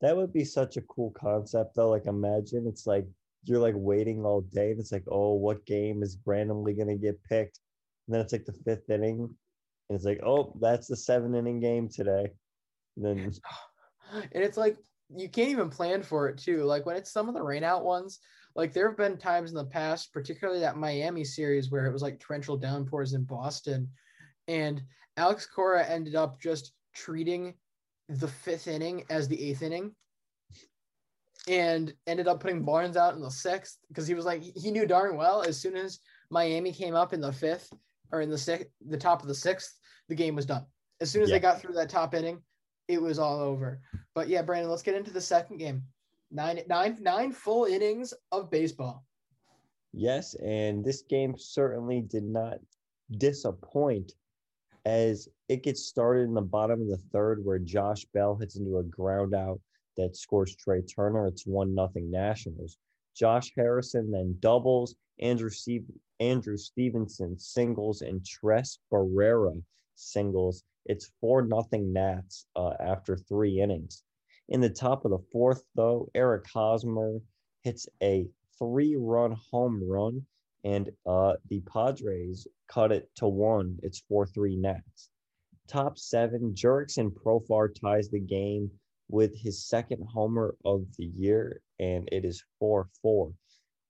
That 0.00 0.16
would 0.16 0.32
be 0.32 0.44
such 0.44 0.76
a 0.76 0.82
cool 0.82 1.10
concept 1.10 1.74
though. 1.74 1.90
Like 1.90 2.06
imagine 2.06 2.66
it's 2.66 2.86
like 2.86 3.06
you're 3.44 3.58
like 3.58 3.74
waiting 3.76 4.24
all 4.24 4.42
day 4.42 4.70
and 4.70 4.80
it's 4.80 4.92
like, 4.92 5.04
oh, 5.08 5.34
what 5.34 5.66
game 5.66 6.02
is 6.02 6.18
randomly 6.24 6.74
gonna 6.74 6.96
get 6.96 7.22
picked? 7.24 7.60
And 8.06 8.14
then 8.14 8.20
it's 8.22 8.32
like 8.32 8.44
the 8.44 8.52
fifth 8.52 8.88
inning, 8.90 9.20
and 9.88 9.96
it's 9.96 10.04
like, 10.04 10.20
oh, 10.24 10.56
that's 10.60 10.86
the 10.86 10.96
seven 10.96 11.34
inning 11.34 11.60
game 11.60 11.88
today. 11.88 12.28
And 12.96 13.04
then 13.04 13.18
and 14.32 14.44
it's 14.44 14.56
like 14.56 14.76
you 15.14 15.28
can't 15.28 15.50
even 15.50 15.70
plan 15.70 16.02
for 16.02 16.28
it 16.28 16.38
too. 16.38 16.64
Like 16.64 16.86
when 16.86 16.96
it's 16.96 17.10
some 17.10 17.28
of 17.28 17.34
the 17.34 17.40
rainout 17.40 17.82
ones, 17.84 18.20
Like 18.54 18.72
there 18.72 18.88
have 18.88 18.96
been 18.96 19.16
times 19.16 19.50
in 19.50 19.56
the 19.56 19.64
past, 19.64 20.12
particularly 20.12 20.60
that 20.60 20.76
Miami 20.76 21.24
series 21.24 21.70
where 21.70 21.86
it 21.86 21.92
was 21.92 22.02
like 22.02 22.18
torrential 22.18 22.56
downpours 22.56 23.14
in 23.14 23.24
Boston, 23.24 23.88
and 24.48 24.82
Alex 25.16 25.46
Cora 25.46 25.84
ended 25.84 26.14
up 26.14 26.40
just 26.40 26.72
treating 26.94 27.54
the 28.08 28.28
fifth 28.28 28.68
inning 28.68 29.04
as 29.10 29.28
the 29.28 29.50
eighth 29.50 29.62
inning 29.62 29.94
and 31.48 31.92
ended 32.06 32.28
up 32.28 32.40
putting 32.40 32.64
Barnes 32.64 32.96
out 32.96 33.14
in 33.14 33.20
the 33.20 33.30
sixth 33.30 33.78
because 33.88 34.06
he 34.06 34.14
was 34.14 34.24
like 34.24 34.42
he 34.42 34.70
knew 34.70 34.86
darn 34.86 35.16
well 35.16 35.42
as 35.42 35.60
soon 35.60 35.76
as 35.76 36.00
Miami 36.30 36.72
came 36.72 36.94
up 36.94 37.12
in 37.12 37.20
the 37.20 37.32
fifth 37.32 37.72
or 38.12 38.20
in 38.20 38.30
the 38.30 38.38
sixth, 38.38 38.68
the 38.86 38.96
top 38.96 39.22
of 39.22 39.28
the 39.28 39.34
sixth, 39.34 39.78
the 40.08 40.14
game 40.14 40.34
was 40.34 40.46
done. 40.46 40.64
As 41.00 41.10
soon 41.10 41.22
as 41.22 41.28
Yeah. 41.28 41.36
they 41.36 41.40
got 41.40 41.60
through 41.60 41.74
that 41.74 41.90
top 41.90 42.14
inning, 42.14 42.42
it 42.88 43.00
was 43.00 43.18
all 43.18 43.38
over. 43.40 43.80
But 44.14 44.28
yeah, 44.28 44.42
Brandon, 44.42 44.70
let's 44.70 44.82
get 44.82 44.94
into 44.94 45.12
the 45.12 45.20
second 45.20 45.58
game. 45.58 45.82
Nine, 46.30 46.60
nine, 46.68 46.96
nine 47.00 47.32
full 47.32 47.64
innings 47.64 48.12
of 48.32 48.50
baseball. 48.50 49.04
Yes, 49.92 50.34
and 50.34 50.84
this 50.84 51.02
game 51.02 51.34
certainly 51.38 52.02
did 52.02 52.24
not 52.24 52.58
disappoint 53.10 54.12
as 54.84 55.28
it 55.48 55.62
gets 55.62 55.84
started 55.84 56.22
in 56.22 56.34
the 56.34 56.40
bottom 56.40 56.82
of 56.82 56.88
the 56.88 57.02
third 57.12 57.44
where 57.44 57.58
Josh 57.58 58.04
Bell 58.14 58.36
hits 58.36 58.56
into 58.56 58.78
a 58.78 58.84
ground 58.84 59.34
out 59.34 59.60
that 59.96 60.16
scores 60.16 60.54
Trea 60.56 60.82
Turner. 60.82 61.26
It's 61.26 61.46
one 61.46 61.74
nothing 61.74 62.10
Nationals. 62.10 62.78
Josh 63.14 63.52
Harrison 63.56 64.10
then 64.10 64.36
doubles. 64.40 64.94
Andrew 65.20 65.50
Andrew 66.20 66.56
Stevenson 66.56 67.38
singles 67.38 68.02
and 68.02 68.24
Tres 68.24 68.78
Barrera 68.92 69.60
singles. 69.96 70.62
It's 70.86 71.10
four 71.20 71.42
nothing 71.42 71.92
Nats 71.92 72.46
uh, 72.56 72.74
after 72.80 73.16
three 73.16 73.60
innings. 73.60 74.04
In 74.48 74.60
the 74.60 74.70
top 74.70 75.04
of 75.04 75.10
the 75.10 75.24
fourth, 75.30 75.62
though, 75.74 76.08
Eric 76.14 76.46
Hosmer 76.46 77.20
hits 77.62 77.88
a 78.02 78.26
three-run 78.58 79.36
home 79.50 79.82
run, 79.86 80.24
and 80.64 80.90
uh, 81.06 81.34
the 81.48 81.60
Padres 81.60 82.46
cut 82.68 82.92
it 82.92 83.08
to 83.16 83.28
one. 83.28 83.78
It's 83.82 84.02
four-three 84.08 84.56
Nats. 84.56 85.10
Top 85.68 85.98
seven, 85.98 86.54
Jurickson 86.54 87.10
Profar 87.10 87.68
ties 87.74 88.08
the 88.08 88.20
game 88.20 88.70
with 89.08 89.36
his 89.36 89.66
second 89.66 90.06
homer 90.12 90.56
of 90.64 90.86
the 90.96 91.06
year, 91.06 91.60
and 91.78 92.08
it 92.12 92.24
is 92.24 92.44
4 92.58 92.88
4. 93.02 93.32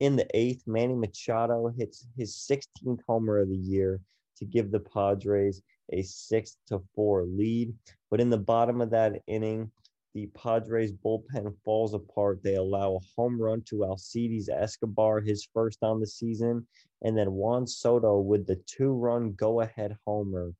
In 0.01 0.17
the 0.17 0.27
eighth, 0.35 0.63
Manny 0.67 0.95
Machado 0.95 1.69
hits 1.77 2.07
his 2.17 2.35
16th 2.35 3.01
homer 3.07 3.39
of 3.39 3.49
the 3.49 3.57
year 3.57 4.01
to 4.37 4.45
give 4.45 4.71
the 4.71 4.81
Padres 4.81 5.63
a 5.93 6.03
6 6.03 6.57
to 6.69 6.81
4 6.95 7.25
lead. 7.25 7.75
But 8.11 8.21
in 8.21 8.31
the 8.31 8.39
bottom 8.39 8.81
of 8.81 8.91
that 8.91 9.23
inning, 9.27 9.71
the 10.15 10.27
Padres 10.35 10.93
bullpen 10.93 11.55
falls 11.65 11.95
apart. 11.95 12.43
They 12.43 12.55
allow 12.55 12.97
a 12.97 13.07
home 13.17 13.41
run 13.41 13.63
to 13.67 13.85
Alcides 13.85 14.49
Escobar, 14.49 15.21
his 15.21 15.49
first 15.53 15.79
on 15.83 16.01
the 16.01 16.07
season, 16.07 16.67
and 17.03 17.17
then 17.17 17.33
Juan 17.33 17.67
Soto 17.67 18.19
with 18.19 18.47
the 18.47 18.57
two 18.67 18.93
run 18.93 19.33
go 19.33 19.61
ahead 19.61 19.97
homer 20.07 20.53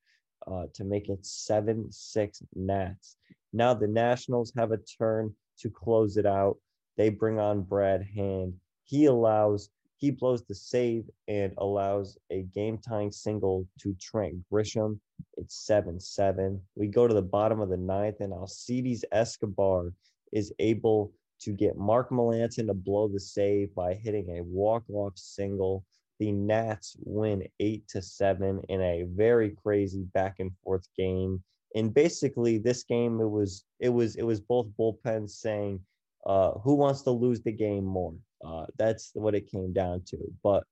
uh, 0.47 0.67
to 0.75 0.85
make 0.85 1.09
it 1.09 1.25
7 1.25 1.91
6 1.91 2.43
Nats. 2.55 3.17
Now 3.53 3.75
the 3.75 3.89
Nationals 3.89 4.53
have 4.57 4.73
a 4.73 4.79
turn 4.79 5.35
to 5.61 5.71
close 5.71 6.17
it 6.17 6.27
out. 6.27 6.59
They 6.97 7.09
bring 7.09 7.39
on 7.39 7.63
Brad 7.63 8.07
Hand. 8.15 8.55
He 8.85 9.07
allows, 9.07 9.71
he 9.97 10.11
blows 10.11 10.45
the 10.45 10.55
save 10.55 11.05
and 11.27 11.53
allows 11.59 12.19
a 12.31 12.43
game 12.43 12.79
tying 12.79 13.11
single 13.11 13.67
to 13.81 13.95
Trent 14.01 14.37
Grisham. 14.53 14.99
It's 15.39 15.67
7 15.67 16.01
7. 16.01 16.61
We 16.75 16.89
go 16.89 17.07
to 17.07 17.15
the 17.15 17.23
bottom 17.23 17.61
of 17.61 17.69
the 17.69 17.77
ninth, 17.77 18.21
and 18.21 18.33
Alcides 18.33 19.05
Escobar 19.13 19.93
is 20.33 20.53
able 20.59 21.13
to 21.41 21.53
get 21.53 21.77
Mark 21.77 22.11
Melancon 22.11 22.67
to 22.67 22.75
blow 22.75 23.09
the 23.09 23.21
save 23.21 23.75
by 23.75 23.95
hitting 23.95 24.37
a 24.37 24.43
walk 24.43 24.85
off 24.91 25.17
single. 25.17 25.85
The 26.19 26.33
Nats 26.33 26.97
win 27.05 27.47
8 27.61 27.87
to 27.89 28.03
7 28.03 28.63
in 28.69 28.81
a 28.83 29.05
very 29.09 29.51
crazy 29.51 30.03
back 30.13 30.41
and 30.41 30.51
forth 30.65 30.87
game 30.97 31.43
and 31.75 31.93
basically 31.93 32.59
this 32.59 32.83
game 32.83 33.21
it 33.21 33.29
was 33.29 33.65
it 33.81 33.89
was 33.89 34.17
it 34.17 34.23
was 34.23 34.41
both 34.41 34.67
bullpens 34.79 35.31
saying 35.31 35.81
uh 36.27 36.53
who 36.65 36.75
wants 36.75 37.03
to 37.03 37.11
lose 37.11 37.41
the 37.43 37.53
game 37.53 37.85
more 37.85 38.15
uh 38.45 38.67
that's 38.79 39.11
what 39.15 39.35
it 39.35 39.51
came 39.51 39.73
down 39.73 40.03
to 40.07 40.17
but 40.43 40.65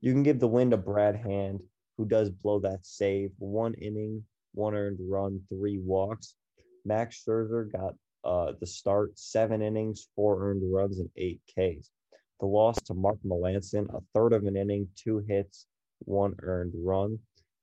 you 0.00 0.12
can 0.12 0.22
give 0.22 0.40
the 0.40 0.48
win 0.48 0.70
to 0.70 0.76
brad 0.76 1.16
hand 1.16 1.60
who 1.96 2.06
does 2.06 2.30
blow 2.30 2.58
that 2.60 2.84
save. 2.84 3.30
One 3.38 3.74
inning 3.74 4.24
one 4.54 4.74
earned 4.74 4.98
run 5.00 5.40
three 5.48 5.78
walks. 5.78 6.34
Max 6.84 7.22
scherzer 7.22 7.70
got 7.70 7.94
uh 8.24 8.52
the 8.60 8.66
start 8.66 9.18
seven 9.18 9.62
innings 9.62 10.08
four 10.14 10.48
earned 10.48 10.62
runs 10.72 10.98
and 10.98 11.10
eight 11.16 11.40
ks. 11.48 11.90
The 12.40 12.46
loss 12.46 12.80
to 12.82 12.94
mark 12.94 13.18
melancon 13.24 13.88
a 13.94 14.00
third 14.14 14.32
of 14.32 14.44
an 14.44 14.56
inning 14.56 14.88
two 14.96 15.18
hits 15.28 15.66
one 16.04 16.34
earned 16.42 16.74
run. 16.76 17.18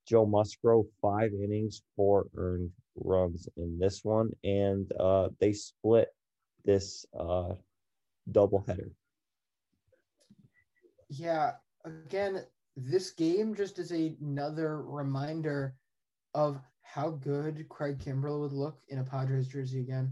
Joe 0.08 0.26
Musgrove, 0.26 0.88
five 1.02 1.32
innings, 1.34 1.84
four 1.96 2.28
earned 2.36 2.72
runs 2.96 3.48
in 3.58 3.78
this 3.78 4.04
one, 4.04 4.32
and 4.44 4.92
uh, 5.00 5.30
they 5.40 5.54
split 5.54 6.10
this 6.66 7.06
uh, 7.18 7.54
doubleheader. 8.32 8.90
Yeah, 11.10 11.54
again, 11.86 12.44
this 12.86 13.12
game 13.12 13.56
just 13.56 13.80
is 13.80 13.92
another 13.92 14.82
reminder 14.82 15.76
of 16.34 16.60
how 16.82 17.12
good 17.12 17.68
Craig 17.70 18.00
Kimbrel 18.00 18.40
would 18.42 18.54
look 18.54 18.80
in 18.90 19.00
a 19.00 19.04
Padres 19.04 19.48
jersey 19.48 19.80
again. 19.80 20.12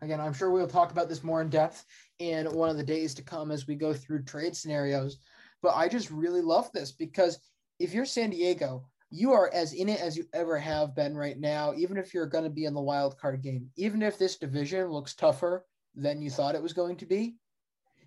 Again, 0.00 0.20
I'm 0.20 0.32
sure 0.32 0.50
we'll 0.50 0.66
talk 0.66 0.92
about 0.92 1.08
this 1.08 1.22
more 1.22 1.42
in 1.42 1.50
depth 1.50 1.84
in 2.18 2.46
one 2.46 2.70
of 2.70 2.76
the 2.76 2.84
days 2.84 3.14
to 3.14 3.22
come 3.22 3.50
as 3.50 3.66
we 3.66 3.74
go 3.74 3.92
through 3.92 4.22
trade 4.22 4.56
scenarios. 4.56 5.18
But 5.62 5.74
I 5.74 5.88
just 5.88 6.10
really 6.10 6.40
love 6.40 6.70
this 6.72 6.92
because 6.92 7.38
if 7.78 7.92
you're 7.92 8.06
San 8.06 8.30
Diego, 8.30 8.86
you 9.10 9.32
are 9.32 9.50
as 9.52 9.74
in 9.74 9.88
it 9.88 10.00
as 10.00 10.16
you 10.16 10.24
ever 10.32 10.58
have 10.58 10.94
been 10.94 11.16
right 11.16 11.38
now, 11.38 11.74
even 11.76 11.96
if 11.96 12.14
you're 12.14 12.26
going 12.26 12.44
to 12.44 12.50
be 12.50 12.64
in 12.64 12.74
the 12.74 12.80
wild 12.80 13.18
card 13.18 13.42
game. 13.42 13.70
Even 13.76 14.02
if 14.02 14.18
this 14.18 14.36
division 14.36 14.88
looks 14.88 15.14
tougher 15.14 15.66
than 15.94 16.22
you 16.22 16.30
thought 16.30 16.54
it 16.54 16.62
was 16.62 16.72
going 16.72 16.96
to 16.96 17.06
be, 17.06 17.36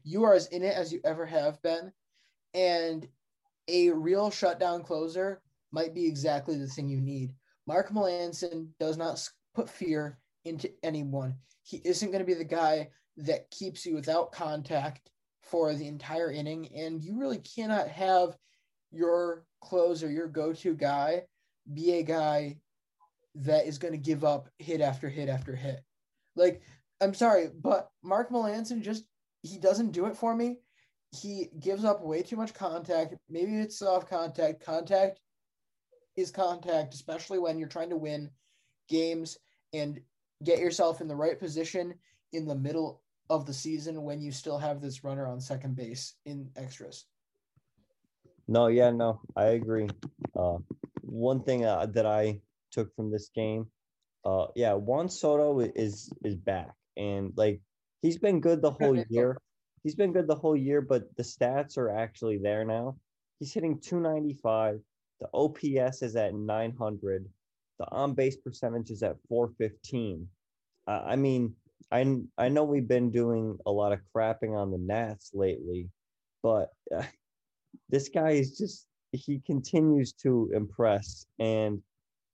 you 0.03 0.23
are 0.23 0.33
as 0.33 0.47
in 0.47 0.63
it 0.63 0.75
as 0.75 0.91
you 0.91 0.99
ever 1.05 1.25
have 1.25 1.61
been. 1.61 1.91
And 2.53 3.07
a 3.67 3.89
real 3.91 4.31
shutdown 4.31 4.83
closer 4.83 5.41
might 5.71 5.93
be 5.93 6.05
exactly 6.05 6.57
the 6.57 6.67
thing 6.67 6.87
you 6.87 7.01
need. 7.01 7.33
Mark 7.65 7.91
Melancon 7.91 8.69
does 8.79 8.97
not 8.97 9.27
put 9.53 9.69
fear 9.69 10.17
into 10.45 10.71
anyone. 10.83 11.35
He 11.63 11.81
isn't 11.83 12.11
going 12.11 12.19
to 12.19 12.25
be 12.25 12.33
the 12.33 12.45
guy 12.45 12.89
that 13.17 13.51
keeps 13.51 13.85
you 13.85 13.95
without 13.95 14.31
contact 14.31 15.09
for 15.41 15.73
the 15.73 15.87
entire 15.87 16.31
inning. 16.31 16.69
And 16.75 17.03
you 17.03 17.19
really 17.19 17.39
cannot 17.39 17.87
have 17.89 18.37
your 18.91 19.45
closer, 19.61 20.09
your 20.09 20.27
go-to 20.27 20.73
guy, 20.73 21.23
be 21.73 21.93
a 21.93 22.03
guy 22.03 22.57
that 23.35 23.67
is 23.67 23.77
going 23.77 23.93
to 23.93 23.97
give 23.97 24.23
up 24.23 24.49
hit 24.57 24.81
after 24.81 25.09
hit 25.09 25.29
after 25.29 25.55
hit. 25.55 25.81
Like, 26.35 26.61
I'm 27.01 27.13
sorry, 27.13 27.49
but 27.53 27.89
Mark 28.03 28.31
Melancon 28.31 28.81
just 28.81 29.03
he 29.43 29.57
doesn't 29.57 29.91
do 29.91 30.05
it 30.05 30.17
for 30.17 30.35
me. 30.35 30.57
He 31.11 31.49
gives 31.59 31.85
up 31.85 32.01
way 32.01 32.21
too 32.21 32.35
much 32.35 32.53
contact. 32.53 33.15
Maybe 33.29 33.55
it's 33.57 33.79
soft 33.79 34.09
contact. 34.09 34.63
Contact 34.65 35.19
is 36.15 36.31
contact, 36.31 36.93
especially 36.93 37.39
when 37.39 37.57
you're 37.57 37.67
trying 37.67 37.89
to 37.91 37.97
win 37.97 38.29
games 38.89 39.37
and 39.73 39.99
get 40.43 40.59
yourself 40.59 41.01
in 41.01 41.07
the 41.07 41.15
right 41.15 41.39
position 41.39 41.93
in 42.33 42.45
the 42.45 42.55
middle 42.55 43.01
of 43.29 43.45
the 43.45 43.53
season 43.53 44.03
when 44.03 44.21
you 44.21 44.31
still 44.31 44.57
have 44.57 44.81
this 44.81 45.03
runner 45.03 45.27
on 45.27 45.39
second 45.39 45.75
base 45.75 46.13
in 46.25 46.49
extras. 46.55 47.05
No, 48.47 48.67
yeah, 48.67 48.91
no, 48.91 49.21
I 49.35 49.45
agree. 49.47 49.89
Uh, 50.35 50.57
one 51.01 51.43
thing 51.43 51.65
uh, 51.65 51.85
that 51.87 52.05
I 52.05 52.39
took 52.71 52.95
from 52.95 53.11
this 53.11 53.29
game, 53.35 53.67
uh, 54.25 54.47
yeah, 54.55 54.73
Juan 54.73 55.09
Soto 55.09 55.59
is 55.59 56.11
is 56.23 56.35
back, 56.35 56.73
and 56.95 57.33
like 57.35 57.61
he's 58.01 58.17
been 58.17 58.39
good 58.39 58.61
the 58.61 58.71
whole 58.71 58.97
year. 59.09 59.37
He's 59.87 59.95
been 59.95 60.11
good 60.11 60.27
the 60.27 60.35
whole 60.35 60.57
year, 60.57 60.81
but 60.81 61.15
the 61.15 61.23
stats 61.23 61.77
are 61.77 61.89
actually 61.89 62.39
there 62.39 62.65
now. 62.65 62.97
He's 63.39 63.53
hitting 63.53 63.79
295. 63.79 64.81
The 65.21 65.29
OPS 65.33 66.01
is 66.01 66.17
at 66.17 66.33
900. 66.33 67.25
The 67.79 67.89
on 67.89 68.13
base 68.13 68.35
percentage 68.35 68.89
is 68.89 69.01
at 69.01 69.15
415. 69.29 70.27
Uh, 70.87 71.03
I 71.05 71.15
mean, 71.15 71.55
I 71.89 72.17
I 72.37 72.49
know 72.49 72.65
we've 72.65 72.85
been 72.85 73.11
doing 73.11 73.57
a 73.65 73.71
lot 73.71 73.93
of 73.93 74.01
crapping 74.13 74.57
on 74.57 74.71
the 74.71 74.77
Nats 74.77 75.31
lately, 75.33 75.89
but. 76.43 76.69
Uh, 76.93 77.03
this 77.89 78.09
guy 78.09 78.31
is 78.31 78.57
just 78.57 78.87
he 79.11 79.39
continues 79.45 80.11
to 80.11 80.51
impress 80.53 81.25
and 81.39 81.81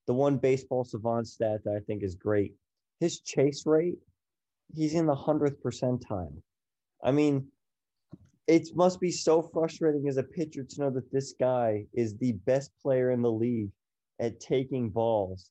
the 0.07 0.13
one 0.13 0.37
baseball 0.37 0.83
savant 0.83 1.27
stat 1.27 1.59
that 1.63 1.75
i 1.75 1.79
think 1.81 2.01
is 2.01 2.15
great 2.15 2.55
his 2.99 3.19
chase 3.19 3.67
rate 3.67 3.99
he's 4.73 4.95
in 4.95 5.05
the 5.05 5.15
100th 5.15 5.57
percentile 5.63 6.33
i 7.03 7.11
mean 7.11 7.47
it 8.47 8.67
must 8.75 8.99
be 8.99 9.11
so 9.11 9.41
frustrating 9.41 10.07
as 10.09 10.17
a 10.17 10.23
pitcher 10.23 10.63
to 10.63 10.81
know 10.81 10.89
that 10.89 11.11
this 11.11 11.33
guy 11.39 11.85
is 11.93 12.17
the 12.17 12.33
best 12.45 12.71
player 12.81 13.11
in 13.11 13.21
the 13.21 13.31
league 13.31 13.71
at 14.19 14.39
taking 14.39 14.89
balls 14.89 15.49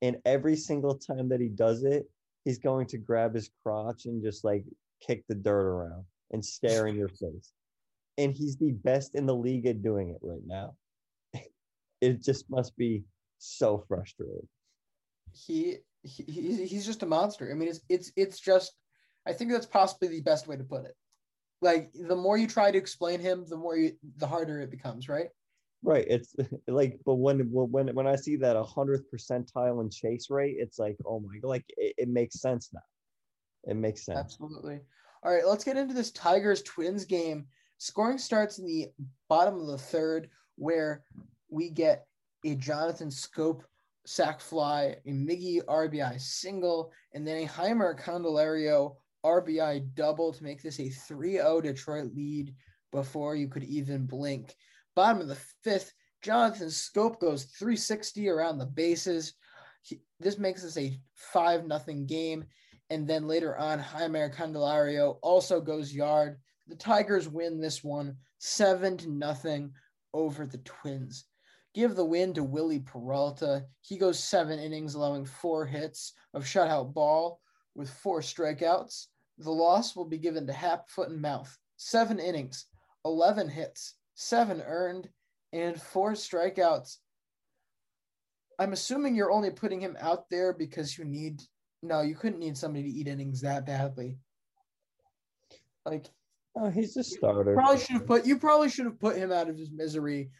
and 0.00 0.16
every 0.24 0.56
single 0.56 0.96
time 0.96 1.28
that 1.28 1.40
he 1.40 1.48
does 1.48 1.84
it 1.84 2.08
he's 2.44 2.58
going 2.58 2.86
to 2.86 2.98
grab 2.98 3.34
his 3.34 3.50
crotch 3.62 4.06
and 4.06 4.22
just 4.22 4.44
like 4.44 4.64
kick 5.06 5.24
the 5.28 5.34
dirt 5.34 5.66
around 5.66 6.04
and 6.32 6.44
stare 6.44 6.86
in 6.86 6.96
your 6.96 7.08
face. 7.08 7.52
And 8.18 8.32
he's 8.32 8.56
the 8.56 8.72
best 8.72 9.14
in 9.14 9.26
the 9.26 9.34
league 9.34 9.66
at 9.66 9.82
doing 9.82 10.10
it 10.10 10.20
right 10.22 10.46
now. 10.46 10.74
It 12.00 12.20
just 12.20 12.50
must 12.50 12.76
be 12.76 13.04
so 13.38 13.84
frustrating. 13.86 14.48
He, 15.32 15.76
he 16.02 16.66
he's, 16.66 16.84
just 16.84 17.04
a 17.04 17.06
monster. 17.06 17.48
I 17.48 17.54
mean, 17.54 17.68
it's 17.68 17.80
it's 17.88 18.10
it's 18.16 18.40
just. 18.40 18.72
I 19.26 19.32
think 19.32 19.50
that's 19.50 19.66
possibly 19.66 20.08
the 20.08 20.20
best 20.20 20.48
way 20.48 20.56
to 20.56 20.64
put 20.64 20.84
it. 20.84 20.96
Like 21.60 21.92
the 21.92 22.16
more 22.16 22.36
you 22.36 22.46
try 22.46 22.70
to 22.70 22.78
explain 22.78 23.20
him, 23.20 23.44
the 23.48 23.56
more 23.56 23.76
you, 23.76 23.92
the 24.16 24.26
harder 24.26 24.60
it 24.60 24.70
becomes, 24.70 25.08
right? 25.08 25.28
Right. 25.82 26.06
It's 26.08 26.34
like, 26.68 26.98
but 27.04 27.14
when 27.16 27.40
when 27.50 27.94
when 27.94 28.06
I 28.06 28.16
see 28.16 28.36
that 28.36 28.56
a 28.56 28.62
hundredth 28.62 29.04
percentile 29.12 29.80
in 29.80 29.90
chase 29.90 30.28
rate, 30.30 30.56
it's 30.58 30.78
like, 30.78 30.96
oh 31.06 31.20
my 31.20 31.38
god, 31.38 31.48
like 31.48 31.64
it, 31.76 31.94
it 31.98 32.08
makes 32.08 32.40
sense 32.40 32.70
now. 32.72 32.80
It 33.64 33.76
makes 33.76 34.04
sense. 34.04 34.18
Absolutely. 34.18 34.80
All 35.22 35.32
right, 35.32 35.46
let's 35.46 35.64
get 35.64 35.76
into 35.76 35.94
this 35.94 36.10
Tigers 36.10 36.62
Twins 36.62 37.04
game. 37.04 37.46
Scoring 37.78 38.18
starts 38.18 38.58
in 38.58 38.66
the 38.66 38.88
bottom 39.28 39.60
of 39.60 39.66
the 39.68 39.78
third, 39.78 40.28
where 40.56 41.04
we 41.48 41.70
get 41.70 42.06
a 42.44 42.56
Jonathan 42.56 43.08
Schoop 43.08 43.60
sac 44.04 44.40
fly, 44.40 44.96
a 45.06 45.10
Miggy 45.10 45.64
RBI 45.64 46.20
single, 46.20 46.92
and 47.14 47.26
then 47.26 47.44
a 47.44 47.46
Jeimer 47.46 47.98
Candelario 48.00 48.96
RBI 49.24 49.94
double 49.94 50.32
to 50.32 50.44
make 50.44 50.62
this 50.62 50.80
a 50.80 50.88
3 50.88 51.32
0 51.32 51.60
Detroit 51.60 52.12
lead 52.14 52.54
before 52.90 53.36
you 53.36 53.48
could 53.48 53.64
even 53.64 54.06
blink. 54.06 54.54
Bottom 54.94 55.22
of 55.22 55.28
the 55.28 55.38
fifth, 55.62 55.92
Jonathan 56.22 56.68
Schoop 56.68 57.18
goes 57.20 57.44
360 57.44 58.28
around 58.28 58.58
the 58.58 58.66
bases. 58.66 59.34
He, 59.82 60.00
this 60.20 60.38
makes 60.38 60.62
this 60.62 60.76
a 60.76 60.98
5 61.14 61.66
0 61.66 61.98
game. 62.06 62.44
And 62.90 63.08
then 63.08 63.26
later 63.26 63.56
on, 63.56 63.80
Jeimer 63.80 64.34
Candelario 64.34 65.18
also 65.22 65.60
goes 65.60 65.94
yard. 65.94 66.38
The 66.68 66.76
Tigers 66.76 67.28
win 67.28 67.60
this 67.60 67.82
one 67.82 68.16
7 68.38 68.96
to 68.98 69.10
nothing 69.10 69.72
over 70.14 70.46
the 70.46 70.58
Twins. 70.58 71.24
Give 71.74 71.94
the 71.94 72.04
win 72.04 72.34
to 72.34 72.44
Wily 72.44 72.80
Peralta. 72.80 73.64
He 73.80 73.96
goes 73.96 74.22
seven 74.22 74.58
innings, 74.58 74.94
allowing 74.94 75.24
four 75.24 75.64
hits 75.64 76.12
of 76.34 76.44
shutout 76.44 76.92
ball 76.92 77.40
with 77.74 77.88
four 77.88 78.20
strikeouts. 78.20 79.06
The 79.42 79.50
loss 79.50 79.96
will 79.96 80.04
be 80.04 80.18
given 80.18 80.46
to 80.46 80.52
Hap, 80.52 80.88
Foot, 80.88 81.08
and 81.08 81.20
Mouth. 81.20 81.56
Seven 81.76 82.20
innings, 82.20 82.66
11 83.04 83.48
hits, 83.48 83.94
seven 84.14 84.62
earned, 84.64 85.08
and 85.52 85.80
four 85.80 86.12
strikeouts. 86.12 86.98
I'm 88.58 88.72
assuming 88.72 89.16
you're 89.16 89.32
only 89.32 89.50
putting 89.50 89.80
him 89.80 89.96
out 90.00 90.30
there 90.30 90.52
because 90.52 90.96
you 90.96 91.04
need. 91.04 91.42
No, 91.82 92.02
you 92.02 92.14
couldn't 92.14 92.38
need 92.38 92.56
somebody 92.56 92.84
to 92.84 92.96
eat 92.96 93.08
innings 93.08 93.40
that 93.40 93.66
badly. 93.66 94.18
Like, 95.84 96.06
oh, 96.54 96.70
he's 96.70 96.96
a 96.96 97.02
starter. 97.02 97.54
Probably 97.54 97.80
should 97.80 97.96
have 97.96 98.06
put. 98.06 98.24
You 98.24 98.38
probably 98.38 98.68
should 98.68 98.84
have 98.84 99.00
put 99.00 99.16
him 99.16 99.32
out 99.32 99.48
of 99.48 99.58
his 99.58 99.72
misery 99.72 100.30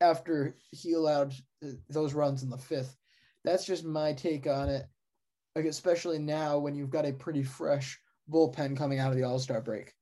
after 0.00 0.56
he 0.70 0.94
allowed 0.94 1.34
uh, 1.62 1.72
those 1.90 2.14
runs 2.14 2.42
in 2.42 2.48
the 2.48 2.56
fifth. 2.56 2.96
That's 3.44 3.66
just 3.66 3.84
my 3.84 4.14
take 4.14 4.46
on 4.46 4.70
it. 4.70 4.86
Like, 5.54 5.66
especially 5.66 6.18
now 6.18 6.58
when 6.58 6.74
you've 6.74 6.90
got 6.90 7.04
a 7.04 7.12
pretty 7.12 7.42
fresh 7.42 7.98
bullpen 8.30 8.76
coming 8.76 8.98
out 8.98 9.10
of 9.10 9.16
the 9.16 9.24
All 9.24 9.38
Star 9.38 9.60
break. 9.60 9.92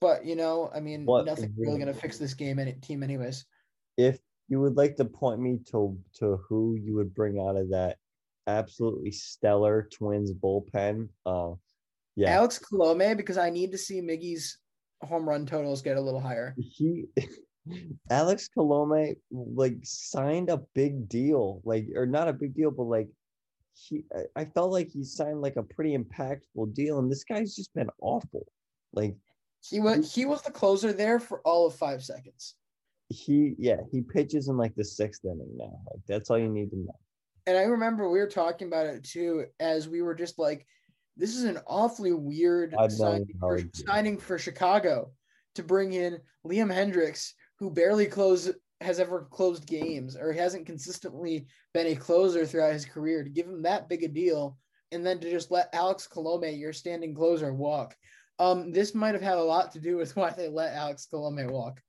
But 0.00 0.24
you 0.24 0.36
know, 0.36 0.70
I 0.74 0.80
mean, 0.80 1.04
what, 1.04 1.26
nothing's 1.26 1.58
really 1.58 1.78
going 1.78 1.92
to 1.92 2.00
fix 2.00 2.18
this 2.18 2.34
game 2.34 2.58
and 2.58 2.82
team, 2.82 3.02
anyways. 3.02 3.44
If 3.96 4.18
you 4.48 4.60
would 4.60 4.76
like 4.76 4.96
to 4.96 5.04
point 5.04 5.40
me 5.40 5.58
to 5.70 5.98
to 6.18 6.38
who 6.48 6.76
you 6.80 6.94
would 6.94 7.14
bring 7.14 7.40
out 7.40 7.56
of 7.56 7.70
that 7.70 7.96
absolutely 8.46 9.10
stellar 9.10 9.88
Twins 9.92 10.32
bullpen, 10.32 11.08
uh, 11.26 11.52
yeah, 12.16 12.30
Alex 12.30 12.58
Colome, 12.58 13.16
because 13.16 13.38
I 13.38 13.50
need 13.50 13.72
to 13.72 13.78
see 13.78 14.00
Miggy's 14.00 14.58
home 15.02 15.28
run 15.28 15.46
totals 15.46 15.82
get 15.82 15.96
a 15.96 16.00
little 16.00 16.20
higher. 16.20 16.54
He. 16.58 17.06
Alex 18.10 18.48
Colome 18.56 19.16
like 19.30 19.76
signed 19.82 20.48
a 20.48 20.62
big 20.74 21.06
deal, 21.06 21.60
like 21.64 21.86
or 21.94 22.06
not 22.06 22.26
a 22.26 22.32
big 22.32 22.54
deal, 22.54 22.70
but 22.70 22.84
like 22.84 23.08
he 23.78 24.04
I 24.36 24.44
felt 24.44 24.72
like 24.72 24.90
he 24.90 25.04
signed 25.04 25.40
like 25.40 25.56
a 25.56 25.62
pretty 25.62 25.96
impactful 25.96 26.74
deal, 26.74 26.98
and 26.98 27.10
this 27.10 27.24
guy's 27.24 27.54
just 27.54 27.72
been 27.74 27.90
awful. 28.00 28.46
Like 28.92 29.16
he 29.62 29.80
was 29.80 30.12
he 30.12 30.24
was 30.24 30.42
the 30.42 30.50
closer 30.50 30.92
there 30.92 31.20
for 31.20 31.40
all 31.40 31.66
of 31.66 31.74
five 31.74 32.02
seconds. 32.02 32.54
He 33.08 33.54
yeah, 33.58 33.78
he 33.90 34.02
pitches 34.02 34.48
in 34.48 34.56
like 34.56 34.74
the 34.74 34.84
sixth 34.84 35.24
inning 35.24 35.56
now. 35.56 35.78
Like 35.92 36.02
that's 36.06 36.30
all 36.30 36.38
you 36.38 36.48
need 36.48 36.70
to 36.70 36.76
know. 36.76 36.98
And 37.46 37.56
I 37.56 37.62
remember 37.62 38.10
we 38.10 38.18
were 38.18 38.26
talking 38.26 38.68
about 38.68 38.86
it 38.86 39.04
too, 39.04 39.46
as 39.58 39.88
we 39.88 40.02
were 40.02 40.14
just 40.14 40.38
like, 40.38 40.66
this 41.16 41.34
is 41.34 41.44
an 41.44 41.58
awfully 41.66 42.12
weird 42.12 42.74
signing 42.90 43.26
for, 43.40 43.60
signing 43.72 44.18
for 44.18 44.38
Chicago 44.38 45.10
to 45.54 45.62
bring 45.62 45.94
in 45.94 46.18
Liam 46.46 46.72
Hendriks, 46.72 47.32
who 47.58 47.70
barely 47.70 48.06
closed 48.06 48.50
has 48.80 49.00
ever 49.00 49.26
closed 49.30 49.66
games 49.66 50.16
or 50.16 50.32
he 50.32 50.38
hasn't 50.38 50.66
consistently 50.66 51.46
been 51.74 51.88
a 51.88 51.96
closer 51.96 52.46
throughout 52.46 52.72
his 52.72 52.84
career 52.84 53.24
to 53.24 53.30
give 53.30 53.46
him 53.46 53.62
that 53.62 53.88
big 53.88 54.04
a 54.04 54.08
deal 54.08 54.56
and 54.92 55.04
then 55.04 55.18
to 55.20 55.30
just 55.30 55.50
let 55.50 55.74
Alex 55.74 56.08
Colome, 56.10 56.58
your 56.58 56.72
standing 56.72 57.14
closer, 57.14 57.52
walk. 57.52 57.96
Um, 58.38 58.72
this 58.72 58.94
might 58.94 59.14
have 59.14 59.22
had 59.22 59.38
a 59.38 59.42
lot 59.42 59.72
to 59.72 59.80
do 59.80 59.96
with 59.96 60.14
why 60.16 60.30
they 60.30 60.48
let 60.48 60.74
Alex 60.74 61.06
Colome 61.12 61.50
walk. 61.50 61.80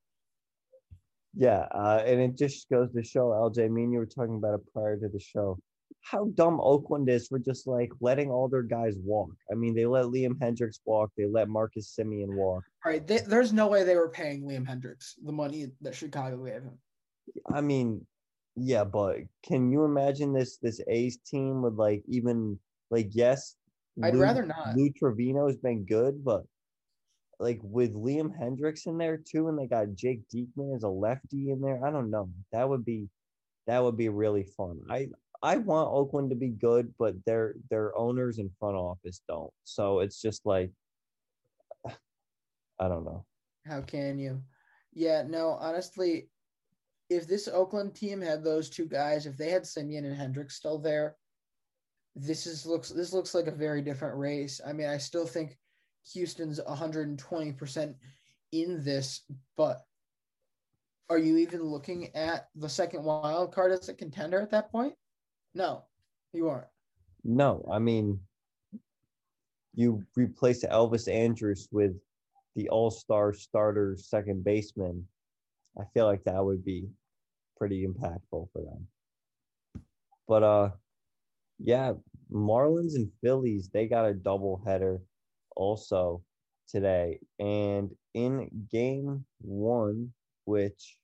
Yeah, 1.35 1.67
uh, 1.71 2.01
and 2.05 2.19
it 2.19 2.35
just 2.35 2.69
goes 2.69 2.91
to 2.93 3.03
show, 3.03 3.27
LJ, 3.27 3.69
me 3.69 3.83
and 3.83 3.93
you 3.93 3.99
were 3.99 4.05
talking 4.07 4.35
about 4.35 4.55
it 4.55 4.73
prior 4.73 4.97
to 4.97 5.07
the 5.07 5.19
show, 5.19 5.59
how 6.01 6.25
dumb 6.35 6.59
Oakland 6.61 7.09
is 7.09 7.27
for 7.27 7.39
just 7.39 7.67
like 7.67 7.91
letting 7.99 8.31
all 8.31 8.47
their 8.47 8.63
guys 8.63 8.95
walk. 9.03 9.31
I 9.51 9.55
mean, 9.55 9.75
they 9.75 9.85
let 9.85 10.05
Liam 10.05 10.37
Hendriks 10.39 10.79
walk, 10.85 11.11
they 11.17 11.25
let 11.25 11.49
Marcus 11.49 11.95
Semien 11.97 12.29
walk. 12.29 12.63
All 12.85 12.91
right, 12.91 13.05
they, 13.05 13.19
there's 13.19 13.53
no 13.53 13.67
way 13.67 13.83
they 13.83 13.95
were 13.95 14.09
paying 14.09 14.43
Liam 14.43 14.67
Hendriks 14.67 15.13
the 15.23 15.31
money 15.31 15.67
that 15.81 15.95
Chicago 15.95 16.43
gave 16.43 16.63
him. 16.63 16.77
I 17.53 17.61
mean, 17.61 18.05
yeah, 18.55 18.83
but 18.83 19.17
can 19.45 19.71
you 19.71 19.85
imagine 19.85 20.33
this 20.33 20.57
this 20.57 20.81
A's 20.87 21.17
team 21.17 21.61
with 21.61 21.75
like 21.75 22.03
even 22.07 22.57
like 22.89 23.09
yes, 23.11 23.55
I'd 24.03 24.15
Lou, 24.15 24.21
rather 24.21 24.45
not. 24.45 24.75
Lou 24.75 24.89
Trivino 24.89 25.47
has 25.47 25.57
been 25.57 25.85
good, 25.85 26.23
but 26.23 26.43
like 27.39 27.59
with 27.63 27.93
Liam 27.93 28.31
Hendriks 28.37 28.87
in 28.87 28.97
there 28.97 29.17
too, 29.17 29.47
and 29.47 29.57
they 29.57 29.67
got 29.67 29.95
Jake 29.95 30.21
Diekman 30.33 30.75
as 30.75 30.83
a 30.83 30.89
lefty 30.89 31.51
in 31.51 31.61
there. 31.61 31.85
I 31.85 31.91
don't 31.91 32.09
know. 32.09 32.29
That 32.51 32.67
would 32.67 32.83
be 32.83 33.07
that 33.67 33.83
would 33.83 33.97
be 33.97 34.09
really 34.09 34.45
fun. 34.57 34.79
I 34.89 35.07
I 35.41 35.57
want 35.57 35.91
Oakland 35.91 36.29
to 36.31 36.35
be 36.35 36.49
good, 36.49 36.93
but 36.99 37.15
their 37.25 37.55
their 37.69 37.97
owners 37.97 38.39
and 38.39 38.51
front 38.59 38.75
office 38.75 39.21
don't. 39.27 39.51
So 39.63 39.99
it's 39.99 40.21
just 40.21 40.45
like 40.45 40.71
I 41.87 42.87
don't 42.87 43.05
know. 43.05 43.25
How 43.65 43.81
can 43.81 44.19
you? 44.19 44.41
Yeah, 44.93 45.23
no, 45.27 45.51
honestly, 45.51 46.29
if 47.09 47.27
this 47.27 47.47
Oakland 47.47 47.95
team 47.95 48.21
had 48.21 48.43
those 48.43 48.69
two 48.69 48.85
guys, 48.85 49.25
if 49.25 49.37
they 49.37 49.49
had 49.49 49.63
Semien 49.63 50.05
and 50.05 50.15
Hendriks 50.15 50.53
still 50.53 50.77
there, 50.77 51.15
this 52.15 52.45
is 52.45 52.65
looks 52.65 52.89
this 52.89 53.13
looks 53.13 53.33
like 53.33 53.47
a 53.47 53.51
very 53.51 53.81
different 53.81 54.17
race. 54.17 54.59
I 54.65 54.73
mean, 54.73 54.87
I 54.87 54.97
still 54.97 55.25
think 55.25 55.57
Houston's 56.13 56.59
120% 56.59 57.95
in 58.51 58.83
this, 58.83 59.21
but 59.55 59.81
are 61.09 61.17
you 61.17 61.37
even 61.37 61.63
looking 61.63 62.15
at 62.15 62.47
the 62.55 62.69
second 62.69 63.03
wild 63.03 63.53
card 63.53 63.71
as 63.71 63.89
a 63.89 63.93
contender 63.93 64.39
at 64.41 64.51
that 64.51 64.71
point? 64.71 64.93
No, 65.53 65.83
you 66.33 66.49
aren't. 66.49 66.67
No, 67.23 67.65
I 67.69 67.79
mean, 67.79 68.19
you 69.75 70.03
replace 70.15 70.63
Elvis 70.63 71.11
Andrus 71.11 71.67
with 71.71 71.93
the 72.55 72.69
all 72.69 72.91
star 72.91 73.33
starter 73.33 73.95
second 73.97 74.43
baseman. 74.43 75.07
I 75.79 75.83
feel 75.93 76.05
like 76.05 76.23
that 76.25 76.43
would 76.43 76.63
be 76.63 76.89
pretty 77.57 77.85
impactful 77.85 78.49
for 78.51 78.61
them. 78.63 78.87
But 80.27 80.43
uh 80.43 80.69
yeah, 81.59 81.93
Marlins 82.31 82.95
and 82.95 83.11
Phillies, 83.21 83.69
they 83.69 83.87
got 83.87 84.05
a 84.05 84.13
double 84.13 84.61
header 84.65 85.01
also 85.55 86.23
today. 86.67 87.19
And 87.39 87.91
in 88.13 88.49
game 88.71 89.25
one, 89.41 90.13
which 90.45 90.97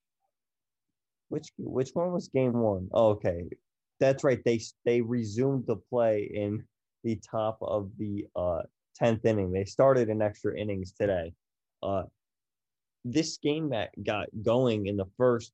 which 1.30 1.50
which 1.58 1.92
one 1.94 2.12
was 2.12 2.30
game 2.30 2.54
one? 2.54 2.90
Oh, 2.94 3.10
okay. 3.10 3.44
That's 4.00 4.24
right. 4.24 4.44
They 4.44 4.62
they 4.84 5.02
resumed 5.02 5.66
the 5.68 5.78
play 5.78 6.30
in 6.34 6.64
the 7.04 7.20
top 7.30 7.58
of 7.62 7.90
the 7.98 8.26
uh 8.36 8.62
10th 9.02 9.26
inning. 9.26 9.52
They 9.52 9.66
started 9.66 10.10
in 10.10 10.22
extra 10.22 10.58
innings 10.58 10.92
today. 10.92 11.34
Uh 11.84 12.04
this 13.06 13.38
game 13.38 13.70
that 13.70 13.92
got 14.04 14.28
going 14.42 14.88
in 14.88 14.98
the 14.98 15.06
first, 15.18 15.54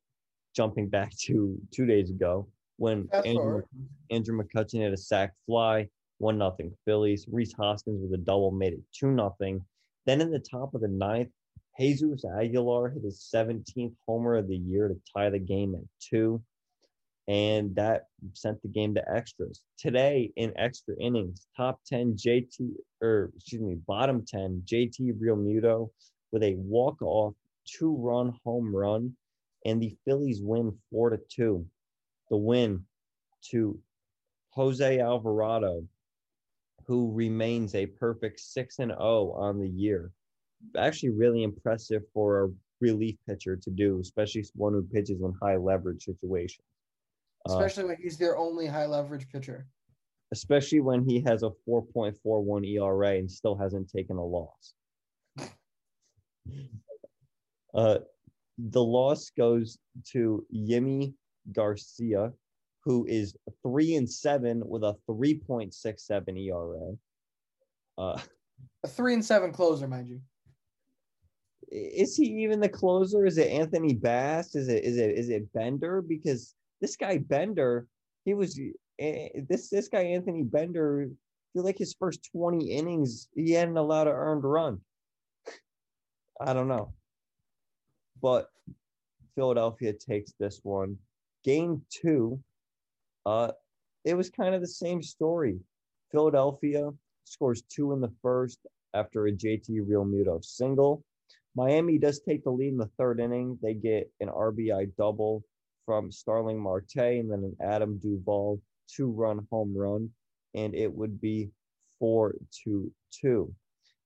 jumping 0.55 0.87
back 0.87 1.11
to 1.25 1.59
two 1.71 1.85
days 1.85 2.09
ago, 2.09 2.47
when 2.77 3.09
Andrew, 3.25 3.61
Andrew 4.09 4.41
McCutchen 4.41 4.81
had 4.81 4.93
a 4.93 4.97
sac 4.97 5.33
fly, 5.45 5.87
one 6.17 6.37
nothing 6.37 6.71
Phillies. 6.85 7.25
Rhys 7.29 7.53
Hoskins 7.53 8.01
with 8.01 8.19
a 8.19 8.23
double 8.23 8.51
made 8.51 8.73
it 8.73 8.81
two 8.97 9.11
nothing. 9.11 9.63
Then 10.05 10.21
in 10.21 10.31
the 10.31 10.39
top 10.39 10.73
of 10.73 10.81
the 10.81 10.87
ninth, 10.87 11.29
Jesus 11.79 12.23
Aguilar 12.25 12.89
hit 12.89 13.03
his 13.03 13.29
17th 13.33 13.93
homer 14.07 14.35
of 14.35 14.47
the 14.47 14.57
year 14.57 14.87
to 14.87 14.99
tie 15.15 15.29
the 15.29 15.39
game 15.39 15.75
at 15.75 15.81
two, 15.99 16.41
and 17.27 17.75
that 17.75 18.07
sent 18.33 18.61
the 18.61 18.67
game 18.67 18.93
to 18.95 19.11
extras. 19.11 19.61
Today 19.77 20.31
in 20.35 20.53
extra 20.57 20.95
innings, 20.99 21.47
top 21.55 21.79
10 21.87 22.15
JT 22.15 22.71
or 23.01 23.31
excuse 23.35 23.61
me, 23.61 23.77
bottom 23.87 24.25
10 24.25 24.63
JT 24.65 25.13
Real 25.19 25.35
Realmuto 25.35 25.89
with 26.31 26.43
a 26.43 26.55
walk-off 26.55 27.33
two-run 27.65 28.37
home 28.43 28.75
run, 28.75 29.15
and 29.65 29.81
the 29.81 29.95
Phillies 30.05 30.41
win 30.41 30.75
four 30.89 31.09
to 31.09 31.19
two. 31.29 31.65
The 32.29 32.37
win 32.37 32.85
to 33.49 33.77
Jose 34.51 34.99
Alvarado, 34.99 35.85
who 36.87 37.11
remains 37.13 37.75
a 37.75 37.85
perfect 37.85 38.39
six 38.39 38.79
and 38.79 38.91
zero 38.91 39.33
on 39.33 39.59
the 39.59 39.69
year. 39.69 40.11
Actually, 40.77 41.09
really 41.09 41.43
impressive 41.43 42.03
for 42.13 42.45
a 42.45 42.49
relief 42.79 43.15
pitcher 43.27 43.55
to 43.55 43.69
do, 43.69 43.99
especially 43.99 44.43
one 44.55 44.73
who 44.73 44.81
pitches 44.81 45.21
in 45.21 45.33
high 45.41 45.57
leverage 45.57 46.05
situations. 46.05 46.65
Uh, 47.49 47.53
especially 47.53 47.83
uh, 47.83 47.87
when 47.87 47.97
he's 47.97 48.17
their 48.17 48.37
only 48.37 48.67
high 48.67 48.85
leverage 48.85 49.29
pitcher. 49.29 49.67
Especially 50.31 50.79
when 50.79 51.03
he 51.03 51.21
has 51.21 51.43
a 51.43 51.51
4.41 51.67 52.67
ERA 52.67 53.17
and 53.17 53.29
still 53.29 53.55
hasn't 53.55 53.89
taken 53.89 54.17
a 54.17 54.25
loss. 54.25 54.73
uh, 57.73 57.99
the 58.57 58.83
loss 58.83 59.31
goes 59.37 59.77
to 60.11 60.45
Yimi 60.53 61.13
Garcia, 61.51 62.31
who 62.83 63.05
is 63.07 63.35
three 63.61 63.95
and 63.95 64.09
seven 64.09 64.61
with 64.65 64.83
a 64.83 64.95
3.67 65.09 66.47
ERA. 66.47 66.95
Uh, 67.97 68.19
a 68.83 68.87
three 68.87 69.13
and 69.13 69.25
seven 69.25 69.51
closer, 69.51 69.87
mind 69.87 70.07
you 70.07 70.21
is 71.71 72.17
he 72.17 72.25
even 72.43 72.59
the 72.59 72.69
closer? 72.69 73.25
Is 73.25 73.37
it 73.37 73.47
Anthony 73.47 73.93
Bass? 73.93 74.55
Is 74.55 74.67
it 74.67 74.83
is 74.83 74.97
it 74.97 75.17
is 75.17 75.29
it 75.29 75.51
Bender? 75.53 76.01
Because 76.01 76.53
this 76.81 76.95
guy 76.95 77.19
Bender, 77.19 77.87
he 78.25 78.33
was 78.33 78.59
eh, 78.99 79.29
this 79.47 79.69
this 79.69 79.87
guy 79.87 80.01
Anthony 80.01 80.43
Bender. 80.43 81.07
I 81.09 81.13
feel 81.53 81.63
like 81.63 81.77
his 81.77 81.95
first 81.97 82.27
twenty 82.31 82.71
innings, 82.71 83.29
he 83.35 83.51
hadn't 83.51 83.77
allowed 83.77 84.07
an 84.07 84.13
earned 84.13 84.43
run. 84.43 84.79
I 86.41 86.53
don't 86.53 86.67
know, 86.67 86.93
but 88.21 88.49
Philadelphia 89.35 89.93
takes 89.93 90.33
this 90.39 90.59
one. 90.63 90.97
Game 91.43 91.81
two, 91.89 92.39
uh, 93.25 93.51
it 94.05 94.15
was 94.15 94.29
kind 94.29 94.55
of 94.55 94.61
the 94.61 94.67
same 94.67 95.01
story. 95.01 95.59
Philadelphia 96.11 96.89
scores 97.23 97.63
two 97.63 97.93
in 97.93 98.01
the 98.01 98.11
first 98.21 98.59
after 98.93 99.27
a 99.27 99.31
JT 99.31 99.69
Real 99.69 100.05
Realmuto 100.05 100.43
single. 100.43 101.03
Miami 101.55 101.97
does 101.97 102.21
take 102.21 102.43
the 102.43 102.49
lead 102.49 102.69
in 102.69 102.77
the 102.77 102.89
third 102.97 103.19
inning. 103.19 103.57
They 103.61 103.73
get 103.73 104.11
an 104.19 104.29
RBI 104.29 104.91
double 104.97 105.43
from 105.85 106.11
Starling 106.11 106.59
Marte 106.59 106.95
and 106.97 107.31
then 107.31 107.43
an 107.43 107.55
Adam 107.61 107.97
Duvall 107.97 108.61
two 108.87 109.11
run 109.11 109.47
home 109.49 109.75
run, 109.75 110.09
and 110.53 110.75
it 110.75 110.91
would 110.91 111.19
be 111.21 111.49
four 111.99 112.35
to 112.63 112.91
two. 113.11 113.53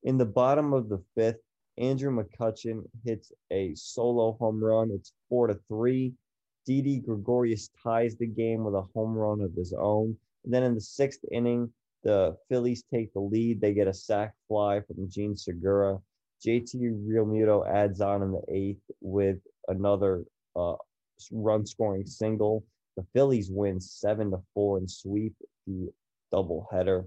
In 0.03 0.17
the 0.17 0.26
bottom 0.26 0.73
of 0.73 0.89
the 0.89 1.01
fifth, 1.15 1.39
Andrew 1.78 2.11
McCutchen 2.11 2.84
hits 3.03 3.32
a 3.51 3.73
solo 3.76 4.34
home 4.39 4.63
run. 4.63 4.91
It's 4.91 5.13
four 5.30 5.47
to 5.47 5.59
three. 5.67 6.13
Didi 6.65 6.99
Gregorius 6.99 7.69
ties 7.84 8.15
the 8.15 8.28
game 8.28 8.63
with 8.63 8.76
a 8.76 8.86
home 8.93 9.13
run 9.13 9.41
of 9.41 9.53
his 9.53 9.73
own. 9.73 10.15
And 10.43 10.53
then 10.53 10.63
in 10.63 10.76
the 10.76 10.82
sixth 10.82 11.19
inning, 11.32 11.71
the 12.03 12.38
Phillies 12.49 12.84
take 12.91 13.11
the 13.13 13.19
lead. 13.19 13.59
They 13.59 13.73
get 13.73 13.88
a 13.88 13.93
sac 13.93 14.34
fly 14.47 14.82
from 14.82 15.09
Jean 15.09 15.36
Segura. 15.36 15.99
JT 16.45 16.76
Realmuto 17.07 17.67
adds 17.67 18.01
on 18.01 18.21
in 18.21 18.32
the 18.32 18.41
eighth 18.51 18.84
with 19.01 19.38
another 19.67 20.23
uh, 20.55 20.76
run 21.32 21.66
scoring 21.66 22.05
single. 22.05 22.66
The 22.97 23.05
Phillies 23.13 23.51
win 23.51 23.80
seven 23.82 24.32
to 24.32 24.39
four 24.53 24.78
and 24.78 24.89
sweep 24.89 25.34
the 25.68 25.91
doubleheader. 26.34 27.05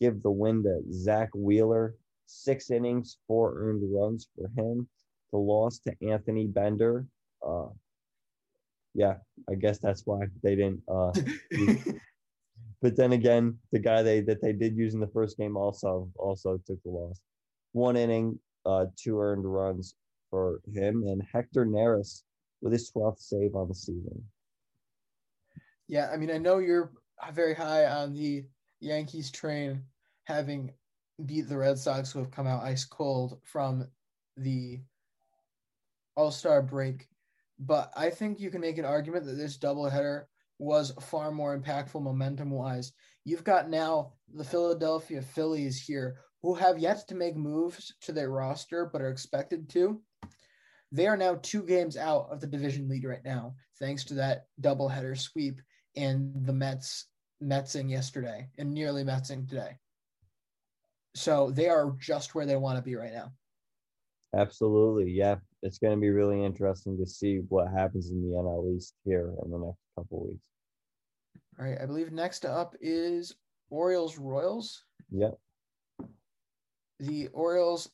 Give 0.00 0.22
the 0.22 0.30
win 0.30 0.62
to 0.64 0.80
Zack 0.92 1.30
Wheeler. 1.34 1.94
Six 2.26 2.70
innings, 2.70 3.18
four 3.26 3.54
earned 3.56 3.82
runs 3.92 4.28
for 4.34 4.48
him. 4.56 4.88
The 5.32 5.38
loss 5.38 5.78
to 5.80 5.94
Anthony 6.08 6.46
Bender. 6.46 7.06
Uh, 7.46 7.66
yeah, 8.94 9.16
I 9.48 9.54
guess 9.54 9.78
that's 9.78 10.02
why 10.04 10.20
they 10.42 10.56
didn't. 10.56 10.82
Uh, 10.88 11.12
but 12.82 12.96
then 12.96 13.12
again, 13.12 13.58
the 13.72 13.78
guy 13.78 14.02
they 14.02 14.20
that 14.22 14.42
they 14.42 14.52
did 14.52 14.76
use 14.76 14.94
in 14.94 15.00
the 15.00 15.06
first 15.08 15.38
game 15.38 15.56
also 15.56 16.10
also 16.16 16.58
took 16.66 16.82
the 16.82 16.90
loss. 16.90 17.20
One 17.72 17.96
inning, 17.96 18.38
uh, 18.66 18.86
two 18.96 19.20
earned 19.20 19.44
runs 19.44 19.94
for 20.30 20.60
him, 20.72 21.04
and 21.06 21.22
Hector 21.32 21.66
Neris 21.66 22.22
with 22.60 22.72
his 22.72 22.90
12th 22.90 23.20
save 23.20 23.54
on 23.54 23.68
the 23.68 23.74
season. 23.74 24.22
Yeah, 25.88 26.10
I 26.12 26.16
mean, 26.16 26.30
I 26.30 26.38
know 26.38 26.58
you're 26.58 26.92
very 27.32 27.54
high 27.54 27.86
on 27.86 28.12
the 28.14 28.44
Yankees 28.80 29.30
train, 29.30 29.82
having 30.24 30.72
beat 31.26 31.48
the 31.48 31.58
Red 31.58 31.78
Sox, 31.78 32.12
who 32.12 32.20
have 32.20 32.30
come 32.30 32.46
out 32.46 32.62
ice 32.62 32.84
cold 32.84 33.38
from 33.44 33.86
the 34.36 34.80
All 36.16 36.30
Star 36.30 36.62
break. 36.62 37.08
But 37.58 37.92
I 37.96 38.08
think 38.10 38.40
you 38.40 38.50
can 38.50 38.60
make 38.60 38.78
an 38.78 38.84
argument 38.84 39.26
that 39.26 39.36
this 39.36 39.58
doubleheader 39.58 40.24
was 40.58 40.92
far 41.00 41.30
more 41.30 41.58
impactful 41.58 42.02
momentum 42.02 42.50
wise. 42.50 42.92
You've 43.24 43.44
got 43.44 43.68
now 43.68 44.12
the 44.34 44.44
Philadelphia 44.44 45.20
Phillies 45.20 45.80
here 45.80 46.18
who 46.42 46.54
have 46.54 46.78
yet 46.78 47.06
to 47.08 47.14
make 47.14 47.36
moves 47.36 47.94
to 48.02 48.12
their 48.12 48.30
roster 48.30 48.88
but 48.90 49.02
are 49.02 49.10
expected 49.10 49.68
to. 49.70 50.00
They 50.92 51.06
are 51.06 51.16
now 51.16 51.38
two 51.42 51.62
games 51.62 51.96
out 51.96 52.28
of 52.30 52.40
the 52.40 52.46
division 52.46 52.88
lead 52.88 53.04
right 53.04 53.24
now, 53.24 53.54
thanks 53.78 54.04
to 54.04 54.14
that 54.14 54.46
doubleheader 54.60 55.18
sweep 55.18 55.60
and 55.96 56.32
the 56.46 56.52
Mets 56.52 57.06
Metsing 57.42 57.90
yesterday 57.90 58.48
and 58.58 58.72
nearly 58.72 59.04
Metsing 59.04 59.48
today. 59.48 59.76
So 61.14 61.50
they 61.50 61.68
are 61.68 61.94
just 61.98 62.34
where 62.34 62.46
they 62.46 62.56
want 62.56 62.76
to 62.76 62.82
be 62.82 62.96
right 62.96 63.12
now. 63.12 63.32
Absolutely. 64.34 65.10
Yeah. 65.10 65.36
It's 65.62 65.78
going 65.78 65.94
to 65.94 66.00
be 66.00 66.10
really 66.10 66.44
interesting 66.44 66.96
to 66.98 67.06
see 67.06 67.40
what 67.48 67.68
happens 67.68 68.10
in 68.10 68.22
the 68.22 68.36
NL 68.36 68.76
East 68.76 68.94
here 69.04 69.34
in 69.44 69.50
the 69.50 69.58
next 69.58 69.78
couple 69.96 70.26
weeks. 70.26 70.42
All 71.58 71.66
right. 71.66 71.78
I 71.80 71.86
believe 71.86 72.12
next 72.12 72.44
up 72.44 72.74
is 72.80 73.34
Orioles 73.70 74.18
Royals. 74.18 74.84
Yep 75.10 75.34
the 77.00 77.28
Orioles 77.28 77.90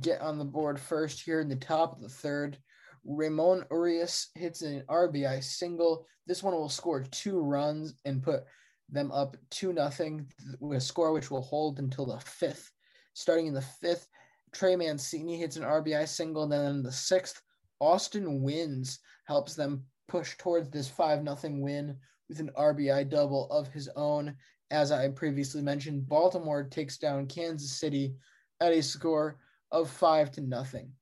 get 0.00 0.20
on 0.20 0.38
the 0.38 0.44
board 0.44 0.78
first 0.78 1.22
here 1.22 1.40
in 1.40 1.48
the 1.48 1.56
top 1.56 1.96
of 1.96 2.02
the 2.02 2.08
third. 2.08 2.58
Ramon 3.04 3.64
Urias 3.70 4.28
hits 4.34 4.62
an 4.62 4.84
RBI 4.88 5.42
single. 5.42 6.06
This 6.26 6.42
one 6.42 6.54
will 6.54 6.68
score 6.68 7.02
two 7.02 7.40
runs 7.40 7.94
and 8.04 8.22
put 8.22 8.44
them 8.88 9.10
up 9.10 9.36
two 9.50 9.72
nothing 9.72 10.26
with 10.60 10.78
a 10.78 10.80
score 10.80 11.12
which 11.12 11.30
will 11.30 11.42
hold 11.42 11.78
until 11.78 12.06
the 12.06 12.20
fifth. 12.20 12.70
Starting 13.14 13.46
in 13.46 13.54
the 13.54 13.62
fifth, 13.62 14.08
Trey 14.52 14.76
Mancini 14.76 15.36
hits 15.36 15.56
an 15.56 15.62
RBI 15.62 16.06
single, 16.06 16.44
and 16.44 16.52
then 16.52 16.66
in 16.66 16.82
the 16.82 16.92
sixth, 16.92 17.40
Austin 17.80 18.42
Wins 18.42 18.98
helps 19.24 19.54
them 19.54 19.84
push 20.08 20.36
towards 20.36 20.70
this 20.70 20.88
five 20.88 21.22
nothing 21.22 21.60
win 21.60 21.96
with 22.28 22.40
an 22.40 22.50
RBI 22.56 23.08
double 23.08 23.48
of 23.50 23.68
his 23.68 23.88
own 23.96 24.36
as 24.70 24.92
I 24.92 25.08
previously 25.08 25.62
mentioned, 25.62 26.08
Baltimore 26.08 26.62
takes 26.62 26.96
down 26.96 27.26
Kansas 27.26 27.72
City 27.72 28.14
at 28.60 28.72
a 28.72 28.82
score 28.82 29.38
of 29.72 29.90
five 29.90 30.30
to 30.32 30.40
nothing. 30.40 30.92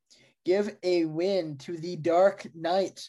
Give 0.45 0.77
a 0.83 1.05
win 1.05 1.59
to 1.59 1.77
the 1.77 1.97
Dark 1.97 2.47
Knight 2.55 3.09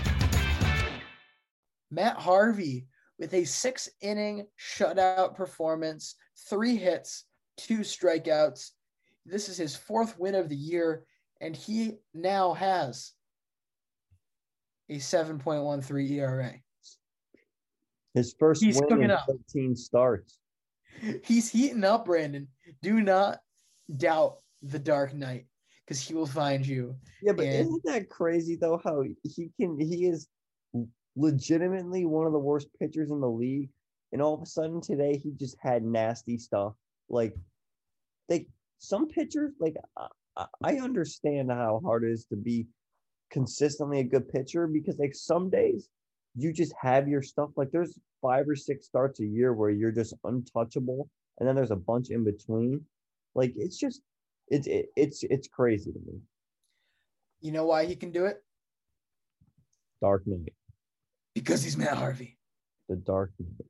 Matt 1.91 2.17
Harvey 2.17 2.87
with 3.19 3.33
a 3.33 3.43
six 3.43 3.89
inning 4.01 4.47
shutout 4.59 5.35
performance, 5.35 6.15
three 6.49 6.77
hits, 6.77 7.25
two 7.57 7.79
strikeouts. 7.79 8.71
This 9.25 9.49
is 9.49 9.57
his 9.57 9.75
fourth 9.75 10.17
win 10.17 10.33
of 10.33 10.49
the 10.49 10.55
year, 10.55 11.05
and 11.41 11.55
he 11.55 11.97
now 12.13 12.53
has 12.53 13.11
a 14.89 14.95
7.13 14.95 16.09
ERA. 16.11 16.53
His 18.13 18.35
first 18.39 18.63
He's 18.63 18.81
win 18.81 19.03
in 19.03 19.11
up. 19.11 19.25
13 19.27 19.75
starts. 19.75 20.39
He's 21.23 21.49
heating 21.49 21.83
up, 21.83 22.05
Brandon. 22.05 22.47
Do 22.81 23.01
not 23.01 23.39
doubt 23.95 24.37
the 24.61 24.79
Dark 24.79 25.13
Knight 25.13 25.45
because 25.85 26.01
he 26.01 26.13
will 26.13 26.25
find 26.25 26.65
you. 26.65 26.95
Yeah, 27.21 27.33
but 27.33 27.45
And- 27.45 27.67
isn't 27.67 27.83
that 27.85 28.09
crazy 28.09 28.55
though? 28.55 28.81
How 28.83 29.03
he 29.23 29.51
can 29.59 29.79
he 29.79 30.07
is 30.07 30.27
legitimately 31.15 32.05
one 32.05 32.25
of 32.25 32.33
the 32.33 32.39
worst 32.39 32.67
pitchers 32.79 33.11
in 33.11 33.19
the 33.19 33.29
league, 33.29 33.69
and 34.11 34.21
all 34.21 34.33
of 34.33 34.41
a 34.41 34.45
sudden 34.45 34.81
today 34.81 35.17
he 35.17 35.31
just 35.31 35.57
had 35.59 35.83
nasty 35.83 36.37
stuff. 36.37 36.73
Like, 37.09 37.35
they 38.29 38.47
some 38.79 39.07
pitchers 39.07 39.53
like 39.59 39.75
I, 39.97 40.45
I- 40.63 40.79
understand 40.79 41.51
how 41.51 41.81
hard 41.83 42.03
it 42.03 42.11
is 42.11 42.25
to 42.25 42.35
be 42.35 42.67
consistently 43.29 43.99
a 43.99 44.03
good 44.03 44.27
pitcher 44.29 44.67
because 44.67 44.97
like 44.99 45.15
some 45.15 45.49
days 45.49 45.89
you 46.35 46.53
just 46.53 46.73
have 46.81 47.07
your 47.07 47.21
stuff. 47.21 47.49
Like 47.55 47.71
there's 47.71 47.97
five 48.21 48.47
or 48.47 48.55
six 48.55 48.85
starts 48.85 49.19
a 49.19 49.25
year 49.25 49.53
where 49.53 49.69
you're 49.69 49.91
just 49.91 50.13
untouchable, 50.23 51.09
and 51.39 51.47
then 51.47 51.55
there's 51.55 51.71
a 51.71 51.75
bunch 51.75 52.09
in 52.09 52.23
between. 52.23 52.81
Like 53.35 53.53
it's 53.55 53.77
just 53.77 54.01
it's 54.47 54.67
it, 54.67 54.87
it's 54.95 55.23
it's 55.23 55.47
crazy 55.47 55.91
to 55.91 55.99
me. 55.99 56.19
You 57.41 57.51
know 57.51 57.65
why 57.65 57.85
he 57.85 57.95
can 57.95 58.11
do 58.11 58.25
it? 58.25 58.43
Dark 60.01 60.23
Knight. 60.25 60.53
Because 61.43 61.63
he's 61.63 61.75
Matt 61.75 61.97
Harvey. 61.97 62.37
The 62.87 62.97
Dark 62.97 63.31
Knight. 63.39 63.67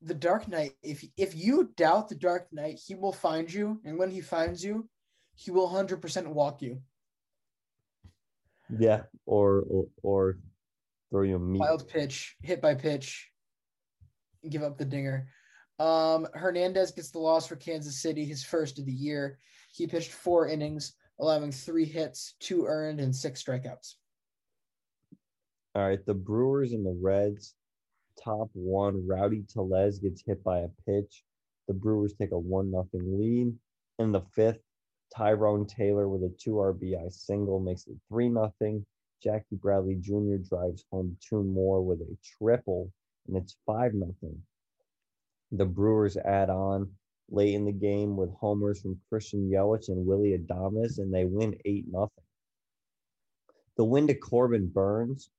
The 0.00 0.14
Dark 0.14 0.46
Knight, 0.46 0.74
if 0.80 1.04
if 1.16 1.34
you 1.34 1.72
doubt 1.76 2.08
the 2.08 2.14
Dark 2.14 2.46
Knight, 2.52 2.78
he 2.86 2.94
will 2.94 3.12
find 3.12 3.52
you, 3.52 3.80
and 3.84 3.98
when 3.98 4.10
he 4.12 4.20
finds 4.20 4.64
you, 4.64 4.88
he 5.34 5.50
will 5.50 5.68
100% 5.68 6.28
walk 6.28 6.62
you. 6.62 6.80
Yeah, 8.78 9.02
or 9.26 9.64
or, 9.68 9.84
or 10.04 10.38
throw 11.10 11.22
you 11.22 11.34
a 11.34 11.40
meat. 11.40 11.58
Wild 11.58 11.88
pitch, 11.88 12.36
hit 12.42 12.62
by 12.62 12.76
pitch, 12.76 13.28
give 14.48 14.62
up 14.62 14.78
the 14.78 14.84
dinger. 14.84 15.28
Um, 15.80 16.28
Hernandez 16.32 16.92
gets 16.92 17.10
the 17.10 17.18
loss 17.18 17.48
for 17.48 17.56
Kansas 17.56 18.00
City, 18.00 18.24
his 18.24 18.44
first 18.44 18.78
of 18.78 18.86
the 18.86 18.92
year. 18.92 19.38
He 19.72 19.88
pitched 19.88 20.12
four 20.12 20.46
innings, 20.46 20.92
allowing 21.18 21.50
three 21.50 21.86
hits, 21.86 22.34
two 22.38 22.66
earned, 22.66 23.00
and 23.00 23.14
six 23.14 23.42
strikeouts. 23.42 23.94
All 25.78 25.86
right, 25.86 26.04
the 26.04 26.12
Brewers 26.12 26.72
and 26.72 26.84
the 26.84 26.98
Reds. 27.00 27.54
Top 28.20 28.50
one, 28.52 29.06
Rowdy 29.06 29.44
Tellez 29.48 30.00
gets 30.00 30.24
hit 30.26 30.42
by 30.42 30.58
a 30.58 30.68
pitch. 30.84 31.22
The 31.68 31.74
Brewers 31.74 32.14
take 32.14 32.32
a 32.32 32.38
one 32.38 32.72
nothing 32.72 33.16
lead. 33.16 33.54
In 34.00 34.10
the 34.10 34.22
fifth, 34.34 34.58
Tyrone 35.16 35.66
Taylor 35.66 36.08
with 36.08 36.24
a 36.24 36.34
two 36.36 36.54
RBI 36.54 37.12
single 37.12 37.60
makes 37.60 37.86
it 37.86 37.94
three 38.08 38.28
nothing. 38.28 38.84
Jackie 39.22 39.54
Bradley 39.54 39.94
Jr. 39.94 40.38
drives 40.42 40.84
home 40.90 41.16
two 41.20 41.44
more 41.44 41.80
with 41.80 42.00
a 42.00 42.16
triple, 42.24 42.90
and 43.28 43.36
it's 43.36 43.54
five 43.64 43.94
nothing. 43.94 44.42
The 45.52 45.66
Brewers 45.66 46.16
add 46.16 46.50
on 46.50 46.90
late 47.30 47.54
in 47.54 47.64
the 47.64 47.70
game 47.70 48.16
with 48.16 48.34
homers 48.34 48.80
from 48.80 49.00
Christian 49.08 49.48
Yelich 49.48 49.90
and 49.90 50.04
Willie 50.04 50.36
Adames, 50.36 50.98
and 50.98 51.14
they 51.14 51.24
win 51.24 51.56
eight 51.64 51.84
nothing. 51.88 52.24
The 53.76 53.84
win 53.84 54.08
to 54.08 54.14
Corbin 54.14 54.66
Burnes, 54.66 55.30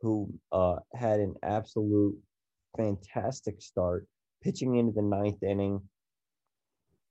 who 0.00 0.32
uh, 0.52 0.76
had 0.94 1.20
an 1.20 1.34
absolute 1.42 2.16
fantastic 2.76 3.60
start, 3.60 4.06
pitching 4.42 4.76
into 4.76 4.92
the 4.92 5.02
ninth 5.02 5.42
inning, 5.42 5.80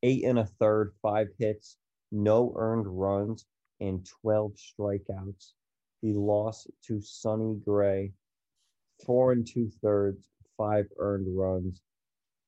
eight 0.04 0.24
and 0.24 0.40
a 0.40 0.46
third, 0.46 0.94
five 1.02 1.28
hits, 1.40 1.78
no 2.12 2.54
earned 2.58 2.86
runs, 2.88 3.46
and 3.80 4.08
12 4.22 4.54
strikeouts. 4.54 5.54
The 6.04 6.14
loss 6.14 6.68
to 6.88 7.02
Sonny 7.02 7.56
Gray, 7.66 8.12
four 9.06 9.32
and 9.32 9.46
two 9.46 9.70
thirds, 9.82 10.28
five 10.58 10.86
earned 11.00 11.28
runs, 11.30 11.82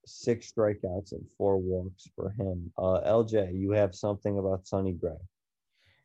six 0.05 0.51
strikeouts, 0.51 1.11
and 1.13 1.27
four 1.37 1.57
walks 1.57 2.07
for 2.15 2.29
him. 2.29 2.71
Uh, 2.77 3.01
LJ, 3.05 3.59
you 3.59 3.71
have 3.71 3.95
something 3.95 4.37
about 4.37 4.67
Sonny 4.67 4.93
Gray? 4.93 5.17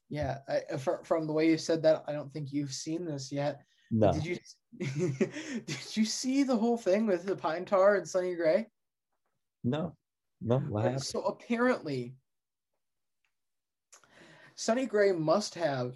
Yeah, 0.09 0.39
I, 0.49 0.77
fr- 0.77 1.05
from 1.05 1.27
the 1.27 1.33
way 1.33 1.49
you 1.49 1.59
said 1.59 1.83
that, 1.83 2.05
I 2.07 2.13
don't 2.13 2.33
think 2.33 2.53
you've 2.53 2.73
seen 2.73 3.05
this 3.05 3.31
yet. 3.31 3.63
No. 3.93 4.11
Did 4.13 4.25
you 4.25 4.39
did 5.67 5.97
you 5.97 6.05
see 6.07 6.43
the 6.43 6.57
whole 6.57 6.79
thing 6.79 7.07
with 7.07 7.25
the 7.25 7.37
pine 7.37 7.67
tar 7.67 7.97
and 7.97 8.09
Sonny 8.09 8.35
Gray? 8.35 8.67
No. 9.63 9.95
No. 10.41 10.59
What? 10.59 10.87
Uh, 10.87 10.99
so 10.99 11.23
apparently, 11.23 12.15
Sonny 14.57 14.87
Gray 14.87 15.13
must 15.13 15.55
have 15.55 15.95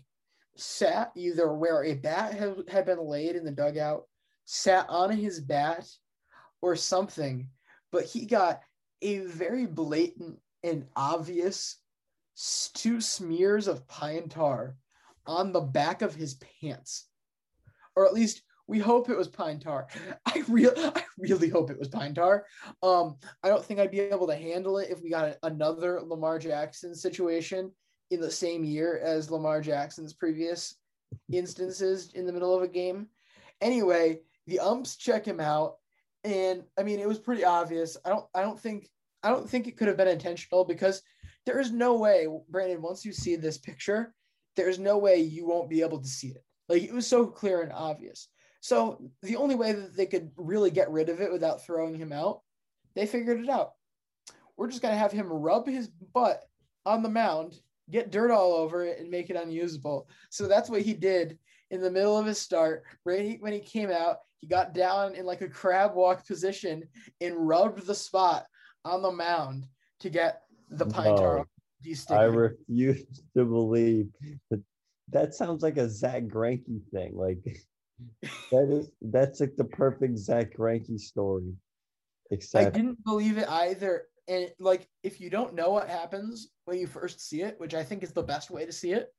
sat 0.57 1.11
either 1.17 1.53
where 1.53 1.85
a 1.85 1.95
bat 1.95 2.35
had, 2.35 2.57
had 2.69 2.85
been 2.85 3.01
laid 3.01 3.35
in 3.35 3.45
the 3.45 3.51
dugout, 3.51 4.05
sat 4.45 4.87
on 4.91 5.11
his 5.11 5.41
bat, 5.41 5.89
or 6.61 6.77
something, 6.77 7.49
but 7.93 8.05
he 8.05 8.27
got 8.27 8.61
a 9.03 9.19
very 9.21 9.67
blatant 9.67 10.39
and 10.63 10.87
obvious 10.97 11.77
two 12.75 13.01
smears 13.01 13.69
of 13.69 13.87
pine 13.89 14.29
tar 14.29 14.77
on 15.27 15.53
the 15.53 15.61
back 15.61 16.03
of 16.03 16.15
his 16.15 16.39
pants. 16.61 17.09
Or 17.97 18.07
at 18.07 18.15
least 18.15 18.43
we 18.69 18.79
hope 18.79 19.09
it 19.09 19.17
was 19.17 19.29
pine 19.29 19.59
tar. 19.59 19.89
I 20.27 20.43
real 20.49 20.73
I 20.77 21.05
really 21.19 21.49
hope 21.49 21.71
it 21.71 21.79
was 21.79 21.89
pine 21.89 22.15
tar. 22.15 22.45
Um, 22.83 23.17
I 23.43 23.49
don't 23.49 23.65
think 23.65 23.81
I'd 23.81 23.91
be 23.91 24.01
able 24.01 24.27
to 24.27 24.37
handle 24.37 24.79
it 24.79 24.91
if 24.91 25.03
we 25.03 25.11
got 25.11 25.37
another 25.43 26.01
Lamar 26.03 26.39
Jackson 26.39 26.95
situation 26.95 27.73
in 28.11 28.21
the 28.21 28.31
same 28.31 28.65
year 28.65 29.01
as 29.03 29.31
Lamar 29.31 29.61
Jackson's 29.61 30.15
previous 30.15 30.77
instances 31.33 32.13
in 32.15 32.27
the 32.27 32.33
middle 32.33 32.55
of 32.55 32.63
a 32.63 32.69
game. 32.69 33.09
Anyway, 33.61 34.21
the 34.47 34.61
umps 34.61 34.97
check 34.97 35.25
him 35.25 35.41
out, 35.41 35.77
and 36.25 36.63
I 36.79 36.83
mean 36.83 37.01
it 37.01 37.09
was 37.09 37.19
pretty 37.19 37.45
obvious. 37.45 37.97
I 38.05 38.11
don't 38.11 38.27
I 38.35 38.43
don't 38.43 38.61
think 38.61 38.89
I 39.23 39.31
don't 39.31 39.49
think 39.49 39.67
it 39.67 39.77
could 39.77 39.89
have 39.89 39.97
been 39.97 40.09
intentional 40.09 40.65
because 40.65 41.03
there 41.47 41.61
is 41.61 41.71
no 41.71 41.97
way, 41.97 42.27
Brandon, 42.49 42.83
once 42.83 43.05
you 43.05 43.13
see 43.13 43.37
this 43.37 43.59
picture, 43.59 44.15
there's 44.57 44.79
no 44.79 44.99
way 44.99 45.19
you 45.19 45.47
won't 45.47 45.71
be 45.71 45.81
able 45.81 46.01
to 46.01 46.09
see 46.09 46.29
it. 46.29 46.45
Like 46.69 46.83
it 46.83 46.93
was 46.93 47.07
so 47.07 47.27
clear 47.27 47.63
and 47.63 47.73
obvious. 47.73 48.29
So 48.61 49.11
the 49.23 49.37
only 49.37 49.55
way 49.55 49.73
that 49.73 49.97
they 49.97 50.07
could 50.07 50.31
really 50.37 50.71
get 50.71 50.91
rid 50.91 51.09
of 51.09 51.21
it 51.21 51.33
without 51.33 51.65
throwing 51.65 51.95
him 51.95 52.13
out, 52.13 52.41
they 52.95 53.07
figured 53.07 53.41
it 53.41 53.49
out. 53.49 53.73
We're 54.57 54.69
just 54.69 54.83
gonna 54.83 54.97
have 54.97 55.13
him 55.13 55.33
rub 55.33 55.67
his 55.67 55.89
butt 55.89 56.43
on 56.85 57.03
the 57.03 57.09
mound, 57.09 57.55
get 57.91 58.11
dirt 58.11 58.31
all 58.31 58.55
over 58.55 58.85
it, 58.85 58.99
and 58.99 59.11
make 59.11 59.31
it 59.31 59.37
unusable. 59.37 60.09
So 60.31 60.49
that's 60.49 60.71
what 60.71 60.83
he 60.83 60.95
did 60.95 61.39
in 61.71 61.81
the 61.81 61.91
middle 61.91 62.19
of 62.19 62.27
his 62.27 62.39
start. 62.39 62.85
Right 63.05 63.41
when 63.41 63.53
he 63.53 63.61
came 63.61 63.91
out, 63.91 64.19
he 64.39 64.47
got 64.47 64.75
down 64.75 65.15
in 65.15 65.27
like 65.27 65.43
a 65.43 65.49
crab 65.49 65.95
walk 65.95 66.27
position 66.27 66.85
and 67.21 67.49
rubbed 67.49 67.87
the 67.87 67.95
spot 67.95 68.47
on 68.85 69.03
the 69.03 69.13
mound 69.13 69.67
to 70.01 70.11
get 70.11 70.43
the 70.71 70.87
pine 70.87 71.17
tar 71.17 71.39
No. 71.39 71.45
I 72.17 72.25
refuse 72.25 73.23
to 73.37 73.45
believe 73.45 74.09
that 74.51 74.63
that 75.11 75.35
sounds 75.35 75.63
like 75.63 75.77
a 75.77 75.89
Zack 75.89 76.25
Greinke 76.25 76.81
thing. 76.93 77.17
Like 77.17 77.39
that 78.51 78.69
is 78.71 78.91
that's 79.01 79.41
like 79.41 79.57
the 79.57 79.65
perfect 79.65 80.19
Zack 80.19 80.57
Greinke 80.57 80.99
story. 80.99 81.53
Except 82.31 82.67
I 82.67 82.71
didn't 82.71 83.03
believe 83.05 83.39
it 83.39 83.49
either. 83.49 84.05
And 84.29 84.51
like, 84.59 84.89
if 85.05 85.21
you 85.21 85.31
don't 85.31 85.55
know 85.55 85.71
what 85.71 85.89
happens 85.89 86.49
when 86.65 86.79
you 86.79 86.87
first 86.87 87.21
see 87.21 87.43
it, 87.43 87.59
which 87.59 87.75
I 87.75 87.85
think 87.85 88.03
is 88.03 88.13
the 88.13 88.23
best 88.23 88.51
way 88.51 88.67
to 88.67 88.73
see 88.73 88.93
it, 88.93 89.15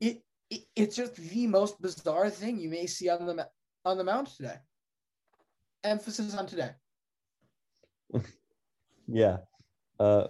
it, 0.00 0.22
it 0.50 0.62
it's 0.76 0.94
just 0.94 1.16
the 1.16 1.46
most 1.48 1.80
bizarre 1.82 2.30
thing 2.30 2.58
you 2.58 2.68
may 2.68 2.86
see 2.86 3.08
on 3.08 3.26
the 3.26 3.48
on 3.84 3.98
the 3.98 4.04
mound 4.04 4.28
today. 4.28 4.56
Emphasis 5.82 6.36
on 6.36 6.46
today. 6.46 6.70
yeah. 9.08 9.38
Uh 9.98 10.28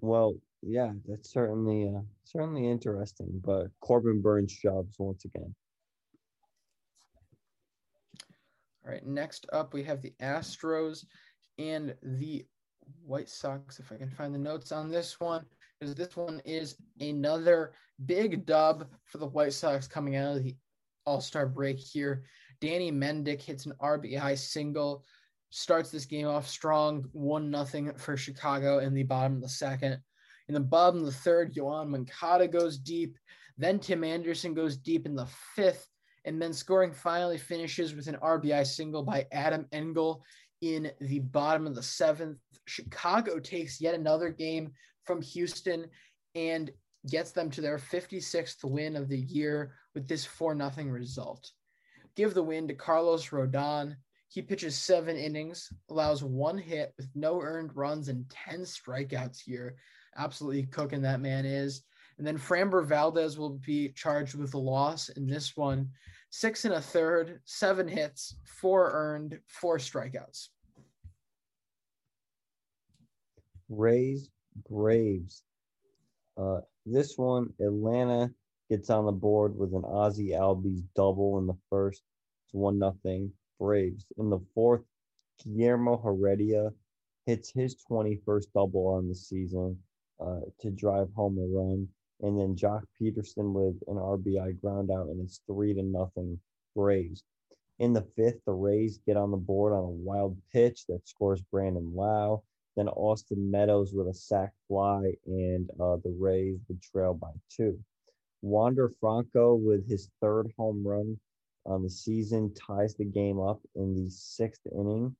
well, 0.00 0.34
yeah, 0.62 0.92
that's 1.06 1.32
certainly 1.32 1.88
uh 1.94 2.00
certainly 2.24 2.68
interesting. 2.68 3.40
But 3.44 3.68
Corbin 3.80 4.22
Burnes 4.22 4.52
shoves 4.52 4.96
once 4.98 5.24
again. 5.24 5.54
All 8.84 8.92
right. 8.92 9.06
Next 9.06 9.46
up, 9.52 9.74
we 9.74 9.82
have 9.84 10.02
the 10.02 10.14
Astros 10.20 11.04
and 11.58 11.94
the 12.02 12.44
White 13.04 13.28
Sox. 13.28 13.78
If 13.78 13.92
I 13.92 13.96
can 13.96 14.10
find 14.10 14.34
the 14.34 14.38
notes 14.38 14.72
on 14.72 14.90
this 14.90 15.20
one, 15.20 15.44
because 15.78 15.94
this 15.94 16.16
one 16.16 16.40
is 16.44 16.76
another 17.00 17.72
big 18.06 18.46
dub 18.46 18.86
for 19.04 19.18
the 19.18 19.26
White 19.26 19.52
Sox 19.52 19.86
coming 19.86 20.16
out 20.16 20.36
of 20.36 20.44
the 20.44 20.56
All 21.06 21.20
Star 21.20 21.46
break 21.46 21.78
here. 21.78 22.24
Danny 22.60 22.92
Mendick 22.92 23.42
hits 23.42 23.66
an 23.66 23.72
RBI 23.80 24.38
single, 24.38 25.04
starts 25.50 25.90
this 25.90 26.06
game 26.06 26.28
off 26.28 26.48
strong, 26.48 27.04
one 27.12 27.50
nothing 27.50 27.92
for 27.94 28.16
Chicago 28.16 28.78
in 28.78 28.94
the 28.94 29.02
bottom 29.02 29.36
of 29.36 29.42
the 29.42 29.48
second. 29.48 30.00
In 30.48 30.54
the 30.54 30.60
bottom 30.60 31.00
of 31.00 31.06
the 31.06 31.12
third, 31.12 31.54
Yoan 31.54 31.88
Moncada 31.88 32.48
goes 32.48 32.78
deep. 32.78 33.16
Then 33.58 33.78
Tim 33.78 34.04
Anderson 34.04 34.54
goes 34.54 34.76
deep 34.76 35.06
in 35.06 35.14
the 35.14 35.28
fifth. 35.54 35.88
And 36.24 36.40
then 36.40 36.52
scoring 36.52 36.92
finally 36.92 37.38
finishes 37.38 37.94
with 37.94 38.06
an 38.06 38.16
RBI 38.22 38.66
single 38.66 39.02
by 39.02 39.26
Adam 39.32 39.66
Engel 39.72 40.22
in 40.60 40.90
the 41.00 41.18
bottom 41.18 41.66
of 41.66 41.74
the 41.74 41.82
seventh. 41.82 42.38
Chicago 42.66 43.40
takes 43.40 43.80
yet 43.80 43.94
another 43.94 44.30
game 44.30 44.72
from 45.04 45.20
Houston. 45.20 45.86
And 46.34 46.70
gets 47.08 47.32
them 47.32 47.50
to 47.50 47.60
their 47.60 47.78
56th 47.78 48.64
win 48.64 48.96
of 48.96 49.08
the 49.08 49.18
year 49.18 49.74
with 49.94 50.06
this 50.06 50.24
4 50.24 50.56
0 50.56 50.88
result. 50.88 51.50
Give 52.16 52.34
the 52.34 52.42
win 52.42 52.68
to 52.68 52.74
Carlos 52.74 53.28
Rodon. 53.28 53.96
He 54.28 54.40
pitches 54.40 54.76
seven 54.76 55.16
innings, 55.16 55.70
allows 55.90 56.24
one 56.24 56.56
hit 56.56 56.94
with 56.96 57.08
no 57.14 57.40
earned 57.40 57.76
runs 57.76 58.08
and 58.08 58.24
10 58.30 58.60
strikeouts 58.60 59.40
here. 59.44 59.76
Absolutely 60.16 60.64
cooking 60.64 61.02
that 61.02 61.20
man 61.20 61.44
is. 61.44 61.82
And 62.18 62.26
then 62.26 62.38
Framber 62.38 62.84
Valdez 62.84 63.38
will 63.38 63.58
be 63.66 63.88
charged 63.90 64.34
with 64.34 64.54
a 64.54 64.58
loss 64.58 65.08
in 65.10 65.26
this 65.26 65.56
one. 65.56 65.88
Six 66.30 66.64
and 66.64 66.74
a 66.74 66.80
third, 66.80 67.40
seven 67.44 67.88
hits, 67.88 68.36
four 68.46 68.90
earned, 68.92 69.38
four 69.48 69.78
strikeouts. 69.78 70.48
Rays 73.68 74.30
Braves. 74.68 75.42
Uh, 76.36 76.60
this 76.86 77.16
one, 77.16 77.52
Atlanta 77.60 78.30
gets 78.70 78.90
on 78.90 79.06
the 79.06 79.12
board 79.12 79.56
with 79.56 79.74
an 79.74 79.84
Ozzie 79.84 80.30
Albies 80.30 80.82
double 80.94 81.38
in 81.38 81.46
the 81.46 81.56
first. 81.68 82.02
It's 82.46 82.54
one 82.54 82.78
nothing 82.78 83.32
Braves. 83.58 84.06
In 84.18 84.30
the 84.30 84.40
fourth, 84.54 84.82
Guillermo 85.44 86.00
Heredia 86.02 86.70
hits 87.26 87.50
his 87.50 87.76
21st 87.90 88.46
double 88.54 88.86
on 88.88 89.08
the 89.08 89.14
season 89.14 89.78
uh, 90.22 90.40
to 90.60 90.70
drive 90.70 91.08
home 91.14 91.38
a 91.38 91.46
run. 91.46 91.88
And 92.20 92.38
then 92.38 92.54
Joc 92.54 92.82
Pederson 93.00 93.52
with 93.52 93.76
an 93.88 93.96
RBI 93.96 94.60
ground 94.60 94.90
out, 94.90 95.08
and 95.08 95.20
it's 95.20 95.40
three 95.46 95.74
to 95.74 95.82
nothing 95.82 96.38
Braves. 96.76 97.24
In 97.78 97.92
the 97.92 98.06
fifth, 98.16 98.44
the 98.46 98.52
Rays 98.52 98.98
get 99.06 99.16
on 99.16 99.30
the 99.30 99.36
board 99.36 99.72
on 99.72 99.84
a 99.84 99.88
wild 99.88 100.36
pitch 100.52 100.86
that 100.86 101.08
scores 101.08 101.42
Brandon 101.50 101.92
Lowe. 101.94 102.44
Then 102.76 102.88
Austin 102.88 103.50
Meadows 103.50 103.92
with 103.92 104.08
a 104.08 104.14
sac 104.14 104.52
fly, 104.68 105.12
and 105.26 105.68
uh, 105.80 105.96
the 105.96 106.14
Rays 106.18 106.60
would 106.68 106.80
trail 106.80 107.12
by 107.12 107.32
two. 107.50 107.78
Wander 108.40 108.92
Franco 109.00 109.54
with 109.54 109.88
his 109.88 110.10
third 110.20 110.52
home 110.56 110.86
run 110.86 111.18
on 111.66 111.82
the 111.82 111.90
season 111.90 112.52
ties 112.54 112.94
the 112.94 113.04
game 113.04 113.38
up 113.38 113.60
in 113.74 113.94
the 113.94 114.10
sixth 114.10 114.66
inning 114.72 115.14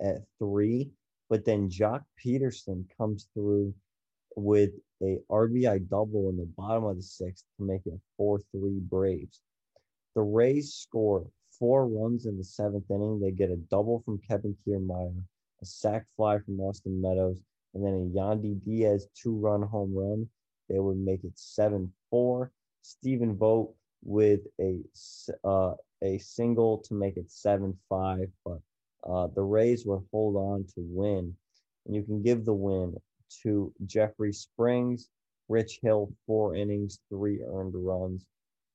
at 0.00 0.22
three. 0.38 0.90
But 1.28 1.44
then 1.44 1.70
Joc 1.70 2.04
Pederson 2.22 2.86
comes 2.96 3.28
through 3.34 3.74
with 4.36 4.70
a 5.02 5.18
RBI 5.30 5.88
double 5.88 6.30
in 6.30 6.36
the 6.36 6.48
bottom 6.56 6.84
of 6.84 6.96
the 6.96 7.02
sixth 7.02 7.44
to 7.58 7.64
make 7.64 7.82
it 7.86 7.98
4 8.16 8.40
3 8.52 8.80
Braves. 8.80 9.40
The 10.14 10.22
Rays 10.22 10.74
score 10.74 11.26
four 11.58 11.86
runs 11.86 12.26
in 12.26 12.36
the 12.36 12.44
seventh 12.44 12.90
inning. 12.90 13.20
They 13.20 13.30
get 13.30 13.50
a 13.50 13.56
double 13.56 14.02
from 14.04 14.20
Kevin 14.26 14.56
Kiermaier, 14.66 15.22
a 15.60 15.64
sac 15.64 16.06
fly 16.16 16.38
from 16.40 16.60
Austin 16.60 17.00
Meadows, 17.00 17.36
and 17.74 17.84
then 17.84 17.94
a 17.94 18.18
Yandy 18.18 18.62
Diaz 18.64 19.06
two 19.14 19.36
run 19.36 19.62
home 19.62 19.94
run. 19.94 20.28
They 20.68 20.78
would 20.78 20.98
make 20.98 21.24
it 21.24 21.38
7 21.38 21.92
4. 22.10 22.50
Stephen 22.82 23.36
Vogt 23.36 23.74
with 24.02 24.40
a 24.60 24.80
uh, 25.44 25.74
a 26.02 26.18
single 26.18 26.78
to 26.78 26.94
make 26.94 27.16
it 27.16 27.30
7 27.30 27.76
5, 27.88 28.28
but 28.44 28.58
uh, 29.08 29.28
the 29.34 29.42
Rays 29.42 29.86
would 29.86 30.02
hold 30.10 30.36
on 30.36 30.64
to 30.74 30.80
win. 30.80 31.36
And 31.86 31.94
you 31.94 32.02
can 32.02 32.22
give 32.22 32.44
the 32.44 32.54
win 32.54 32.96
to 33.42 33.72
Jeffrey 33.86 34.32
Springs, 34.32 35.08
Rich 35.48 35.80
Hill, 35.82 36.12
four 36.26 36.54
innings, 36.56 37.00
three 37.08 37.42
earned 37.42 37.74
runs. 37.76 38.24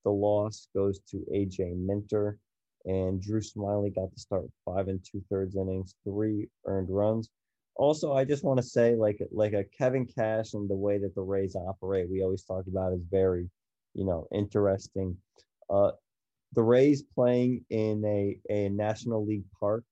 The 0.03 0.11
loss 0.11 0.67
goes 0.75 0.99
to 1.11 1.17
AJ 1.33 1.75
Minter, 1.75 2.37
and 2.85 3.21
Drew 3.21 3.41
Smyly 3.41 3.93
got 3.93 4.11
to 4.11 4.19
start 4.19 4.45
five 4.65 4.87
and 4.87 5.03
two 5.03 5.21
thirds 5.29 5.55
innings, 5.55 5.95
three 6.03 6.49
earned 6.65 6.89
runs. 6.89 7.29
Also, 7.75 8.13
I 8.13 8.23
just 8.23 8.43
want 8.43 8.57
to 8.57 8.63
say, 8.63 8.95
like, 8.95 9.19
like 9.31 9.53
a 9.53 9.65
Kevin 9.77 10.05
Cash 10.05 10.53
and 10.53 10.69
the 10.69 10.75
way 10.75 10.97
that 10.97 11.13
the 11.13 11.21
Rays 11.21 11.55
operate, 11.55 12.09
we 12.09 12.23
always 12.23 12.43
talk 12.43 12.65
about 12.67 12.93
is 12.93 13.03
very, 13.11 13.49
you 13.93 14.05
know, 14.05 14.27
interesting. 14.33 15.15
Uh, 15.69 15.91
the 16.53 16.63
Rays 16.63 17.03
playing 17.03 17.65
in 17.69 18.03
a, 18.05 18.39
a 18.49 18.69
National 18.69 19.25
League 19.25 19.45
park, 19.59 19.83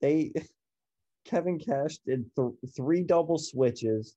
they 0.00 0.32
Kevin 1.26 1.58
Cash 1.58 1.98
did 2.06 2.24
th- 2.36 2.52
three 2.74 3.02
double 3.02 3.38
switches. 3.38 4.16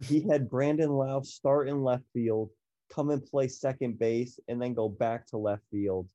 He 0.00 0.20
had 0.28 0.48
Brandon 0.50 0.90
Lowe 0.90 1.22
start 1.22 1.68
in 1.68 1.82
left 1.82 2.04
field, 2.12 2.50
come 2.90 3.10
and 3.10 3.24
play 3.24 3.48
second 3.48 3.98
base, 3.98 4.40
and 4.48 4.60
then 4.60 4.74
go 4.74 4.88
back 4.88 5.26
to 5.28 5.36
left 5.36 5.62
field. 5.70 6.08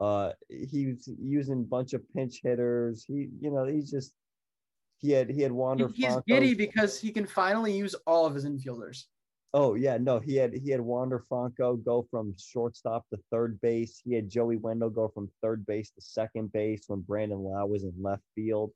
Uh, 0.00 0.32
he 0.48 0.88
was 0.88 1.08
using 1.20 1.60
a 1.60 1.68
bunch 1.68 1.92
of 1.92 2.02
pinch 2.12 2.40
hitters. 2.42 3.04
He, 3.06 3.28
you 3.40 3.50
know, 3.50 3.64
he's 3.66 3.90
just 3.90 4.12
he 4.98 5.12
had 5.12 5.30
he 5.30 5.42
had 5.42 5.52
Wander. 5.52 5.84
Franco. 5.84 5.96
He's 5.96 6.06
Franco. 6.06 6.22
giddy 6.26 6.54
because 6.54 6.98
he 6.98 7.12
can 7.12 7.26
finally 7.26 7.72
use 7.72 7.94
all 8.06 8.26
of 8.26 8.34
his 8.34 8.44
infielders. 8.44 9.04
Oh 9.54 9.74
yeah, 9.74 9.98
no, 9.98 10.18
he 10.18 10.34
had 10.34 10.54
he 10.54 10.70
had 10.70 10.80
Wander 10.80 11.24
Franco 11.28 11.76
go 11.76 12.06
from 12.10 12.34
shortstop 12.38 13.06
to 13.10 13.18
third 13.30 13.60
base. 13.60 14.00
He 14.02 14.14
had 14.14 14.28
Joey 14.28 14.56
Wendle 14.56 14.90
go 14.90 15.08
from 15.08 15.30
third 15.42 15.64
base 15.66 15.90
to 15.90 16.00
second 16.00 16.52
base 16.52 16.84
when 16.88 17.00
Brandon 17.00 17.38
Lowe 17.38 17.66
was 17.66 17.84
in 17.84 17.92
left 18.00 18.22
field. 18.34 18.72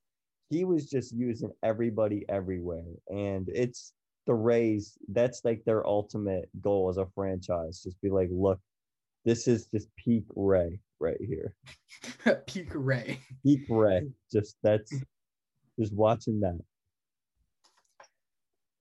He 0.50 0.64
was 0.64 0.88
just 0.88 1.12
using 1.12 1.50
everybody 1.62 2.24
everywhere, 2.28 2.84
and 3.08 3.48
it's 3.48 3.92
the 4.26 4.34
Rays. 4.34 4.96
That's 5.08 5.44
like 5.44 5.64
their 5.64 5.86
ultimate 5.86 6.48
goal 6.60 6.88
as 6.88 6.98
a 6.98 7.06
franchise. 7.14 7.82
Just 7.82 8.00
be 8.00 8.10
like, 8.10 8.28
look, 8.30 8.60
this 9.24 9.48
is 9.48 9.66
just 9.66 9.88
peak 9.96 10.24
Ray 10.34 10.78
right 11.00 11.20
here. 11.20 11.54
peak 12.46 12.68
Ray. 12.74 13.18
Peak 13.42 13.66
Ray. 13.68 14.08
Just 14.32 14.56
that's 14.62 14.92
just 15.80 15.92
watching 15.92 16.40
that. 16.40 16.58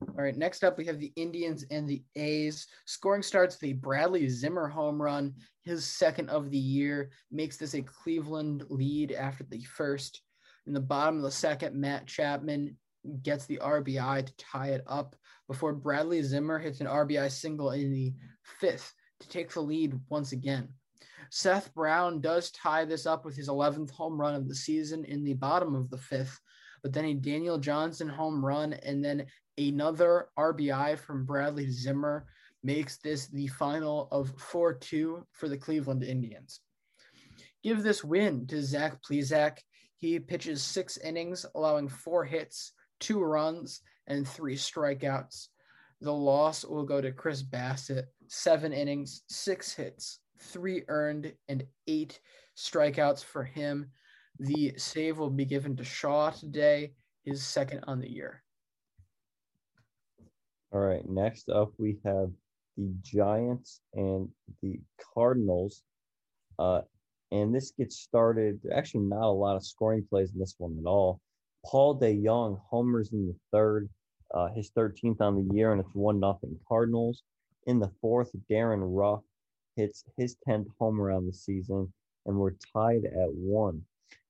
All 0.09 0.24
right, 0.24 0.38
next 0.38 0.63
up 0.63 0.78
we 0.78 0.86
have 0.86 0.99
the 0.99 1.11
Indians 1.16 1.66
and 1.72 1.89
the 1.89 2.03
A's. 2.16 2.68
Scoring 2.86 3.24
starts 3.24 3.57
the 3.57 3.74
Bradley 3.74 4.30
Zimmer 4.30 4.68
home 4.68 5.01
run, 5.01 5.34
his 5.63 5.86
second 5.86 6.30
of 6.30 6.51
the 6.51 6.57
year, 6.57 7.09
makes 7.32 7.57
this 7.57 7.74
a 7.74 7.82
Cleveland 7.82 8.66
lead 8.70 9.13
after 9.13 9.43
the 9.45 9.63
first. 9.63 10.22
In 10.68 10.74
the 10.74 10.80
bottom 10.80 11.18
of 11.18 11.24
the 11.24 11.32
second, 11.32 11.76
Matt 11.76 12.07
Chapman 12.07 12.78
gets 13.22 13.45
the 13.45 13.59
RBI 13.61 14.26
to 14.26 14.38
tie 14.38 14.70
it 14.70 14.84
up 14.88 15.16
before 15.47 15.74
Bradley 15.74 16.24
Zimmer 16.24 16.57
hits 16.57 16.82
an 16.82 16.88
RBI 16.88 17.32
single 17.32 17.72
in 17.72 17.91
the 17.91 18.13
fifth 18.59 18.93
to 19.20 19.30
take 19.30 19.51
the 19.51 19.61
lead 19.61 19.93
once 20.09 20.32
again. 20.32 20.70
Seth 21.30 21.74
Brown 21.74 22.22
does 22.22 22.51
tie 22.51 22.86
this 22.86 23.05
up 23.05 23.26
with 23.26 23.36
his 23.36 23.49
11th 23.49 23.91
home 23.91 24.20
run 24.20 24.36
of 24.36 24.47
the 24.47 24.55
season 24.55 25.05
in 25.05 25.24
the 25.24 25.34
bottom 25.34 25.76
of 25.76 25.89
the 25.89 25.97
fifth, 25.97 26.39
but 26.82 26.93
then 26.93 27.05
a 27.05 27.13
Daniel 27.13 27.57
Johnson 27.57 28.07
home 28.07 28.43
run 28.43 28.74
and 28.74 29.03
then 29.03 29.26
Another 29.57 30.28
RBI 30.38 30.99
from 30.99 31.26
Bradley 31.26 31.70
Zimmer 31.72 32.26
makes 32.63 32.97
this 32.97 33.28
the 33.28 33.47
final 33.47 34.09
of 34.11 34.34
4 34.38 34.74
2 34.74 35.26
for 35.32 35.47
the 35.47 35.57
Cleveland 35.57 36.03
Indians. 36.03 36.59
Give 37.63 37.82
this 37.82 38.03
win 38.03 38.47
to 38.47 38.61
Zach 38.61 39.01
Plesac. 39.01 39.59
He 39.98 40.20
pitches 40.20 40.62
six 40.62 40.98
innings, 40.98 41.46
allowing 41.56 41.88
four 41.88 42.26
hits, 42.26 42.74
two 43.00 43.22
runs, 43.22 43.82
and 44.08 44.28
three 44.28 44.56
strikeouts. 44.56 45.48
The 46.02 46.14
loss 46.14 46.66
will 46.66 46.84
go 46.84 47.02
to 47.02 47.12
Chris 47.12 47.41
Bassitt, 47.41 48.06
seven 48.28 48.74
innings, 48.74 49.24
six 49.28 49.74
hits, 49.74 50.20
three 50.39 50.84
earned, 50.88 51.34
and 51.48 51.66
eight 51.88 52.20
strikeouts 52.58 53.24
for 53.24 53.43
him. 53.43 53.91
The 54.39 54.74
save 54.78 55.18
will 55.18 55.30
be 55.30 55.46
given 55.46 55.76
to 55.78 55.84
Shaw 55.84 56.32
today, 56.32 56.93
his 57.24 57.43
second 57.43 57.84
on 57.88 58.00
the 58.00 58.12
year. 58.12 58.43
All 60.72 60.82
right, 60.82 61.08
next 61.08 61.50
up 61.50 61.72
we 61.78 62.00
have 62.04 62.32
the 62.76 62.93
Giants 63.02 63.80
and 63.93 64.28
the 64.62 64.82
Cardinals. 65.14 65.84
Uh, 66.60 66.82
and 67.32 67.53
this 67.53 67.71
gets 67.71 67.97
started. 67.97 68.59
Actually, 68.73 69.05
not 69.05 69.28
a 69.28 69.32
lot 69.32 69.55
of 69.55 69.65
scoring 69.65 70.05
plays 70.09 70.32
in 70.34 70.39
this 70.39 70.55
one 70.57 70.78
at 70.80 70.88
all. 70.88 71.19
Paul 71.65 71.99
DeJong 71.99 72.59
homers 72.69 73.11
in 73.11 73.28
the 73.28 73.36
third, 73.51 73.89
uh, 74.34 74.49
his 74.49 74.71
13th 74.71 75.21
on 75.21 75.36
the 75.36 75.55
year, 75.55 75.71
and 75.71 75.82
it's 75.82 75.95
one 75.95 76.19
nothing 76.19 76.59
Cardinals. 76.67 77.23
In 77.65 77.80
the 77.80 77.91
fourth, 78.01 78.30
Darin 78.47 78.82
Ruf 78.82 79.23
hits 79.76 80.03
his 80.17 80.38
10th 80.47 80.67
homer 80.80 81.11
on 81.11 81.26
the 81.26 81.34
season, 81.34 81.91
and 82.26 82.38
we're 82.38 82.55
tied 82.73 83.05
at 83.05 83.34
one. 83.34 83.84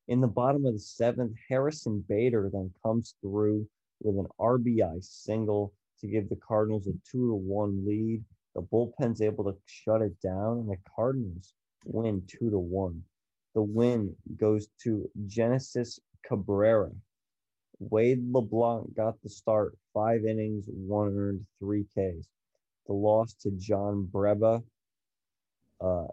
In 0.08 0.22
the 0.22 0.28
bottom 0.28 0.66
of 0.66 0.74
the 0.74 0.80
seventh, 0.80 1.36
Harrison 1.50 2.06
Bader 2.08 2.50
then 2.54 2.72
comes 2.84 3.16
through 3.22 3.68
with 4.02 4.18
an 4.18 4.28
RBI 4.40 5.04
single 5.04 5.74
to 6.00 6.08
give 6.08 6.30
the 6.30 6.36
Cardinals 6.36 6.88
a 6.88 6.94
two 7.10 7.28
to 7.28 7.36
one 7.36 7.86
lead. 7.86 8.24
The 8.54 8.62
bullpen's 8.62 9.22
able 9.22 9.44
to 9.46 9.58
shut 9.66 10.02
it 10.02 10.20
down, 10.22 10.60
and 10.60 10.70
the 10.70 10.78
Cardinals 10.96 11.54
win 11.86 12.24
two 12.28 12.50
to 12.50 12.60
one. 12.60 13.04
The 13.54 13.62
win 13.62 14.16
goes 14.38 14.68
to 14.84 15.10
Genesis 15.28 16.00
Cabrera. 16.28 16.92
Wade 17.80 18.32
LeBlanc 18.32 18.96
got 18.96 19.22
the 19.22 19.30
start, 19.30 19.78
five 19.94 20.26
innings, 20.26 20.66
one 20.68 21.16
earned, 21.16 21.46
three 21.60 21.86
Ks. 21.86 22.28
The 22.88 22.94
loss 22.94 23.34
to 23.42 23.52
John 23.52 24.08
Brebbia. 24.12 24.64
Uh, 25.82 26.08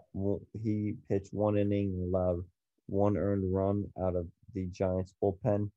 he 0.61 0.95
pitched 1.09 1.33
one 1.33 1.57
inning 1.57 2.03
allowed 2.03 2.43
one 2.87 3.17
earned 3.17 3.53
run 3.53 3.85
out 4.01 4.15
of 4.15 4.27
the 4.53 4.65
Giants 4.67 5.13
bullpen. 5.21 5.71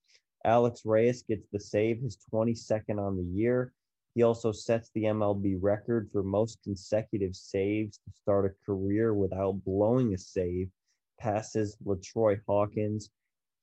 Alex 0.45 0.83
Reyes 0.85 1.23
gets 1.23 1.47
the 1.53 1.61
save, 1.61 2.01
his 2.01 2.19
22nd 2.33 2.99
on 2.99 3.17
the 3.17 3.25
year. 3.25 3.73
He 4.17 4.23
also 4.23 4.51
sets 4.51 4.91
the 4.95 5.03
MLB 5.03 5.59
record 5.61 6.09
for 6.11 6.23
most 6.23 6.63
consecutive 6.63 7.37
saves 7.37 7.99
to 7.99 8.11
start 8.15 8.47
a 8.47 8.65
career 8.65 9.13
without 9.13 9.63
blowing 9.63 10.15
a 10.15 10.19
save, 10.19 10.71
passes 11.21 11.77
LaTroy 11.85 12.41
Hawkins. 12.49 13.11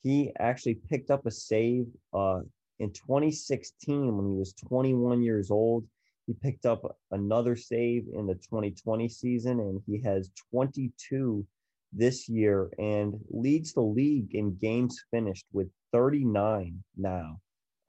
He 0.03 0.31
actually 0.37 0.75
picked 0.75 1.09
up 1.09 1.25
a 1.25 1.31
save 1.31 1.87
uh, 2.13 2.41
in 2.77 2.93
2016 2.93 4.15
when 4.15 4.27
he 4.27 4.37
was 4.37 4.53
21 4.53 5.23
years 5.23 5.49
old. 5.49 5.87
He 6.27 6.35
picked 6.35 6.67
up 6.67 6.99
another 7.09 7.55
save 7.55 8.05
in 8.13 8.27
the 8.27 8.35
2020 8.35 9.09
season, 9.09 9.59
and 9.59 9.81
he 9.87 10.03
has 10.03 10.29
22 10.51 11.47
this 11.91 12.29
year 12.29 12.69
and 12.77 13.15
leads 13.31 13.73
the 13.73 13.81
league 13.81 14.35
in 14.35 14.55
games 14.57 15.03
finished 15.09 15.47
with 15.51 15.71
39 15.91 16.83
now. 16.95 17.39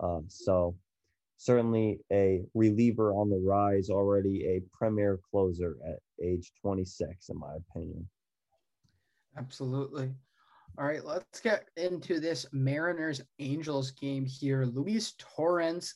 Um, 0.00 0.24
so 0.28 0.76
certainly 1.36 2.00
a 2.12 2.42
reliever 2.54 3.12
on 3.12 3.30
the 3.30 3.38
rise, 3.38 3.90
already 3.90 4.44
a 4.46 4.62
premier 4.76 5.18
closer 5.30 5.76
at 5.86 5.98
age 6.24 6.52
26, 6.60 7.28
in 7.28 7.38
my 7.38 7.56
opinion. 7.56 8.08
Absolutely. 9.36 10.12
All 10.78 10.86
right, 10.86 11.04
let's 11.04 11.40
get 11.40 11.68
into 11.76 12.18
this 12.18 12.46
Mariners 12.52 13.20
Angels 13.38 13.92
game 13.92 14.24
here. 14.24 14.64
Luis 14.64 15.14
Torrens 15.18 15.94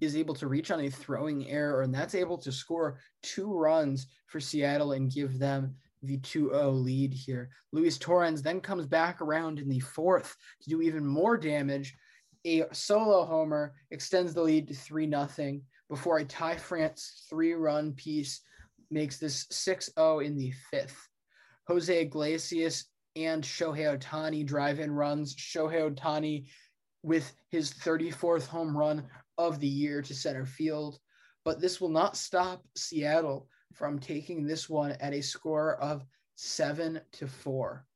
is 0.00 0.16
able 0.16 0.34
to 0.34 0.48
reach 0.48 0.70
on 0.70 0.80
a 0.80 0.90
throwing 0.90 1.48
error, 1.48 1.82
and 1.82 1.94
that's 1.94 2.14
able 2.14 2.38
to 2.38 2.52
score 2.52 2.98
two 3.22 3.52
runs 3.52 4.06
for 4.26 4.40
Seattle 4.40 4.92
and 4.92 5.12
give 5.12 5.38
them 5.38 5.74
the 6.02 6.18
2-0 6.18 6.82
lead 6.82 7.12
here. 7.12 7.50
Luis 7.72 7.98
Torrens 7.98 8.42
then 8.42 8.60
comes 8.60 8.86
back 8.86 9.20
around 9.20 9.58
in 9.58 9.68
the 9.68 9.80
fourth 9.80 10.36
to 10.62 10.70
do 10.70 10.82
even 10.82 11.06
more 11.06 11.36
damage. 11.36 11.94
A 12.46 12.64
solo 12.72 13.24
homer 13.24 13.74
extends 13.90 14.34
the 14.34 14.42
lead 14.42 14.68
to 14.68 14.74
3 14.74 15.10
0 15.10 15.60
before 15.88 16.18
a 16.18 16.24
Ty 16.24 16.56
France 16.56 17.26
three-run 17.30 17.92
piece 17.92 18.40
makes 18.90 19.18
this 19.18 19.46
6-0 19.46 20.24
in 20.24 20.36
the 20.36 20.52
fifth. 20.70 21.08
Jose 21.68 22.00
Iglesias 22.02 22.86
and 23.16 23.42
Shohei 23.42 23.98
Ohtani 23.98 24.44
drive 24.44 24.80
in 24.80 24.90
runs. 24.90 25.34
Shohei 25.34 25.90
Ohtani 25.90 26.46
with 27.02 27.34
his 27.50 27.72
34th 27.72 28.46
home 28.46 28.76
run 28.76 29.04
of 29.38 29.60
the 29.60 29.68
year 29.68 30.02
to 30.02 30.14
center 30.14 30.46
field. 30.46 30.98
But 31.44 31.60
this 31.60 31.80
will 31.80 31.90
not 31.90 32.16
stop 32.16 32.64
Seattle 32.76 33.48
from 33.72 33.98
taking 33.98 34.46
this 34.46 34.68
one 34.68 34.92
at 34.92 35.12
a 35.12 35.20
score 35.20 35.76
of 35.76 36.04
seven 36.36 37.00
to 37.12 37.26
four. 37.26 37.86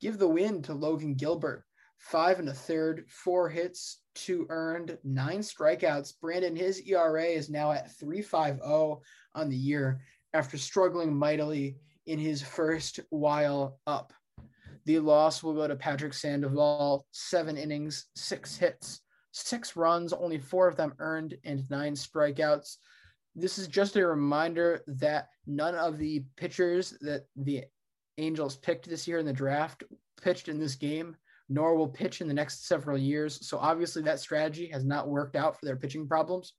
Give 0.00 0.18
the 0.18 0.28
win 0.28 0.62
to 0.62 0.74
Logan 0.74 1.14
Gilbert, 1.14 1.64
five 2.10 2.38
and 2.38 2.48
a 2.48 2.54
third, 2.54 3.04
four 3.08 3.48
hits, 3.48 4.00
two 4.14 4.46
earned, 4.50 4.98
nine 5.04 5.40
strikeouts. 5.40 6.14
Brandon, 6.20 6.54
his 6.54 6.80
ERA 6.82 7.24
is 7.24 7.50
now 7.50 7.72
at 7.72 7.90
3.50 7.98 9.00
on 9.34 9.48
the 9.48 9.56
year 9.56 10.00
after 10.32 10.56
struggling 10.56 11.14
mightily 11.14 11.76
in 12.06 12.18
his 12.18 12.42
first 12.42 13.00
while 13.10 13.78
up. 13.86 14.12
The 14.86 14.98
loss 14.98 15.42
will 15.42 15.54
go 15.54 15.66
to 15.66 15.76
Patrick 15.76 16.12
Sandoval, 16.12 17.06
seven 17.12 17.56
innings, 17.56 18.06
six 18.14 18.56
hits, 18.56 19.00
six 19.32 19.76
runs, 19.76 20.12
only 20.12 20.38
four 20.38 20.68
of 20.68 20.76
them 20.76 20.92
earned, 20.98 21.36
and 21.44 21.68
nine 21.70 21.94
strikeouts 21.94 22.76
this 23.34 23.58
is 23.58 23.66
just 23.66 23.96
a 23.96 24.06
reminder 24.06 24.82
that 24.86 25.28
none 25.46 25.74
of 25.74 25.98
the 25.98 26.24
pitchers 26.36 26.94
that 27.00 27.26
the 27.36 27.64
Angels 28.18 28.56
picked 28.56 28.88
this 28.88 29.08
year 29.08 29.18
in 29.18 29.26
the 29.26 29.32
draft 29.32 29.82
pitched 30.22 30.48
in 30.48 30.58
this 30.58 30.76
game, 30.76 31.16
nor 31.48 31.76
will 31.76 31.88
pitch 31.88 32.20
in 32.20 32.28
the 32.28 32.34
next 32.34 32.66
several 32.66 32.98
years. 32.98 33.46
So 33.46 33.58
obviously, 33.58 34.02
that 34.02 34.20
strategy 34.20 34.68
has 34.68 34.84
not 34.84 35.08
worked 35.08 35.36
out 35.36 35.58
for 35.58 35.66
their 35.66 35.76
pitching 35.76 36.08
problems. 36.08 36.54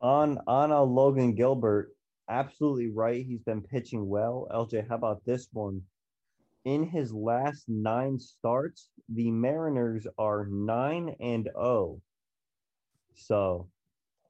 on 0.00 0.38
on 0.46 0.70
a 0.70 0.82
Logan 0.82 1.34
Gilbert, 1.34 1.92
absolutely 2.28 2.88
right. 2.90 3.24
He's 3.26 3.42
been 3.42 3.62
pitching 3.62 4.08
well. 4.08 4.48
LJ, 4.52 4.88
how 4.88 4.96
about 4.96 5.24
this 5.24 5.48
one? 5.52 5.82
In 6.64 6.86
his 6.86 7.12
last 7.12 7.64
nine 7.68 8.18
starts, 8.18 8.90
the 9.08 9.30
Mariners 9.30 10.06
are 10.18 10.46
nine 10.46 11.16
and 11.20 11.44
zero. 11.44 11.56
Oh. 11.56 12.00
So 13.14 13.68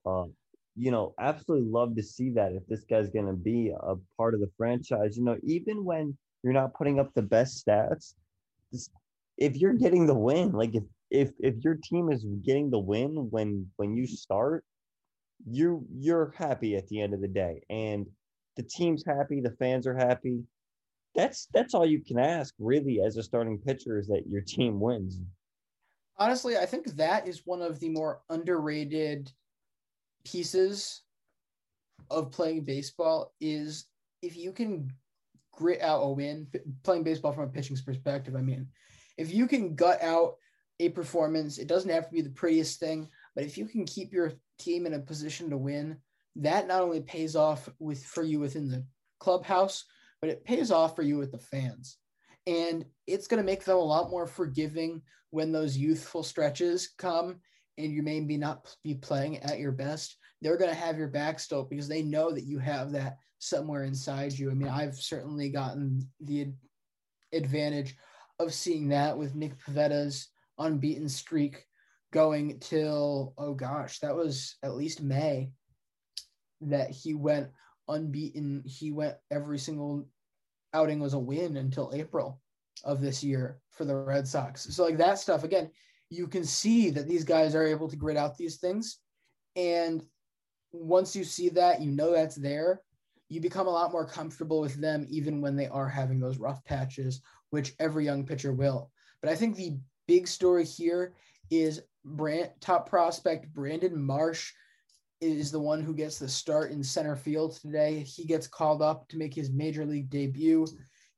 um, 0.07 0.33
you 0.77 0.91
know, 0.91 1.15
absolutely 1.19 1.69
love 1.69 1.97
to 1.97 2.03
see 2.03 2.31
that 2.31 2.53
if 2.53 2.67
this 2.67 2.85
guy's 2.85 3.11
going 3.11 3.27
to 3.27 3.33
be 3.33 3.71
a 3.71 3.95
part 4.17 4.35
of 4.35 4.41
the 4.41 4.51
franchise. 4.57 5.17
You 5.17 5.25
know, 5.25 5.37
even 5.43 5.85
when 5.85 6.17
you're 6.43 6.53
not 6.53 6.75
putting 6.75 6.99
up 6.99 7.13
the 7.15 7.23
best 7.23 7.65
stats, 7.65 8.15
if 9.39 9.57
you're 9.57 9.75
getting 9.75 10.07
the 10.07 10.15
win, 10.15 10.53
like 10.53 10.75
if 10.75 10.85
if 11.11 11.31
if 11.41 11.57
your 11.65 11.79
team 11.83 12.11
is 12.11 12.25
getting 12.45 12.71
the 12.71 12.79
win 12.79 13.29
when 13.31 13.67
when 13.77 13.97
you 13.97 14.07
start, 14.07 14.65
you 15.51 15.85
you're 15.99 16.33
happy 16.37 16.77
at 16.77 16.87
the 16.89 17.01
end 17.01 17.15
of 17.15 17.21
the 17.21 17.29
day, 17.29 17.63
and 17.71 18.07
the 18.57 18.63
team's 18.63 19.05
happy, 19.05 19.41
the 19.41 19.57
fans 19.59 19.87
are 19.87 19.97
happy. 19.97 20.43
That's 21.15 21.49
that's 21.53 21.75
all 21.75 21.87
you 21.87 22.01
can 22.01 22.19
ask, 22.19 22.55
really, 22.59 23.01
as 23.01 23.17
a 23.17 23.23
starting 23.23 23.59
pitcher, 23.59 23.99
is 23.99 24.07
that 24.09 24.29
your 24.29 24.43
team 24.43 24.79
wins. 24.79 25.19
Honestly, 26.19 26.59
I 26.59 26.67
think 26.67 26.87
that 26.97 27.27
is 27.27 27.47
one 27.47 27.63
of 27.63 27.81
the 27.81 27.89
more 27.89 28.21
underrated 28.29 29.33
pieces 30.25 31.03
of 32.11 32.31
playing 32.31 32.65
baseball 32.65 33.33
is 33.41 33.87
if 34.21 34.37
you 34.37 34.53
can 34.53 34.93
grit 35.61 35.83
out 35.83 36.01
a 36.01 36.09
win, 36.09 36.47
playing 36.83 37.05
baseball 37.05 37.33
from 37.33 37.45
a 37.45 37.49
pitching's 37.49 37.83
perspective, 37.83 38.35
I 38.35 38.41
mean, 38.41 38.67
if 39.19 39.31
you 39.31 39.47
can 39.47 39.75
gut 39.75 40.03
out 40.03 40.37
a 40.81 40.89
performance, 40.89 41.59
it 41.59 41.67
doesn't 41.67 41.91
have 41.91 42.07
to 42.07 42.13
be 42.13 42.23
the 42.23 42.31
prettiest 42.31 42.81
thing, 42.81 43.11
but 43.35 43.45
if 43.45 43.59
you 43.59 43.67
can 43.67 43.85
keep 43.85 44.11
your 44.11 44.33
team 44.59 44.87
in 44.87 44.95
a 44.95 44.99
position 44.99 45.51
to 45.51 45.59
win, 45.59 45.99
that 46.37 46.67
not 46.67 46.81
only 46.81 47.03
pays 47.03 47.37
off 47.37 47.69
with 47.79 48.03
for 48.03 48.23
you 48.23 48.41
within 48.41 48.71
the 48.71 48.83
clubhouse, 49.19 49.85
but 50.23 50.31
it 50.31 50.47
pays 50.47 50.71
off 50.71 50.97
for 50.97 51.03
you 51.03 51.19
with 51.19 51.31
the 51.31 51.39
fans. 51.39 51.99
And 52.47 52.87
it's 53.07 53.27
going 53.27 53.43
to 53.43 53.47
make 53.47 53.63
them 53.63 53.77
a 53.77 53.81
lot 53.81 54.11
more 54.11 54.27
forgiving 54.27 55.03
when 55.29 55.53
those 55.53 55.77
youthful 55.77 56.23
stretches 56.23 56.89
come 56.97 57.41
and 57.77 57.93
you 57.93 58.03
may 58.03 58.19
be 58.21 58.39
not 58.39 58.75
be 58.83 58.95
playing 58.95 59.37
at 59.41 59.59
your 59.59 59.73
best, 59.73 60.17
they're 60.41 60.57
going 60.57 60.71
to 60.71 60.77
have 60.77 60.97
your 60.97 61.09
back 61.09 61.39
still 61.39 61.65
because 61.65 61.89
they 61.89 62.01
know 62.03 62.31
that 62.33 62.45
you 62.45 62.59
have 62.59 62.93
that 62.93 63.19
somewhere 63.41 63.83
inside 63.85 64.39
you. 64.39 64.51
I 64.51 64.55
mean, 64.55 64.69
I've 64.69 64.95
certainly 64.95 65.49
gotten 65.49 66.09
the 66.21 66.53
advantage 67.33 67.97
of 68.39 68.55
seeing 68.55 68.89
that 68.89 69.19
with 69.19 69.35
Nick 69.35 69.59
Pivetta's 69.59 70.29
unbeaten 70.59 71.09
streak 71.09 71.65
going 72.13 72.59
till 72.61 73.35
oh 73.39 73.55
gosh, 73.55 73.99
that 74.01 74.15
was 74.15 74.57
at 74.63 74.75
least 74.75 75.03
May 75.03 75.51
that 76.61 76.91
he 76.91 77.15
went 77.15 77.49
unbeaten. 77.89 78.63
He 78.65 78.93
went 78.93 79.17
every 79.31 79.59
single 79.59 80.07
outing 80.73 81.01
was 81.01 81.15
a 81.15 81.19
win 81.19 81.57
until 81.57 81.93
April 81.95 82.41
of 82.85 83.01
this 83.01 83.25
year 83.25 83.61
for 83.71 83.85
the 83.85 83.97
Red 83.97 84.29
Sox. 84.29 84.67
So 84.71 84.85
like 84.85 84.99
that 84.99 85.19
stuff 85.19 85.45
again, 85.45 85.71
you 86.11 86.27
can 86.27 86.45
see 86.45 86.91
that 86.91 87.09
these 87.09 87.25
guys 87.25 87.55
are 87.55 87.67
able 87.67 87.89
to 87.89 87.97
grit 87.97 88.17
out 88.17 88.37
these 88.37 88.57
things. 88.57 88.99
And 89.57 90.05
once 90.73 91.17
you 91.17 91.25
see 91.25 91.49
that, 91.51 91.81
you 91.81 91.91
know 91.91 92.13
that's 92.13 92.37
there, 92.37 92.83
you 93.31 93.41
become 93.41 93.69
a 93.69 93.71
lot 93.71 93.93
more 93.93 94.05
comfortable 94.05 94.61
with 94.61 94.75
them, 94.75 95.07
even 95.09 95.41
when 95.41 95.57
they 95.57 95.69
are 95.69 95.89
having 95.89 96.19
those 96.19 96.39
rough 96.39 96.63
patches, 96.65 97.23
which 97.51 97.73
every 97.79 98.05
young 98.05 98.27
pitcher 98.27 98.53
will. 98.53 98.91
But 99.23 99.31
I 99.31 99.37
think 99.37 99.57
the 99.57 99.79
big 100.09 100.27
story 100.27 100.65
here 100.65 101.15
is 101.51 101.81
Brand, 102.05 102.51
top 102.61 102.89
prospect 102.89 103.53
Brandon 103.53 104.01
Marsh 104.01 104.53
is 105.21 105.53
the 105.53 105.61
one 105.61 105.83
who 105.83 105.95
gets 105.95 106.19
the 106.19 106.29
start 106.29 106.73
in 106.73 106.83
center 106.83 107.15
field 107.15 107.57
today. 107.57 108.01
He 108.01 108.25
gets 108.25 108.49
called 108.49 108.83
up 108.83 109.07
to 109.09 109.19
make 109.19 109.35
his 109.35 109.51
major 109.51 109.85
league 109.85 110.11
debut. 110.11 110.67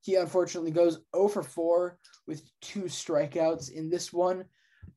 He 0.02 0.16
unfortunately 0.16 0.72
goes 0.72 0.98
0 1.14 1.28
for 1.28 1.42
4 1.42 1.98
with 2.26 2.42
two 2.60 2.82
strikeouts 2.82 3.70
in 3.70 3.88
this 3.88 4.12
one. 4.12 4.44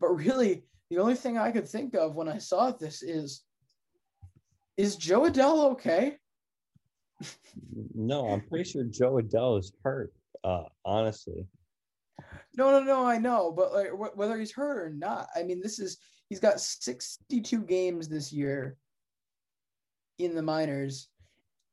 But 0.02 0.10
really, 0.10 0.66
the 0.90 0.98
only 0.98 1.16
thing 1.16 1.38
I 1.38 1.52
could 1.52 1.68
think 1.68 1.94
of 1.94 2.16
when 2.16 2.28
I 2.28 2.40
saw 2.40 2.72
this 2.72 3.04
is 3.04 3.42
is 4.76 4.98
Jo 4.98 5.22
Adell 5.22 5.72
okay? 5.72 6.18
No, 7.94 8.28
I'm 8.28 8.42
pretty 8.42 8.70
sure 8.70 8.84
Jo 8.84 9.14
Adell 9.14 9.60
is 9.60 9.72
hurt, 9.84 10.14
uh, 10.44 10.64
honestly. 10.84 11.46
No, 12.58 12.72
no, 12.72 12.84
no, 12.84 13.06
I 13.06 13.18
know, 13.18 13.52
but 13.52 13.74
like 13.74 13.90
wh- 13.90 14.18
whether 14.18 14.38
he's 14.38 14.52
hurt 14.52 14.86
or 14.86 14.90
not, 14.90 15.28
I 15.36 15.44
mean, 15.44 15.62
this 15.62 15.80
is 15.80 15.98
he's 16.30 16.40
got 16.40 16.60
62 16.60 17.62
games 17.62 18.08
this 18.08 18.32
year 18.32 18.78
in 20.20 20.36
the 20.36 20.42
minors 20.42 21.10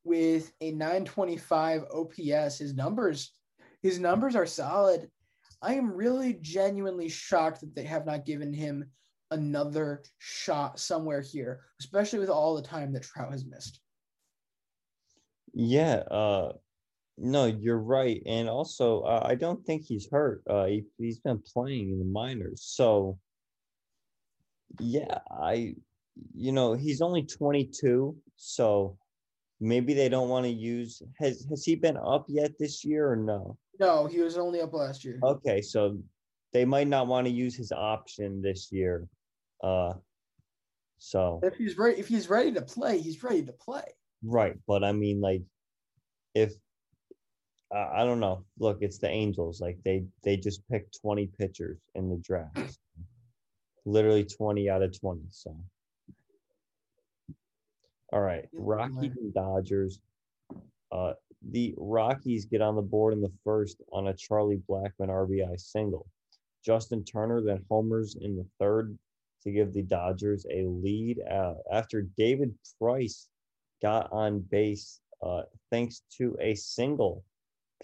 with 0.05 0.53
a 0.61 0.72
925 0.72 1.84
OPS. 1.93 2.59
His 2.59 2.74
numbers, 2.74 3.32
his 3.82 3.99
numbers 3.99 4.34
are 4.34 4.47
solid. 4.47 5.09
I 5.61 5.74
am 5.74 5.93
really 5.93 6.34
genuinely 6.34 7.09
shocked 7.09 7.61
that 7.61 7.74
they 7.74 7.84
have 7.84 8.05
not 8.05 8.26
given 8.26 8.53
him 8.53 8.90
another 9.30 10.03
shot 10.18 10.80
somewhere 10.80 11.20
here, 11.20 11.61
especially 11.80 12.18
with 12.18 12.30
all 12.30 12.57
the 12.57 12.62
time 12.62 12.93
that 12.93 13.05
Trout 13.05 13.30
has 13.30 13.45
missed. 13.45 13.80
Yeah, 15.55 15.96
uh, 16.11 16.53
no, 17.18 17.46
you're 17.46 17.78
right, 17.78 18.22
and 18.26 18.48
also 18.48 19.03
uh, 19.03 19.22
I 19.24 19.34
don't 19.34 19.64
think 19.64 19.82
he's 19.82 20.09
hurt. 20.11 20.42
Uh, 20.48 20.64
he, 20.66 20.84
he's 20.98 21.18
been 21.18 21.42
playing 21.53 21.90
in 21.90 21.98
the 21.98 22.05
minors, 22.05 22.62
so 22.64 23.18
yeah, 24.80 25.18
I 25.30 25.74
you 26.34 26.53
know, 26.53 26.74
he's 26.74 27.00
only 27.00 27.22
22, 27.22 28.16
so 28.36 28.98
maybe 29.61 29.94
they 29.94 30.09
don't 30.09 30.28
want 30.28 30.44
to 30.44 30.53
use. 30.53 31.03
Has 31.18 31.46
has 31.50 31.64
he 31.64 31.74
been 31.74 31.96
up 31.96 32.26
yet 32.28 32.53
this 32.59 32.84
year 32.84 33.11
or 33.11 33.16
no? 33.16 33.59
No, 33.78 34.07
he 34.07 34.20
was 34.20 34.36
only 34.36 34.61
up 34.61 34.72
last 34.72 35.05
year. 35.05 35.18
Okay, 35.22 35.61
so 35.61 35.98
they 36.53 36.64
might 36.64 36.88
not 36.88 37.07
want 37.07 37.26
to 37.26 37.32
use 37.32 37.57
his 37.57 37.72
option 37.72 38.42
this 38.42 38.70
year. 38.70 39.09
Uh, 39.62 39.94
so 40.98 41.40
If 41.42 41.57
he's 41.57 41.76
ready, 41.78 41.98
if 41.98 42.09
he's 42.09 42.28
ready 42.28 42.53
to 42.53 42.62
play, 42.62 42.98
he's 42.98 43.22
ready 43.22 43.42
to 43.44 43.53
play. 43.53 43.84
Right, 44.22 44.56
but 44.66 44.84
I 44.84 44.92
mean, 44.92 45.20
like, 45.20 45.42
if 46.34 46.52
uh, 47.74 47.88
I 47.92 48.04
don't 48.04 48.20
know, 48.20 48.44
look, 48.58 48.78
it's 48.80 48.98
the 48.98 49.08
Angels. 49.08 49.60
Like 49.60 49.78
they 49.84 50.04
they 50.22 50.36
just 50.36 50.66
picked 50.68 51.00
20 51.00 51.28
pitchers 51.38 51.78
in 51.94 52.08
the 52.08 52.16
draft, 52.16 52.78
literally 53.84 54.24
20 54.24 54.68
out 54.70 54.82
of 54.82 54.98
20. 54.98 55.22
So, 55.30 55.56
all 58.12 58.20
right, 58.20 58.48
Rockies 58.52 59.16
and 59.16 59.34
Dodgers. 59.34 59.98
Uh, 60.90 61.14
the 61.50 61.74
Rockies 61.76 62.44
get 62.44 62.60
on 62.60 62.76
the 62.76 62.82
board 62.82 63.14
in 63.14 63.22
the 63.22 63.32
first 63.42 63.80
on 63.92 64.08
a 64.08 64.14
Charlie 64.14 64.62
Blackmon 64.68 65.08
RBI 65.08 65.58
single. 65.58 66.06
Justin 66.64 67.04
Turner 67.04 67.42
then 67.42 67.64
homers 67.68 68.16
in 68.20 68.36
the 68.36 68.46
third 68.60 68.96
to 69.42 69.50
give 69.50 69.72
the 69.72 69.82
Dodgers 69.82 70.46
a 70.50 70.64
lead 70.66 71.20
uh, 71.28 71.54
after 71.72 72.02
David 72.16 72.54
Price 72.78 73.28
got 73.83 74.11
on 74.12 74.41
base 74.41 75.01
uh, 75.22 75.43
thanks 75.70 76.03
to 76.18 76.37
a 76.41 76.55
single. 76.55 77.24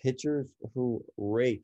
Pitchers 0.02 0.48
who 0.74 1.04
rake. 1.16 1.62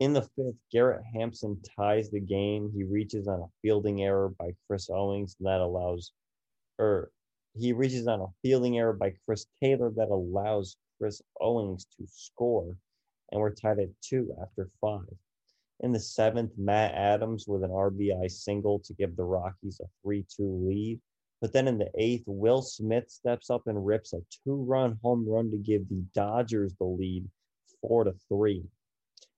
In 0.00 0.12
the 0.12 0.22
fifth, 0.22 0.54
Garrett 0.70 1.02
Hampson 1.12 1.60
ties 1.76 2.10
the 2.10 2.20
game. 2.20 2.70
He 2.74 2.84
reaches 2.84 3.26
on 3.26 3.40
a 3.40 3.50
fielding 3.62 4.02
error 4.02 4.32
by 4.38 4.50
Chris 4.66 4.88
Owings 4.90 5.36
that 5.40 5.60
allows, 5.60 6.12
or 6.78 7.10
he 7.54 7.72
reaches 7.72 8.06
on 8.06 8.20
a 8.20 8.26
fielding 8.42 8.78
error 8.78 8.92
by 8.92 9.14
Chris 9.24 9.46
Taylor 9.60 9.90
that 9.96 10.10
allows 10.10 10.76
Chris 10.98 11.20
Owings 11.40 11.86
to 11.98 12.06
score. 12.06 12.76
And 13.32 13.40
we're 13.40 13.54
tied 13.54 13.80
at 13.80 13.88
two 14.00 14.32
after 14.40 14.70
five. 14.80 15.08
In 15.80 15.92
the 15.92 16.00
seventh, 16.00 16.52
Matt 16.56 16.94
Adams 16.94 17.46
with 17.46 17.62
an 17.62 17.70
RBI 17.70 18.30
single 18.30 18.80
to 18.80 18.94
give 18.94 19.16
the 19.16 19.24
Rockies 19.24 19.80
a 19.80 19.86
3 20.02 20.24
2 20.36 20.66
lead. 20.68 21.00
But 21.40 21.52
then 21.52 21.68
in 21.68 21.78
the 21.78 21.90
eighth, 21.96 22.24
Will 22.26 22.62
Smith 22.62 23.08
steps 23.10 23.48
up 23.48 23.66
and 23.66 23.86
rips 23.86 24.12
a 24.12 24.20
two 24.44 24.56
run 24.56 24.98
home 25.02 25.28
run 25.28 25.50
to 25.52 25.56
give 25.56 25.88
the 25.88 26.04
Dodgers 26.14 26.74
the 26.74 26.84
lead 26.84 27.28
4 27.80 28.04
to 28.04 28.14
3. 28.28 28.64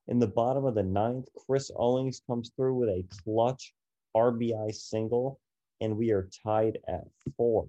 In 0.08 0.18
the 0.18 0.26
bottom 0.26 0.64
of 0.64 0.74
the 0.74 0.82
ninth, 0.82 1.28
Chris 1.36 1.70
Owings 1.76 2.22
comes 2.26 2.50
through 2.56 2.74
with 2.74 2.88
a 2.88 3.06
clutch 3.22 3.74
RBI 4.16 4.74
single, 4.74 5.38
and 5.80 5.96
we 5.96 6.10
are 6.10 6.28
tied 6.44 6.78
at 6.88 7.04
four. 7.36 7.68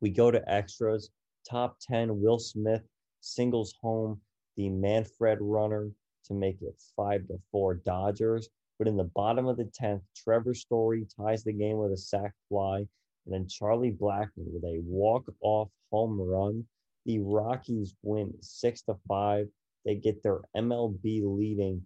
We 0.00 0.10
go 0.10 0.30
to 0.30 0.52
extras. 0.52 1.10
Top 1.48 1.78
10, 1.80 2.20
Will 2.20 2.38
Smith 2.38 2.82
singles 3.20 3.74
home 3.80 4.20
the 4.56 4.68
Manfred 4.68 5.38
runner 5.40 5.90
to 6.24 6.34
make 6.34 6.60
it 6.62 6.74
five 6.96 7.26
to 7.28 7.40
four 7.50 7.76
Dodgers. 7.76 8.48
But 8.78 8.88
in 8.88 8.96
the 8.96 9.10
bottom 9.14 9.46
of 9.46 9.56
the 9.56 9.70
10th, 9.80 10.02
Trevor 10.14 10.54
Story 10.54 11.06
ties 11.16 11.44
the 11.44 11.52
game 11.52 11.78
with 11.78 11.92
a 11.92 11.96
sac 11.96 12.34
fly. 12.48 12.86
And 13.24 13.34
then 13.34 13.48
Charlie 13.48 13.92
Blackmon 13.92 14.52
with 14.52 14.64
a 14.64 14.80
walk-off 14.84 15.68
home 15.90 16.20
run. 16.20 16.64
The 17.06 17.18
Rockies 17.20 17.94
win 18.02 18.32
six 18.40 18.82
to 18.82 18.96
five. 19.08 19.48
They 19.84 19.94
get 19.94 20.22
their 20.22 20.40
MLB 20.56 21.22
leading 21.24 21.84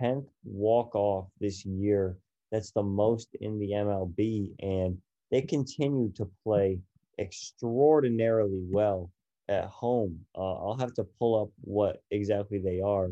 10th 0.00 0.26
walk-off 0.44 1.26
this 1.40 1.64
year. 1.64 2.16
That's 2.52 2.70
the 2.72 2.82
most 2.82 3.28
in 3.40 3.58
the 3.58 3.70
MLB. 3.70 4.50
And 4.60 4.98
they 5.30 5.42
continue 5.42 6.12
to 6.16 6.28
play 6.44 6.80
extraordinarily 7.18 8.62
well 8.70 9.10
at 9.48 9.66
home. 9.66 10.18
Uh, 10.36 10.54
I'll 10.54 10.78
have 10.78 10.94
to 10.94 11.04
pull 11.18 11.40
up 11.40 11.50
what 11.60 12.02
exactly 12.10 12.58
they 12.58 12.80
are 12.80 13.10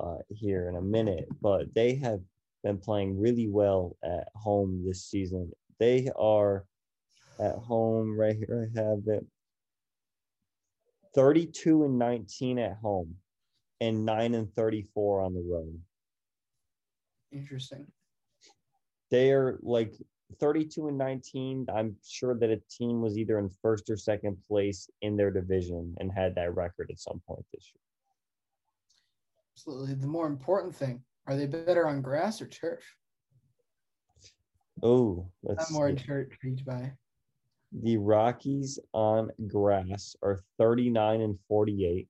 uh, 0.00 0.18
here 0.28 0.68
in 0.68 0.76
a 0.76 0.82
minute, 0.82 1.26
but 1.40 1.74
they 1.74 1.94
have 1.96 2.20
been 2.62 2.78
playing 2.78 3.18
really 3.18 3.48
well 3.48 3.96
at 4.04 4.28
home 4.34 4.84
this 4.86 5.04
season. 5.04 5.50
They 5.78 6.08
are 6.16 6.64
at 7.40 7.54
home 7.54 8.18
right 8.18 8.36
here. 8.36 8.70
I 8.76 8.80
have 8.80 9.06
it 9.06 9.26
32 11.14 11.84
and 11.84 11.98
19 11.98 12.58
at 12.58 12.76
home 12.82 13.14
and 13.80 14.04
9 14.04 14.34
and 14.34 14.52
34 14.54 15.20
on 15.22 15.34
the 15.34 15.42
road. 15.42 15.80
Interesting. 17.32 17.86
They 19.10 19.32
are 19.32 19.58
like 19.62 19.94
32 20.40 20.88
and 20.88 20.98
19. 20.98 21.66
I'm 21.74 21.96
sure 22.06 22.34
that 22.38 22.50
a 22.50 22.60
team 22.70 23.00
was 23.00 23.16
either 23.16 23.38
in 23.38 23.48
first 23.62 23.88
or 23.90 23.96
second 23.96 24.36
place 24.46 24.90
in 25.00 25.16
their 25.16 25.30
division 25.30 25.94
and 25.98 26.12
had 26.12 26.34
that 26.34 26.54
record 26.54 26.90
at 26.90 27.00
some 27.00 27.20
point 27.26 27.44
this 27.52 27.72
year. 27.74 27.80
Absolutely. 29.54 29.94
The 29.94 30.06
more 30.06 30.26
important 30.26 30.74
thing: 30.74 31.02
are 31.26 31.34
they 31.34 31.46
better 31.46 31.88
on 31.88 32.02
grass 32.02 32.40
or 32.40 32.46
turf? 32.46 32.84
Oh, 34.82 35.28
let's 35.42 35.68
I'm 35.68 35.74
more 35.74 35.88
intrigued 35.88 36.64
by. 36.64 36.92
The 37.72 37.98
Rockies 37.98 38.78
on 38.94 39.30
grass 39.46 40.16
are 40.22 40.40
39 40.58 41.20
and 41.20 41.38
48. 41.48 42.08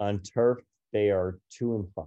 On 0.00 0.20
turf, 0.22 0.58
they 0.92 1.10
are 1.10 1.38
2 1.50 1.74
and 1.74 1.92
5. 1.94 2.06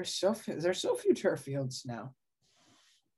There's 0.00 0.14
so 0.14 0.34
there's 0.46 0.80
so 0.80 0.94
few 0.94 1.12
turf 1.12 1.40
fields 1.40 1.82
now 1.84 2.14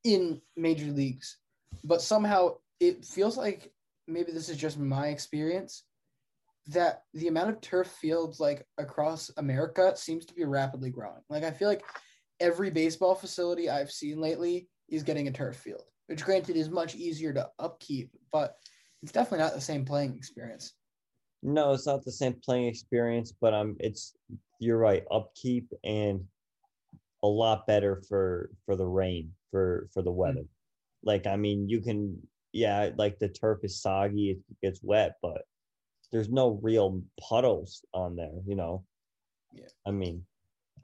in 0.03 0.43
major 0.57 0.91
leagues, 0.91 1.39
but 1.85 2.03
somehow 2.03 2.57
it 2.81 3.05
feels 3.05 3.37
like 3.37 3.71
maybe 4.09 4.33
this 4.33 4.49
is 4.49 4.57
just 4.57 4.81
my 4.81 5.09
experience 5.09 5.85
that 6.67 7.05
the 7.15 7.29
amount 7.29 7.51
of 7.51 7.61
turf 7.61 7.87
fields 7.87 8.41
like 8.41 8.67
across 8.79 9.31
America 9.37 9.93
seems 9.95 10.27
to 10.27 10.35
be 10.35 10.43
rapidly 10.43 10.91
growing. 10.91 11.23
Like 11.31 11.45
I 11.45 11.53
feel 11.53 11.69
like 11.69 11.85
every 12.41 12.71
baseball 12.71 13.15
facility 13.15 13.71
I've 13.71 13.93
seen 13.93 14.21
lately 14.21 14.69
is 14.89 15.05
getting 15.05 15.29
a 15.29 15.33
turf 15.33 15.55
field, 15.55 15.85
which 16.09 16.25
granted 16.25 16.57
is 16.57 16.69
much 16.69 16.97
easier 16.97 17.33
to 17.33 17.49
upkeep, 17.61 18.11
but 18.33 18.57
it's 19.05 19.13
definitely 19.13 19.45
not 19.45 19.55
the 19.55 19.61
same 19.61 19.85
playing 19.85 20.17
experience. 20.17 20.73
No, 21.45 21.75
it's 21.75 21.87
not 21.87 22.05
the 22.05 22.11
same 22.11 22.41
playing 22.45 22.67
experience, 22.67 23.33
but 23.41 23.55
um, 23.55 23.77
it's 23.79 24.17
you're 24.59 24.79
right. 24.79 25.05
Upkeep 25.13 25.73
and 25.85 26.25
a 27.23 27.29
lot 27.29 27.67
better 27.67 28.03
for 28.09 28.51
for 28.67 28.77
the 28.77 28.87
rain 28.87 29.33
for 29.51 29.89
for 29.93 30.03
the 30.03 30.11
weather. 30.13 30.45
Like 31.03 31.27
I 31.27 31.37
mean, 31.37 31.69
you 31.69 31.81
can 31.81 32.29
yeah, 32.53 32.91
like 32.97 33.19
the 33.19 33.29
turf 33.29 33.61
is 33.65 33.81
soggy, 33.81 34.31
it 34.33 34.39
gets 34.63 34.83
wet, 34.83 35.17
but 35.23 35.43
there's 36.11 36.29
no 36.29 36.51
real 36.63 37.03
puddles 37.21 37.85
on 37.95 38.17
there. 38.17 38.39
You 38.47 38.57
know. 38.57 38.85
Yeah. 39.55 39.69
I 39.87 39.91
mean, 39.91 40.25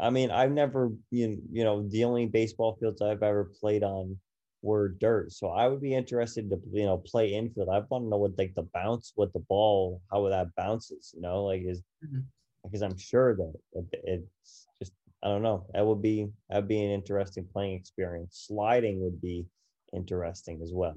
I 0.01 0.11
mean, 0.11 0.31
I've 0.31 0.53
never 0.53 0.93
you 1.11 1.41
you 1.53 1.65
know 1.65 1.87
the 1.89 2.05
only 2.05 2.27
baseball 2.27 2.77
fields 2.81 3.03
I've 3.03 3.23
ever 3.23 3.45
played 3.61 3.83
on 3.83 4.19
were 4.63 4.89
dirt. 4.89 5.33
So 5.33 5.49
I 5.49 5.69
would 5.69 5.81
be 5.81 5.95
interested 5.95 6.51
to 6.51 6.61
you 6.73 6.85
know 6.87 6.99
play 6.99 7.35
infield. 7.35 7.69
I 7.69 7.79
want 7.81 8.05
to 8.05 8.09
know 8.09 8.19
what 8.19 8.39
like 8.39 8.55
the 8.55 8.69
bounce, 8.75 9.13
what 9.15 9.33
the 9.33 9.41
ball, 9.41 10.03
how 10.11 10.29
that 10.29 10.55
bounces. 10.57 11.13
You 11.15 11.23
know, 11.23 11.45
like 11.45 11.63
is 11.63 11.83
Mhm. 12.05 12.25
because 12.65 12.83
I'm 12.83 12.97
sure 12.97 13.37
that 13.37 13.55
it- 13.73 14.03
it's 14.05 14.69
just 14.79 14.93
I 15.23 15.29
don't 15.29 15.43
know. 15.43 15.67
That 15.73 15.85
would 15.85 16.03
be 16.03 16.29
that'd 16.49 16.69
be 16.69 16.83
an 16.83 16.91
interesting 16.91 17.47
playing 17.53 17.75
experience. 17.75 18.45
Sliding 18.47 19.01
would 19.03 19.21
be 19.21 19.47
interesting 19.93 20.61
as 20.63 20.73
well. 20.73 20.97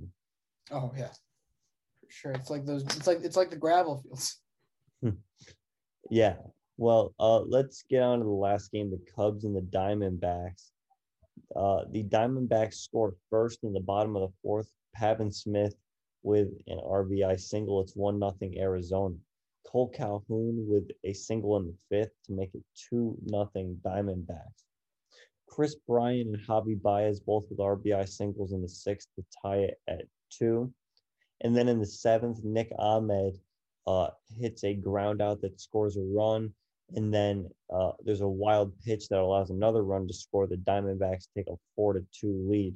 Oh 0.72 0.92
yeah, 0.96 1.08
for 1.08 2.10
sure. 2.10 2.32
It's 2.34 2.50
like 2.50 2.66
those. 2.66 2.84
It's 2.84 3.08
like 3.08 3.24
it's 3.24 3.38
like 3.38 3.50
the 3.50 3.56
gravel 3.56 3.98
fields. 4.04 4.40
Yeah. 6.10 6.36
Well, 6.78 7.14
uh, 7.20 7.40
let's 7.42 7.84
get 7.90 8.02
on 8.02 8.20
to 8.20 8.26
the 8.26 8.30
last 8.30 8.72
game: 8.72 8.92
the 8.92 9.00
Cubs 9.16 9.46
and 9.46 9.56
the 9.56 9.62
Diamondbacks. 9.62 10.72
Uh, 11.56 11.86
the 11.92 12.04
Diamondbacks 12.04 12.76
scored 12.76 13.14
first 13.30 13.64
in 13.64 13.74
the 13.74 13.80
bottom 13.80 14.16
of 14.16 14.24
the 14.24 14.36
fourth. 14.42 14.70
Pavin 14.94 15.32
Smith 15.32 15.76
with 16.24 16.50
an 16.68 16.80
RBI 16.80 17.40
single. 17.40 17.82
It's 17.82 17.96
one 17.96 18.20
nothing 18.20 18.60
Arizona. 18.60 19.16
Cole 19.66 19.90
Calhoun 19.90 20.66
with 20.68 20.90
a 21.04 21.14
single 21.14 21.58
in 21.58 21.68
the 21.68 21.76
fifth 21.90 22.14
to 22.26 22.34
make 22.34 22.54
it 22.54 22.64
two 22.76 23.18
nothing 23.24 23.80
Diamondbacks. 23.86 24.66
Kris 25.48 25.76
Bryant 25.88 26.28
and 26.28 26.40
Javi 26.48 26.82
Baez 26.82 27.20
both 27.20 27.46
with 27.50 27.60
RBI 27.60 28.08
singles 28.08 28.54
in 28.54 28.62
the 28.62 28.70
sixth 28.70 29.10
to 29.16 29.26
tie 29.42 29.58
it 29.58 29.82
at 29.88 30.06
two. 30.30 30.74
And 31.42 31.56
then 31.56 31.68
in 31.68 31.80
the 31.80 31.86
seventh, 31.86 32.44
Nick 32.44 32.72
Ahmed 32.78 33.38
uh, 33.88 34.10
hits 34.40 34.64
a 34.64 34.74
ground 34.74 35.22
out 35.22 35.42
that 35.42 35.60
scores 35.60 35.98
a 35.98 36.02
run. 36.02 36.54
And 36.94 37.14
then 37.14 37.50
uh, 37.74 37.92
there's 38.04 38.22
a 38.22 38.28
wild 38.28 38.74
pitch 38.86 39.08
that 39.10 39.20
allows 39.20 39.50
another 39.50 39.84
run 39.84 40.08
to 40.08 40.14
score. 40.14 40.48
The 40.48 40.58
Diamondbacks 40.58 41.28
take 41.36 41.48
a 41.48 41.56
four 41.76 41.94
to 41.94 42.06
two 42.18 42.46
lead. 42.50 42.76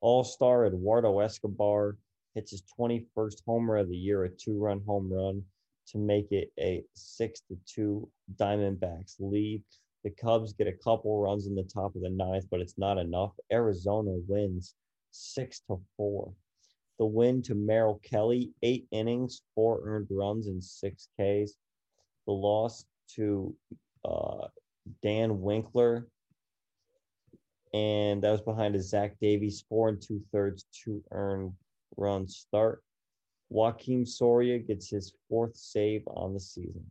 All 0.00 0.24
star 0.24 0.66
Eduardo 0.66 1.18
Escobar 1.20 1.96
hits 2.34 2.52
his 2.52 2.62
21st 2.78 3.42
homer 3.46 3.76
of 3.76 3.88
the 3.88 3.96
year, 3.96 4.24
a 4.24 4.28
two 4.28 4.58
run 4.58 4.82
home 4.86 5.12
run 5.12 5.42
to 5.92 5.98
make 5.98 6.32
it 6.32 6.50
a 6.58 6.82
six 6.94 7.40
to 7.48 7.56
two 7.66 8.08
Diamondbacks 8.36 9.16
lead. 9.18 9.62
The 10.04 10.10
Cubs 10.10 10.52
get 10.52 10.66
a 10.66 10.72
couple 10.72 11.20
runs 11.20 11.46
in 11.46 11.54
the 11.54 11.64
top 11.64 11.94
of 11.96 12.02
the 12.02 12.10
ninth, 12.10 12.46
but 12.50 12.60
it's 12.60 12.78
not 12.78 12.98
enough. 12.98 13.32
Arizona 13.52 14.12
wins 14.26 14.74
six 15.10 15.60
to 15.68 15.80
four. 15.96 16.32
The 16.98 17.06
win 17.06 17.42
to 17.42 17.54
Merrill 17.54 18.00
Kelly, 18.02 18.52
eight 18.62 18.86
innings, 18.90 19.42
four 19.54 19.80
earned 19.84 20.08
runs, 20.10 20.46
and 20.46 20.62
six 20.62 21.08
Ks. 21.14 21.54
The 22.26 22.32
loss 22.32 22.84
to 23.14 23.54
uh, 24.04 24.48
Dan 25.02 25.40
Winkler, 25.40 26.08
and 27.72 28.22
that 28.22 28.30
was 28.30 28.40
behind 28.40 28.74
a 28.74 28.82
Zach 28.82 29.16
Davies, 29.20 29.64
four 29.68 29.88
and 29.88 30.00
two 30.00 30.22
thirds, 30.32 30.66
two 30.72 31.02
earned 31.10 31.52
run 31.96 32.26
start. 32.28 32.82
Joakim 33.52 34.06
Soria 34.06 34.58
gets 34.58 34.90
his 34.90 35.14
fourth 35.28 35.56
save 35.56 36.02
on 36.08 36.34
the 36.34 36.40
season. 36.40 36.84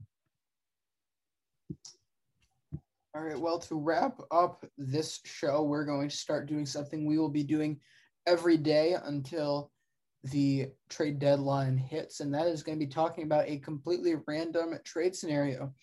All 3.16 3.24
right. 3.24 3.40
Well, 3.40 3.60
to 3.60 3.76
wrap 3.76 4.20
up 4.32 4.66
this 4.78 5.22
show, 5.26 5.64
we're 5.64 5.86
going 5.86 6.10
to 6.10 6.16
start 6.16 6.48
doing 6.48 6.66
something 6.66 7.06
we 7.06 7.18
will 7.18 7.30
be 7.30 7.44
doing 7.44 7.80
every 8.28 8.58
day 8.58 8.96
until 9.06 9.72
the 10.24 10.68
trade 10.90 11.20
deadline 11.20 11.78
hits, 11.78 12.20
and 12.20 12.34
that 12.34 12.48
is 12.48 12.64
going 12.64 12.78
to 12.78 12.86
be 12.86 12.92
talking 12.92 13.24
about 13.24 13.48
a 13.48 13.60
completely 13.60 14.16
random 14.28 14.78
trade 14.84 15.16
scenario. 15.16 15.74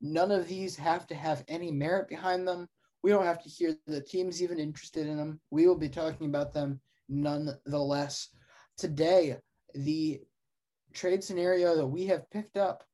None 0.00 0.30
of 0.30 0.48
these 0.48 0.76
have 0.76 1.06
to 1.08 1.14
have 1.14 1.44
any 1.48 1.70
merit 1.70 2.08
behind 2.08 2.46
them. 2.48 2.68
We 3.02 3.10
don't 3.10 3.24
have 3.24 3.42
to 3.42 3.48
hear 3.48 3.76
the 3.86 4.00
teams 4.00 4.42
even 4.42 4.58
interested 4.58 5.06
in 5.06 5.16
them. 5.16 5.40
We 5.50 5.66
will 5.66 5.78
be 5.78 5.88
talking 5.88 6.26
about 6.26 6.52
them 6.52 6.80
nonetheless. 7.08 8.28
Today, 8.76 9.36
the 9.74 10.20
trade 10.92 11.22
scenario 11.22 11.76
that 11.76 11.86
we 11.86 12.06
have 12.06 12.30
picked 12.30 12.56
up 12.56 12.84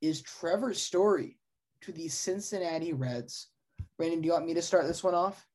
is 0.00 0.22
Trevor 0.22 0.74
Story 0.74 1.38
to 1.82 1.92
the 1.92 2.08
Cincinnati 2.08 2.92
Reds. 2.92 3.48
Brandon, 3.96 4.20
do 4.20 4.26
you 4.26 4.32
want 4.32 4.46
me 4.46 4.54
to 4.54 4.62
start 4.62 4.86
this 4.86 5.04
one 5.04 5.14
off? 5.14 5.46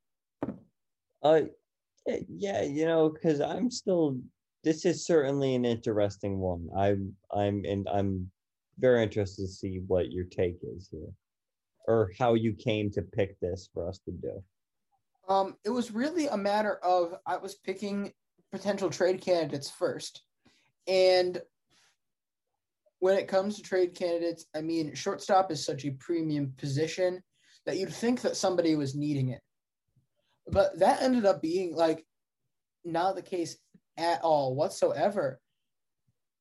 Uh, 1.23 1.41
yeah, 2.29 2.63
you 2.63 2.85
know, 2.85 3.09
because 3.09 3.41
I'm 3.41 3.69
still. 3.69 4.17
This 4.63 4.85
is 4.85 5.05
certainly 5.05 5.55
an 5.55 5.65
interesting 5.65 6.39
one. 6.39 6.67
I'm, 6.75 7.13
I'm, 7.33 7.63
and 7.65 7.87
I'm 7.89 8.29
very 8.79 9.03
interested 9.03 9.43
to 9.43 9.47
see 9.47 9.81
what 9.87 10.11
your 10.11 10.25
take 10.25 10.57
is 10.63 10.89
here, 10.91 11.09
or 11.87 12.11
how 12.19 12.33
you 12.33 12.53
came 12.53 12.91
to 12.91 13.01
pick 13.01 13.39
this 13.39 13.69
for 13.73 13.87
us 13.87 13.99
to 13.99 14.11
do. 14.11 14.43
Um, 15.29 15.55
it 15.63 15.69
was 15.69 15.91
really 15.91 16.27
a 16.27 16.37
matter 16.37 16.77
of 16.83 17.15
I 17.25 17.37
was 17.37 17.55
picking 17.55 18.11
potential 18.51 18.89
trade 18.89 19.21
candidates 19.21 19.69
first, 19.69 20.23
and 20.87 21.41
when 22.99 23.17
it 23.17 23.27
comes 23.27 23.55
to 23.55 23.61
trade 23.61 23.93
candidates, 23.93 24.45
I 24.55 24.61
mean, 24.61 24.95
shortstop 24.95 25.51
is 25.51 25.63
such 25.63 25.85
a 25.85 25.91
premium 25.91 26.53
position 26.57 27.21
that 27.65 27.77
you'd 27.77 27.93
think 27.93 28.21
that 28.21 28.37
somebody 28.37 28.75
was 28.75 28.95
needing 28.95 29.29
it. 29.29 29.41
But 30.47 30.79
that 30.79 31.01
ended 31.01 31.25
up 31.25 31.41
being 31.41 31.75
like 31.75 32.05
not 32.85 33.15
the 33.15 33.21
case 33.21 33.57
at 33.97 34.21
all 34.21 34.55
whatsoever. 34.55 35.39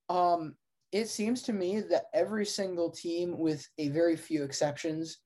Um, 0.09 0.55
it 0.93 1.09
seems 1.09 1.43
to 1.43 1.53
me 1.53 1.81
that 1.81 2.05
every 2.15 2.47
single 2.47 2.91
team, 2.91 3.37
with 3.37 3.69
a 3.79 3.89
very 3.89 4.17
few 4.17 4.45
exceptions, 4.45 5.19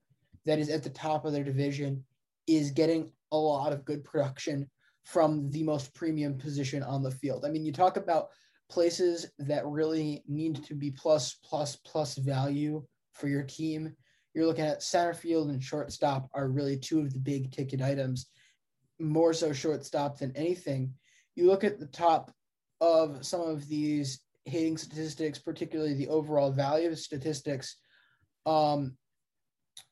that 0.47 0.59
is 0.59 0.71
at 0.71 0.83
the 0.83 0.91
top 0.91 1.25
of 1.25 1.33
their 1.33 1.45
division 1.45 2.03
is 2.47 2.71
getting 2.71 3.13
a 3.31 3.37
lot 3.37 3.73
of 3.73 3.85
good 3.85 4.03
production 4.03 4.69
from 5.05 5.51
the 5.51 5.63
most 5.63 5.95
premium 5.95 6.37
position 6.37 6.83
on 6.83 7.03
the 7.03 7.11
field. 7.11 7.45
I 7.45 7.51
mean, 7.51 7.65
you 7.65 7.73
talk 7.73 7.97
about 7.97 8.29
places 8.71 9.27
that 9.39 9.67
really 9.67 10.23
need 10.27 10.65
to 10.65 10.75
be 10.75 10.91
plus, 10.91 11.35
plus, 11.45 11.77
plus 11.77 12.17
value 12.17 12.83
for 13.13 13.29
your 13.29 13.43
team. 13.43 13.95
You're 14.35 14.47
looking 14.47 14.65
at 14.65 14.83
center 14.83 15.13
field 15.13 15.51
and 15.51 15.63
shortstop 15.63 16.29
are 16.35 16.49
really 16.49 16.79
two 16.79 17.01
of 17.01 17.13
the 17.13 17.19
big 17.19 17.51
ticket 17.51 17.83
items, 17.83 18.31
more 18.99 19.33
so 19.33 19.53
shortstop 19.53 20.19
than 20.19 20.37
anything. 20.37 20.95
You 21.35 21.47
look 21.47 21.65
at 21.65 21.81
the 21.81 21.87
top 21.87 22.33
of 22.81 23.25
some 23.25 23.43
of 23.43 23.69
these 23.69 24.21
hitting 24.45 24.77
statistics, 24.77 25.39
particularly 25.39 25.95
the 25.95 26.09
overall 26.09 26.51
value 26.51 26.89
of 26.89 26.99
statistics. 26.99 27.77
Um, 28.47 28.97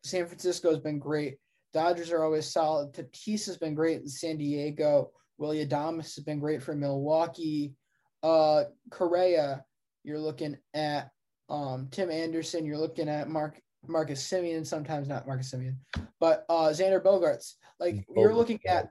San 0.04 0.26
Francisco 0.26 0.70
has 0.70 0.78
been 0.78 0.98
great. 0.98 1.36
Dodgers 1.72 2.10
are 2.10 2.22
always 2.22 2.50
solid. 2.50 2.92
Tatis 2.92 3.46
has 3.46 3.58
been 3.58 3.74
great 3.74 4.00
in 4.00 4.08
San 4.08 4.38
Diego. 4.38 5.10
Willy 5.36 5.64
Adames 5.64 6.14
has 6.14 6.24
been 6.24 6.40
great 6.40 6.62
for 6.62 6.74
Milwaukee. 6.74 7.74
Uh, 8.22 8.64
Correa, 8.90 9.64
you're 10.04 10.18
looking 10.18 10.56
at 10.74 11.10
um, 11.48 11.88
Tim 11.90 12.10
Anderson. 12.10 12.64
You're 12.64 12.78
looking 12.78 13.08
at 13.08 13.28
Mark 13.28 13.60
Marcus 13.86 14.26
Semien, 14.26 14.66
Sometimes 14.66 15.08
not 15.08 15.26
Marcus 15.26 15.52
Semien, 15.52 15.76
but 16.20 16.44
uh, 16.48 16.68
Xander 16.68 17.02
Bogaerts. 17.02 17.54
Like 17.78 18.04
you're 18.14 18.34
looking 18.34 18.60
at 18.66 18.90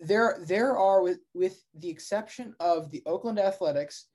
there. 0.00 0.38
There 0.46 0.76
are 0.76 1.02
with 1.02 1.18
with 1.34 1.62
the 1.74 1.88
exception 1.88 2.54
of 2.60 2.90
the 2.90 3.02
Oakland 3.06 3.38
Athletics 3.38 4.06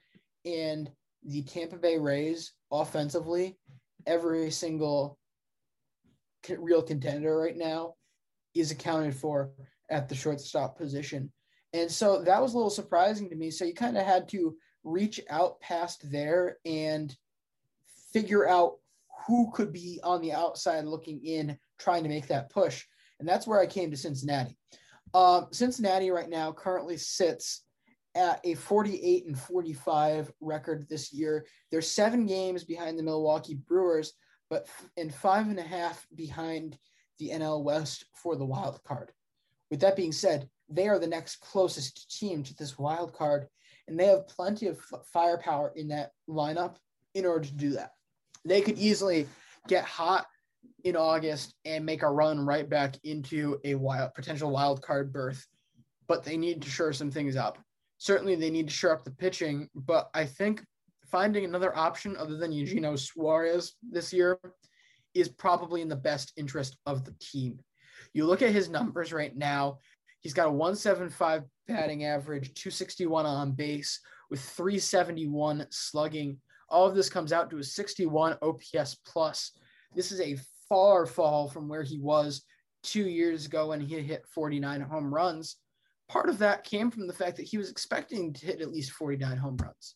and 0.46 0.90
the 1.26 1.44
Tampa 1.44 1.78
Bay 1.78 1.98
Rays 1.98 2.54
offensively, 2.72 3.58
every 4.06 4.52
single 4.52 5.18
real 6.58 6.82
contender 6.82 7.38
right 7.38 7.56
now 7.56 7.94
is 8.54 8.72
accounted 8.72 9.16
for 9.16 9.52
at 9.90 10.10
the 10.10 10.16
shortstop 10.16 10.78
position. 10.78 11.32
And 11.74 11.92
so 11.92 12.22
that 12.22 12.42
was 12.42 12.54
a 12.54 12.58
little 12.58 12.70
surprising 12.70 13.30
to 13.30 13.36
me. 13.36 13.50
So 13.50 13.66
you 13.66 13.74
kind 13.74 13.98
of 13.98 14.06
had 14.06 14.30
to 14.30 14.56
reach 14.84 15.20
out 15.30 15.60
past 15.60 16.10
there 16.12 16.58
and 16.66 17.16
figure 18.12 18.48
out 18.48 18.76
who 19.26 19.52
could 19.52 19.74
be 19.74 20.00
on 20.04 20.22
the 20.22 20.34
outside 20.34 20.86
looking 20.86 21.24
in, 21.26 21.58
trying 21.80 22.04
to 22.04 22.10
make 22.10 22.28
that 22.28 22.50
push. 22.50 22.86
And 23.20 23.28
that's 23.28 23.48
where 23.48 23.60
I 23.60 23.66
came 23.66 23.90
to 23.92 23.98
Cincinnati. 23.98 24.58
Um, 25.14 25.48
Cincinnati 25.52 26.12
right 26.12 26.30
now 26.30 26.52
currently 26.52 26.98
sits 26.98 27.64
at 28.16 28.40
a 28.44 28.54
48 28.56 29.26
and 29.26 29.40
45 29.40 30.32
record 30.42 30.88
this 30.90 31.12
year. 31.12 31.46
They're 31.72 31.82
seven 31.82 32.26
games 32.26 32.64
behind 32.64 32.98
the 32.98 33.04
Milwaukee 33.04 33.56
Brewers, 33.56 34.14
but 34.50 34.68
in 34.98 35.10
five 35.10 35.48
and 35.48 35.60
a 35.60 35.64
half 35.64 36.06
behind 36.16 36.78
the 37.20 37.30
NL 37.30 37.64
West 37.64 38.06
for 38.14 38.36
the 38.36 38.46
wild 38.46 38.84
card. 38.84 39.12
With 39.72 39.80
that 39.80 39.96
being 39.96 40.12
said, 40.12 40.50
they 40.76 40.88
are 40.88 41.00
the 41.00 41.08
next 41.08 41.40
closest 41.42 42.18
team 42.18 42.44
to 42.44 42.56
this 42.56 42.78
wild 42.78 43.14
card, 43.14 43.48
and 43.88 44.00
they 44.00 44.06
have 44.06 44.28
plenty 44.28 44.68
of 44.68 44.80
firepower 45.12 45.72
in 45.76 45.88
that 45.90 46.12
lineup 46.30 46.76
in 47.14 47.26
order 47.26 47.46
to 47.46 47.54
do 47.54 47.72
that. 47.72 47.92
They 48.46 48.62
could 48.62 48.78
easily 48.78 49.28
get 49.68 49.86
hot 49.86 50.26
in 50.84 50.96
August 50.96 51.54
and 51.66 51.86
make 51.86 52.02
a 52.02 52.10
run 52.10 52.46
right 52.46 52.70
back 52.70 52.96
into 53.04 53.60
a 53.64 53.76
wild 53.76 54.14
potential 54.16 54.52
wild 54.52 54.82
card 54.82 55.14
berth, 55.14 55.46
but 56.08 56.24
they 56.24 56.38
need 56.38 56.62
to 56.62 56.70
shore 56.70 56.94
some 56.94 57.12
things 57.12 57.36
up. 57.36 57.58
Certainly, 57.98 58.36
they 58.36 58.50
need 58.50 58.68
to 58.68 58.74
shore 58.74 58.94
up 58.94 59.04
the 59.04 59.12
pitching, 59.12 59.70
but 59.76 60.10
I 60.14 60.26
think 60.26 60.64
finding 61.06 61.46
another 61.46 61.76
option 61.78 62.18
other 62.18 62.38
than 62.38 62.52
Eugenio 62.52 62.96
Suarez 62.96 63.74
this 63.82 64.12
year 64.12 64.40
is 65.14 65.30
probably 65.30 65.82
in 65.82 65.88
the 65.88 65.96
best 65.96 66.34
interest 66.36 66.78
of 66.86 67.06
the 67.06 67.16
team. 67.20 67.60
You 68.14 68.26
look 68.26 68.42
at 68.42 68.52
his 68.52 68.70
numbers 68.70 69.14
right 69.14 69.36
now, 69.36 69.80
he's 70.24 70.34
got 70.34 70.48
a 70.48 70.52
175 70.52 71.44
batting 71.68 72.06
average, 72.06 72.54
261 72.56 73.26
on 73.26 73.52
base 73.52 74.00
with 74.30 74.42
371 74.42 75.68
slugging. 75.70 76.38
All 76.70 76.88
of 76.88 76.96
this 76.96 77.10
comes 77.10 77.32
out 77.32 77.50
to 77.52 77.60
a 77.60 77.64
61 77.64 78.38
OPS 78.42 78.96
plus. 79.06 79.52
This 79.96 80.12
is 80.12 80.22
a 80.22 80.38
far 80.68 81.06
fall 81.06 81.48
from 81.48 81.68
where 81.68 81.84
he 81.84 82.00
was 82.00 82.44
two 82.82 83.08
years 83.08 83.46
ago 83.46 83.68
when 83.68 83.82
he 83.82 84.02
hit 84.02 84.26
49 84.34 84.82
home 84.82 85.14
runs. 85.14 85.58
Part 86.10 86.30
of 86.30 86.40
that 86.40 86.64
came 86.64 86.90
from 86.90 87.08
the 87.08 87.14
fact 87.14 87.38
that 87.38 87.48
he 87.48 87.58
was 87.58 87.70
expecting 87.70 88.34
to 88.34 88.46
hit 88.46 88.62
at 88.62 88.72
least 88.72 88.92
49 88.92 89.38
home 89.38 89.58
runs. 89.58 89.96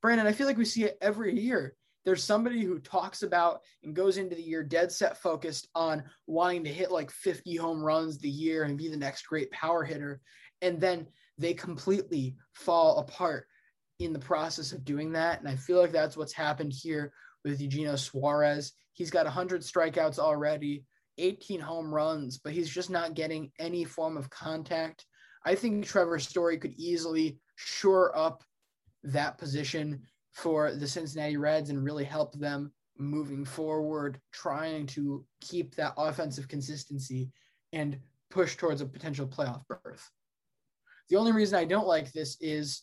Brandon, 0.00 0.26
I 0.26 0.32
feel 0.32 0.46
like 0.46 0.58
we 0.58 0.64
see 0.64 0.84
it 0.84 0.98
every 1.00 1.38
year. 1.38 1.74
There's 2.04 2.22
somebody 2.22 2.62
who 2.62 2.78
talks 2.80 3.22
about 3.22 3.60
and 3.82 3.94
goes 3.94 4.18
into 4.18 4.36
the 4.36 4.42
year 4.42 4.62
dead 4.62 4.92
set 4.92 5.16
focused 5.16 5.68
on 5.74 6.04
wanting 6.26 6.64
to 6.64 6.72
hit 6.72 6.90
like 6.90 7.10
50 7.10 7.56
home 7.56 7.82
runs 7.82 8.18
the 8.18 8.28
year 8.28 8.64
and 8.64 8.76
be 8.76 8.88
the 8.88 8.96
next 8.96 9.22
great 9.22 9.50
power 9.50 9.84
hitter. 9.84 10.20
And 10.60 10.80
then 10.80 11.06
they 11.38 11.54
completely 11.54 12.36
fall 12.52 12.98
apart 12.98 13.46
in 13.98 14.12
the 14.12 14.18
process 14.18 14.72
of 14.72 14.84
doing 14.84 15.12
that. 15.12 15.40
And 15.40 15.48
I 15.48 15.56
feel 15.56 15.80
like 15.80 15.92
that's 15.92 16.16
what's 16.16 16.32
happened 16.32 16.72
here 16.72 17.12
with 17.44 17.60
Eugenio 17.60 17.96
Suarez. 17.96 18.72
He's 18.92 19.10
got 19.10 19.24
100 19.24 19.62
strikeouts 19.62 20.18
already. 20.18 20.84
18 21.18 21.60
home 21.60 21.94
runs, 21.94 22.38
but 22.38 22.52
he's 22.52 22.68
just 22.68 22.90
not 22.90 23.14
getting 23.14 23.50
any 23.58 23.84
form 23.84 24.16
of 24.16 24.30
contact. 24.30 25.06
I 25.44 25.54
think 25.54 25.86
Trevor 25.86 26.18
Story 26.18 26.58
could 26.58 26.74
easily 26.74 27.38
shore 27.56 28.16
up 28.16 28.42
that 29.04 29.38
position 29.38 30.02
for 30.34 30.72
the 30.72 30.86
Cincinnati 30.86 31.36
Reds 31.36 31.70
and 31.70 31.82
really 31.82 32.04
help 32.04 32.34
them 32.34 32.72
moving 32.98 33.44
forward, 33.44 34.20
trying 34.32 34.86
to 34.86 35.24
keep 35.40 35.74
that 35.74 35.94
offensive 35.96 36.48
consistency 36.48 37.30
and 37.72 37.98
push 38.30 38.56
towards 38.56 38.80
a 38.80 38.86
potential 38.86 39.26
playoff 39.26 39.62
berth. 39.68 40.10
The 41.08 41.16
only 41.16 41.32
reason 41.32 41.58
I 41.58 41.64
don't 41.64 41.86
like 41.86 42.12
this 42.12 42.36
is 42.40 42.82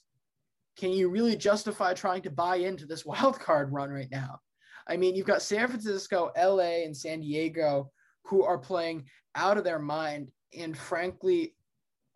can 0.77 0.91
you 0.91 1.09
really 1.09 1.35
justify 1.35 1.93
trying 1.93 2.21
to 2.23 2.31
buy 2.31 2.57
into 2.57 2.85
this 2.85 3.05
wild 3.05 3.39
card 3.39 3.71
run 3.71 3.89
right 3.89 4.11
now? 4.11 4.39
I 4.87 4.97
mean, 4.97 5.15
you've 5.15 5.27
got 5.27 5.41
San 5.41 5.67
Francisco, 5.67 6.31
LA, 6.37 6.83
and 6.83 6.95
San 6.95 7.21
Diego 7.21 7.91
who 8.25 8.43
are 8.43 8.57
playing 8.57 9.05
out 9.35 9.57
of 9.57 9.63
their 9.63 9.79
mind 9.79 10.31
and 10.57 10.77
frankly 10.77 11.55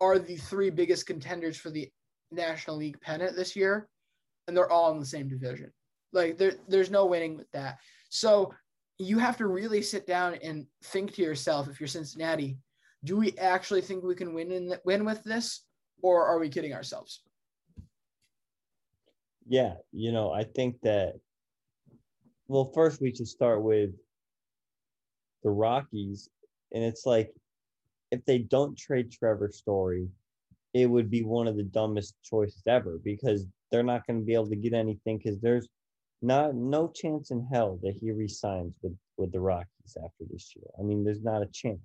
are 0.00 0.18
the 0.18 0.36
three 0.36 0.70
biggest 0.70 1.06
contenders 1.06 1.56
for 1.56 1.70
the 1.70 1.90
National 2.30 2.76
League 2.76 3.00
pennant 3.00 3.36
this 3.36 3.56
year. 3.56 3.88
And 4.46 4.56
they're 4.56 4.70
all 4.70 4.92
in 4.92 5.00
the 5.00 5.06
same 5.06 5.28
division. 5.28 5.72
Like 6.12 6.38
there, 6.38 6.54
there's 6.68 6.90
no 6.90 7.06
winning 7.06 7.36
with 7.36 7.50
that. 7.52 7.78
So 8.10 8.54
you 8.98 9.18
have 9.18 9.36
to 9.38 9.46
really 9.46 9.82
sit 9.82 10.06
down 10.06 10.34
and 10.42 10.66
think 10.84 11.14
to 11.14 11.22
yourself 11.22 11.68
if 11.68 11.80
you're 11.80 11.88
Cincinnati, 11.88 12.58
do 13.04 13.16
we 13.16 13.36
actually 13.38 13.82
think 13.82 14.04
we 14.04 14.14
can 14.14 14.34
win 14.34 14.50
in 14.50 14.74
win 14.84 15.04
with 15.04 15.22
this 15.24 15.64
or 16.02 16.26
are 16.26 16.38
we 16.38 16.48
kidding 16.48 16.72
ourselves? 16.72 17.22
Yeah, 19.48 19.74
you 19.92 20.12
know, 20.12 20.32
I 20.32 20.44
think 20.44 20.80
that 20.82 21.14
well, 22.48 22.70
first 22.74 23.00
we 23.00 23.14
should 23.14 23.28
start 23.28 23.62
with 23.62 23.90
the 25.42 25.50
Rockies, 25.50 26.28
and 26.72 26.82
it's 26.82 27.06
like 27.06 27.32
if 28.10 28.24
they 28.24 28.38
don't 28.38 28.78
trade 28.78 29.10
Trevor 29.10 29.50
Story, 29.52 30.08
it 30.76 30.86
would 30.86 31.10
be 31.10 31.22
one 31.22 31.46
of 31.46 31.56
the 31.56 31.62
dumbest 31.62 32.14
choices 32.22 32.62
ever 32.66 33.00
because 33.02 33.46
they're 33.70 33.82
not 33.82 34.06
going 34.06 34.20
to 34.20 34.26
be 34.26 34.34
able 34.34 34.50
to 34.50 34.56
get 34.56 34.74
anything 34.74 35.16
because 35.16 35.40
there's 35.40 35.68
not 36.20 36.54
no 36.54 36.88
chance 36.88 37.30
in 37.30 37.46
hell 37.50 37.78
that 37.82 37.94
he 37.98 38.10
resigns 38.10 38.74
with 38.82 38.94
with 39.16 39.32
the 39.32 39.40
Rockies 39.40 39.96
after 39.96 40.24
this 40.30 40.52
year. 40.54 40.66
I 40.78 40.82
mean, 40.82 41.02
there's 41.02 41.22
not 41.22 41.42
a 41.42 41.46
chance. 41.46 41.80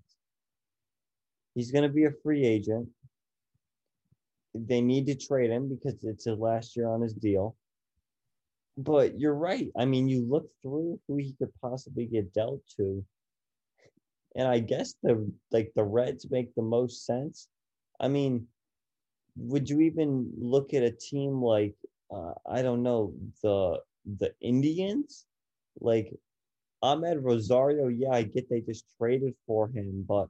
He's 1.55 1.71
going 1.71 1.83
to 1.83 1.93
be 1.93 2.03
a 2.03 2.11
free 2.21 2.45
agent. 2.45 2.89
They 4.53 4.81
need 4.81 5.05
to 5.07 5.15
trade 5.15 5.51
him 5.51 5.69
because 5.69 6.03
it's 6.03 6.25
his 6.25 6.37
last 6.37 6.75
year 6.75 6.89
on 6.89 7.01
his 7.01 7.13
deal. 7.13 7.55
But 8.77 9.17
you're 9.17 9.35
right. 9.35 9.69
I 9.77 9.85
mean, 9.85 10.09
you 10.09 10.25
look 10.29 10.49
through 10.61 10.99
who 11.07 11.15
he 11.15 11.33
could 11.39 11.53
possibly 11.61 12.05
get 12.05 12.33
dealt 12.33 12.61
to, 12.75 13.05
and 14.35 14.47
I 14.47 14.59
guess 14.59 14.95
the 15.01 15.31
like 15.51 15.71
the 15.75 15.83
Reds 15.85 16.29
make 16.29 16.53
the 16.55 16.61
most 16.61 17.05
sense. 17.05 17.47
I 18.01 18.09
mean, 18.09 18.47
would 19.35 19.69
you 19.69 19.81
even 19.81 20.31
look 20.37 20.73
at 20.73 20.83
a 20.83 20.91
team 20.91 21.41
like 21.41 21.75
uh, 22.13 22.33
I 22.49 22.61
don't 22.61 22.83
know 22.83 23.13
the 23.43 23.79
the 24.19 24.33
Indians, 24.41 25.25
like 25.79 26.13
Amed 26.83 27.23
Rosario? 27.23 27.87
Yeah, 27.87 28.11
I 28.11 28.23
get 28.23 28.49
they 28.49 28.61
just 28.61 28.85
traded 28.97 29.35
for 29.47 29.69
him, 29.69 30.05
but 30.07 30.27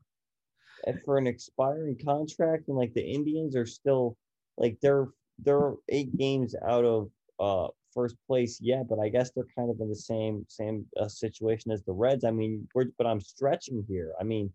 for 1.05 1.17
an 1.17 1.27
expiring 1.27 1.97
contract, 2.03 2.67
and 2.67 2.77
like 2.77 2.93
the 2.93 3.03
Indians 3.05 3.55
are 3.55 3.65
still 3.65 4.17
like 4.57 4.77
they're 4.81 5.07
they're 5.39 5.73
eight 5.89 6.15
games 6.17 6.55
out 6.67 6.85
of 6.85 7.09
uh 7.39 7.67
first 7.93 8.15
place 8.27 8.59
yeah, 8.61 8.83
but 8.87 8.99
I 8.99 9.09
guess 9.09 9.31
they're 9.31 9.47
kind 9.57 9.69
of 9.69 9.79
in 9.81 9.89
the 9.89 9.95
same 9.95 10.45
same 10.47 10.85
uh, 10.99 11.07
situation 11.07 11.71
as 11.71 11.83
the 11.83 11.93
Reds. 11.93 12.23
I 12.23 12.31
mean, 12.31 12.67
but 12.73 13.07
I'm 13.07 13.21
stretching 13.21 13.83
here. 13.87 14.13
I 14.19 14.23
mean, 14.23 14.51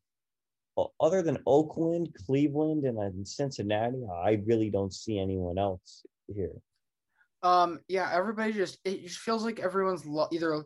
other 1.01 1.22
than 1.22 1.39
Oakland, 1.47 2.14
Cleveland, 2.27 2.85
and 2.85 3.27
Cincinnati, 3.27 4.05
I 4.24 4.43
really 4.47 4.70
don't 4.70 4.93
see 4.93 5.18
anyone 5.18 5.59
else 5.59 6.05
here. 6.27 6.53
Um, 7.43 7.81
yeah, 7.89 8.11
everybody 8.12 8.53
just 8.53 8.79
it 8.85 9.03
just 9.03 9.18
feels 9.18 9.45
like 9.45 9.61
everyone's 9.61 10.07
lo- 10.07 10.29
either 10.33 10.64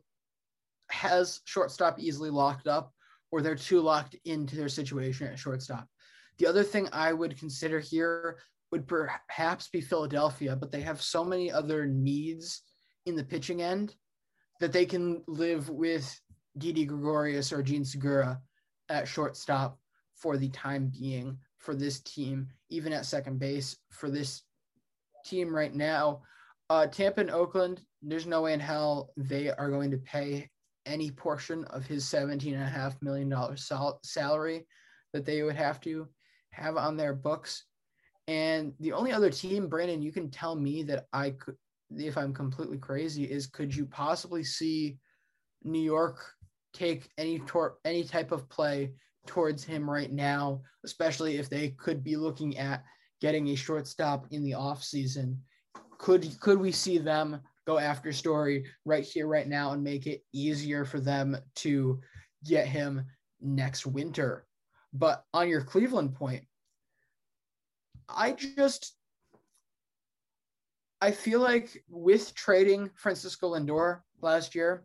has 0.91 1.41
shortstop 1.45 2.01
easily 2.01 2.31
locked 2.31 2.67
up 2.67 2.93
or 3.31 3.43
they're 3.43 3.55
too 3.55 3.81
locked 3.81 4.17
into 4.25 4.57
their 4.57 4.69
situation 4.69 5.27
at 5.27 5.39
shortstop. 5.39 5.87
The 6.39 6.47
other 6.47 6.65
thing 6.65 6.89
I 6.93 7.13
would 7.13 7.39
consider 7.39 7.81
here 7.81 8.39
would 8.73 8.87
perhaps 8.87 9.69
be 9.69 9.81
Philadelphia, 9.81 10.57
but 10.57 10.73
they 10.73 10.81
have 10.81 11.03
so 11.03 11.25
many 11.25 11.51
other 11.51 11.87
needs 11.87 12.63
in 13.07 13.15
the 13.15 13.25
pitching 13.25 13.63
end 13.63 13.95
that 14.61 14.73
they 14.73 14.87
can 14.87 15.23
live 15.27 15.69
with 15.69 16.19
Didi 16.59 16.85
Gregorius 16.85 17.53
or 17.53 17.63
Jean 17.63 17.85
Segura 17.85 18.41
at 18.89 19.09
shortstop 19.09 19.79
for 20.21 20.37
the 20.37 20.49
time 20.51 20.93
being 20.99 21.39
for 21.59 21.75
this 21.75 22.01
team, 22.01 22.49
even 22.69 22.93
at 22.93 23.07
second 23.07 23.39
base 23.39 23.77
for 23.91 24.11
this 24.11 24.43
team 25.25 25.55
right 25.55 25.75
now. 25.75 26.23
Uh, 26.69 26.87
Tampa 26.87 27.21
and 27.21 27.31
Oakland, 27.31 27.83
there's 28.03 28.27
no 28.27 28.43
way 28.43 28.53
in 28.53 28.61
hell 28.61 29.13
they 29.17 29.51
are 29.51 29.71
going 29.71 29.91
to 29.91 29.99
pay 29.99 30.49
any 30.87 31.11
portion 31.11 31.65
of 31.67 31.85
his 31.85 32.05
$17.5 32.05 33.03
million 33.03 33.57
sal- 33.57 34.01
salary 34.05 34.67
that 35.13 35.25
they 35.25 35.43
would 35.43 35.57
have 35.57 35.81
to 35.81 36.09
have 36.51 36.77
on 36.77 36.97
their 36.97 37.13
books. 37.13 37.65
And 38.29 38.73
the 38.81 38.93
only 38.93 39.13
other 39.13 39.31
team, 39.31 39.69
Brandon, 39.69 40.03
you 40.03 40.13
can 40.13 40.31
tell 40.31 40.55
me 40.55 40.83
that 40.85 41.07
I 41.13 41.31
could, 41.31 41.57
if 41.97 42.17
I'm 42.17 42.33
completely 42.33 42.79
crazy, 42.79 43.25
is 43.25 43.47
could 43.47 43.75
you 43.75 43.87
possibly 43.87 44.45
see 44.45 44.99
New 45.65 45.83
York 45.83 46.21
take 46.73 47.09
any 47.19 47.41
tor- 47.41 47.79
any 47.85 48.05
type 48.05 48.31
of 48.31 48.49
play 48.49 48.93
towards 49.27 49.65
him 49.65 49.89
right 49.89 50.13
now, 50.13 50.63
especially 50.85 51.37
if 51.37 51.49
they 51.49 51.71
could 51.71 52.03
be 52.03 52.17
looking 52.17 52.59
at 52.59 52.85
getting 53.21 53.49
a 53.49 53.55
shortstop 53.55 54.27
in 54.31 54.43
the 54.43 54.53
offseason? 54.53 55.37
Could 55.99 56.39
could 56.41 56.59
we 56.59 56.73
see 56.73 56.99
them 56.99 57.41
go 57.67 57.79
after 57.79 58.13
Story 58.13 58.65
right 58.85 59.05
here, 59.05 59.27
right 59.27 59.47
now, 59.47 59.73
and 59.73 59.85
make 59.85 60.07
it 60.07 60.25
easier 60.33 60.85
for 60.85 60.99
them 60.99 61.37
to 61.57 62.01
get 62.45 62.67
him 62.67 63.05
next 63.41 63.87
winter? 63.87 64.47
But 64.93 65.25
on 65.35 65.49
your 65.49 65.63
Cleveland 65.63 66.15
point, 66.15 66.45
I 68.09 68.33
just 68.33 68.95
I 71.03 71.11
feel 71.13 71.41
like 71.41 71.85
with 71.89 72.35
trading 72.35 72.91
Francisco 72.95 73.55
Lindor 73.55 74.01
last 74.21 74.55
year, 74.55 74.85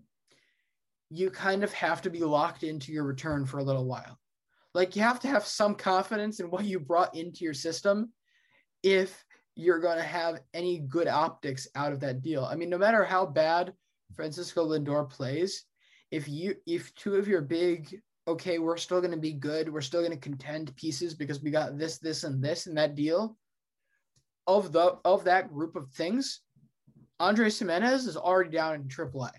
you 1.09 1.29
kind 1.29 1.63
of 1.63 1.73
have 1.73 2.01
to 2.03 2.09
be 2.09 2.19
locked 2.19 2.63
into 2.63 2.91
your 2.91 3.03
return 3.03 3.45
for 3.45 3.59
a 3.59 3.63
little 3.63 3.85
while. 3.85 4.17
Like 4.75 4.97
you 4.97 5.01
have 5.03 5.21
to 5.21 5.29
have 5.29 5.45
some 5.45 5.73
confidence 5.73 6.41
in 6.41 6.51
what 6.51 6.65
you 6.65 6.81
brought 6.81 7.15
into 7.15 7.45
your 7.45 7.53
system 7.53 8.11
if 8.83 9.23
you're 9.55 9.79
going 9.79 9.97
to 9.97 10.03
have 10.03 10.41
any 10.53 10.79
good 10.79 11.07
optics 11.07 11.65
out 11.75 11.93
of 11.93 12.01
that 12.01 12.21
deal. 12.21 12.43
I 12.43 12.55
mean, 12.55 12.69
no 12.69 12.77
matter 12.77 13.05
how 13.05 13.25
bad 13.25 13.73
Francisco 14.13 14.67
Lindor 14.67 15.09
plays, 15.09 15.63
if 16.11 16.27
you 16.27 16.55
if 16.67 16.93
two 16.95 17.15
of 17.15 17.25
your 17.25 17.41
big 17.41 18.01
okay, 18.27 18.59
we're 18.59 18.75
still 18.75 18.99
going 18.99 19.11
to 19.11 19.17
be 19.17 19.31
good. 19.31 19.71
We're 19.71 19.79
still 19.79 20.01
going 20.01 20.11
to 20.11 20.17
contend 20.17 20.75
pieces 20.75 21.13
because 21.13 21.41
we 21.41 21.51
got 21.51 21.77
this, 21.77 21.99
this, 21.99 22.25
and 22.25 22.43
this 22.43 22.67
in 22.67 22.75
that 22.75 22.95
deal. 22.95 23.37
Of 24.45 24.73
the 24.73 24.97
of 25.05 25.23
that 25.23 25.53
group 25.53 25.77
of 25.77 25.89
things, 25.91 26.41
Andres 27.21 27.57
Gimenez 27.57 28.07
is 28.07 28.17
already 28.17 28.51
down 28.51 28.75
in 28.75 28.83
AAA, 28.83 29.31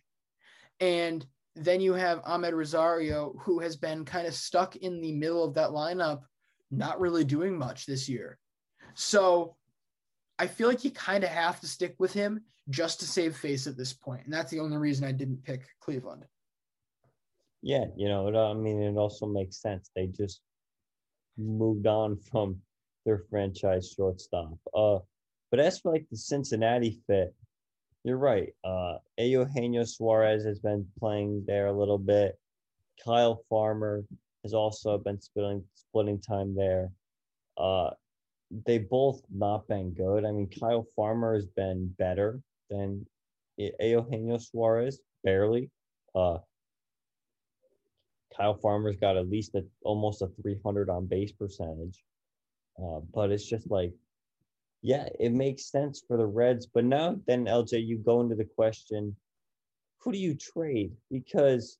and 0.81 1.27
then 1.57 1.81
you 1.81 1.95
have 1.95 2.23
Amed 2.23 2.53
Rosario, 2.53 3.35
who 3.41 3.59
has 3.61 3.77
been 3.77 4.05
kind 4.05 4.27
of 4.27 4.35
stuck 4.35 4.77
in 4.77 5.01
the 5.01 5.13
middle 5.13 5.43
of 5.43 5.55
that 5.55 5.71
lineup, 5.71 6.21
not 6.71 7.01
really 7.01 7.25
doing 7.25 7.57
much 7.57 7.87
this 7.87 8.09
year. 8.09 8.39
So 8.95 9.57
I 10.39 10.47
feel 10.47 10.69
like 10.69 10.85
you 10.85 10.91
kind 10.91 11.25
of 11.25 11.31
have 11.31 11.61
to 11.61 11.67
stick 11.67 11.95
with 11.99 12.13
him 12.13 12.43
just 12.69 13.01
to 13.01 13.07
save 13.07 13.37
face 13.37 13.67
at 13.67 13.77
this 13.77 13.93
point, 13.93 14.25
and 14.25 14.33
that's 14.33 14.51
the 14.51 14.61
only 14.61 14.77
reason 14.77 15.07
I 15.07 15.13
didn't 15.13 15.45
pick 15.45 15.67
Cleveland. 15.81 16.25
Yeah, 17.63 17.87
you 17.97 18.09
know, 18.09 18.29
it, 18.29 18.37
I 18.37 18.53
mean, 18.53 18.83
it 18.83 18.97
also 18.97 19.27
makes 19.27 19.61
sense. 19.61 19.91
They 19.97 20.09
just 20.09 20.41
moved 21.39 21.87
on 21.87 22.19
from 22.31 22.61
their 23.05 23.23
franchise 23.31 23.93
shortstop. 23.97 24.59
Uh, 24.75 24.99
but 25.51 25.61
as 25.61 25.79
for 25.79 25.93
like 25.93 26.07
the 26.11 26.17
Cincinnati 26.17 27.01
fit, 27.07 27.35
you're 28.07 28.17
right. 28.19 28.55
Uh, 28.63 28.99
Eugenio 29.19 29.83
Suarez 29.83 30.45
has 30.45 30.61
been 30.61 30.87
playing 30.97 31.43
there 31.45 31.67
a 31.67 31.77
little 31.77 31.99
bit. 31.99 32.39
Kyle 33.05 33.43
Farmer 33.51 34.05
has 34.45 34.55
also 34.55 34.97
been 34.97 35.21
splitting 35.21 35.65
splitting 35.75 36.21
time 36.21 36.55
there. 36.55 36.93
Uh, 37.59 37.91
they 38.65 38.79
both 38.79 39.23
not 39.29 39.67
been 39.67 39.93
good. 39.93 40.25
I 40.25 40.31
mean, 40.31 40.49
Kyle 40.49 40.87
Farmer 40.95 41.35
has 41.35 41.47
been 41.47 41.93
better 41.99 42.41
than 42.71 43.05
Eugenio 43.59 44.39
Suarez, 44.39 45.01
barely. 45.25 45.69
Uh, 46.15 46.39
Kyle 48.37 48.55
Farmer's 48.55 48.97
got 48.99 49.17
at 49.17 49.29
least 49.29 49.57
a, 49.57 49.65
almost 49.83 50.23
a 50.23 50.29
300 50.41 50.89
on 50.89 51.07
base 51.07 51.33
percentage. 51.33 52.05
Uh, 52.81 53.01
but 53.13 53.33
it's 53.33 53.49
just 53.49 53.69
like, 53.69 53.93
yeah, 54.83 55.09
it 55.19 55.33
makes 55.33 55.71
sense 55.71 56.03
for 56.07 56.17
the 56.17 56.27
Reds. 56.27 56.67
But 56.67 56.85
now, 56.85 57.17
then, 57.27 57.47
LJ, 57.47 57.85
you 57.87 57.99
go 57.99 58.21
into 58.21 58.35
the 58.35 58.45
question 58.45 59.17
who 59.99 60.13
do 60.13 60.19
you 60.19 60.37
trade? 60.37 60.93
Because 61.11 61.79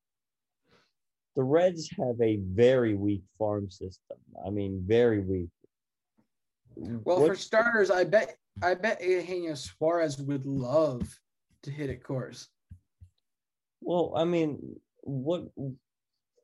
the 1.37 1.45
Reds 1.45 1.89
have 1.99 2.21
a 2.21 2.39
very 2.43 2.95
weak 2.95 3.23
farm 3.39 3.71
system. 3.71 4.17
I 4.45 4.51
mean, 4.51 4.83
very 4.85 5.21
weak. 5.21 5.49
Well, 6.75 7.21
What- 7.21 7.29
for 7.29 7.37
starters, 7.37 7.91
I 7.91 8.05
bet 8.05 8.37
I 8.63 8.75
bet 8.75 9.03
Eugenio 9.03 9.55
Suarez 9.55 10.21
would 10.23 10.47
love 10.47 11.21
to 11.63 11.71
hit 11.71 11.91
at 11.91 12.03
Coors. 12.03 12.49
well, 13.83 14.13
I 14.17 14.25
mean, 14.25 14.81
what? 15.03 15.47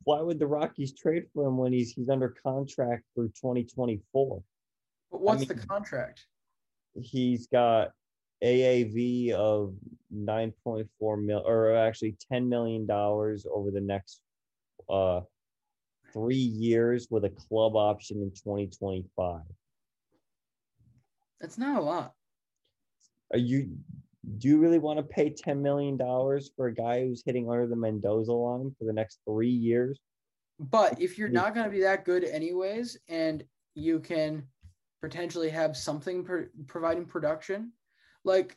Why 0.05 0.21
would 0.21 0.39
the 0.39 0.47
Rockies 0.47 0.93
trade 0.95 1.31
for 1.33 1.47
him 1.49 1.57
when 1.57 1.73
he's 1.73 1.93
he's 1.93 2.09
under 2.09 2.29
contract 2.29 3.05
through 3.15 3.29
2024? 3.31 4.43
But 5.11 5.21
what's 5.21 5.47
the 5.47 5.55
mean- 5.55 5.67
contract? 5.67 6.27
He's 6.95 7.47
got 7.47 7.93
AAV 8.43 9.33
of 9.33 9.75
9.4 10.15 11.25
mil, 11.25 11.43
or 11.47 11.75
actually 11.77 12.17
10 12.31 12.49
million 12.49 12.87
dollars 12.87 13.47
over 13.53 13.71
the 13.71 13.81
next 13.81 14.21
uh 14.89 15.21
three 16.13 16.35
years 16.35 17.07
with 17.11 17.25
a 17.25 17.31
club 17.31 17.77
option 17.77 18.19
in 18.21 18.31
2025. 18.31 19.41
That's 21.41 21.57
not 21.57 21.79
a 21.79 21.83
lot. 21.83 22.13
Are 23.33 23.39
you 23.39 23.71
do 24.39 24.49
you 24.49 24.59
really 24.59 24.79
want 24.79 24.99
to 24.99 25.03
pay 25.03 25.31
10 25.31 25.63
million 25.63 25.97
dollars 25.97 26.51
for 26.57 26.67
a 26.67 26.75
guy 26.75 27.01
who's 27.01 27.23
hitting 27.25 27.49
under 27.51 27.67
the 27.67 27.77
Mendoza 27.77 28.33
line 28.33 28.75
for 28.79 28.85
the 28.85 28.93
next 28.93 29.21
three 29.27 29.51
years? 29.51 29.99
But 30.61 31.01
if 31.01 31.19
you're 31.19 31.29
not 31.29 31.55
going 31.55 31.65
to 31.65 31.71
be 31.71 31.81
that 31.81 32.05
good 32.05 32.25
anyways, 32.25 32.97
and 33.09 33.43
you 33.75 33.99
can 33.99 34.45
potentially 35.03 35.51
have 35.51 35.77
something 35.77 36.25
pro- 36.25 36.47
providing 36.67 37.05
production, 37.05 37.73
like 38.25 38.57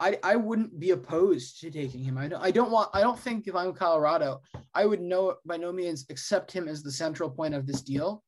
I 0.00 0.18
I 0.22 0.36
wouldn't 0.36 0.80
be 0.80 0.90
opposed 0.90 1.60
to 1.60 1.70
taking 1.70 2.02
him. 2.02 2.18
I 2.18 2.28
don't 2.28 2.42
I 2.42 2.50
don't 2.50 2.70
want 2.70 2.90
I 2.94 3.00
don't 3.02 3.18
think 3.18 3.46
if 3.46 3.54
I'm 3.54 3.72
Colorado, 3.72 4.40
I 4.74 4.86
would 4.86 5.00
know 5.00 5.36
by 5.44 5.58
no 5.58 5.72
means 5.72 6.06
accept 6.10 6.50
him 6.50 6.66
as 6.66 6.82
the 6.82 6.90
central 6.90 7.30
point 7.30 7.54
of 7.54 7.66
this 7.66 7.82
deal. 7.82 8.24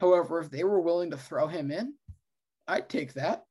However, 0.00 0.38
if 0.40 0.50
they 0.50 0.64
were 0.64 0.80
willing 0.80 1.10
to 1.10 1.16
throw 1.16 1.46
him 1.46 1.70
in, 1.70 1.94
I'd 2.68 2.88
take 2.88 3.14
that. 3.14 3.44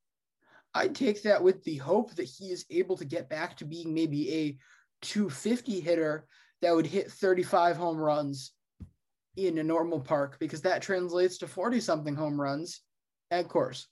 I'd 0.75 0.95
take 0.95 1.23
that 1.23 1.43
with 1.43 1.63
the 1.63 1.77
hope 1.77 2.15
that 2.15 2.25
he 2.25 2.51
is 2.51 2.65
able 2.69 2.97
to 2.97 3.05
get 3.05 3.29
back 3.29 3.57
to 3.57 3.65
being 3.65 3.93
maybe 3.93 4.33
a 4.33 4.57
250 5.01 5.79
hitter 5.79 6.25
that 6.61 6.75
would 6.75 6.85
hit 6.85 7.11
35 7.11 7.77
home 7.77 7.97
runs 7.97 8.53
in 9.35 9.57
a 9.57 9.63
normal 9.63 9.99
park 9.99 10.37
because 10.39 10.61
that 10.61 10.81
translates 10.81 11.37
to 11.39 11.47
40 11.47 11.79
something 11.79 12.15
home 12.15 12.39
runs 12.39 12.81
at 13.39 13.47
Coors. 13.47 13.85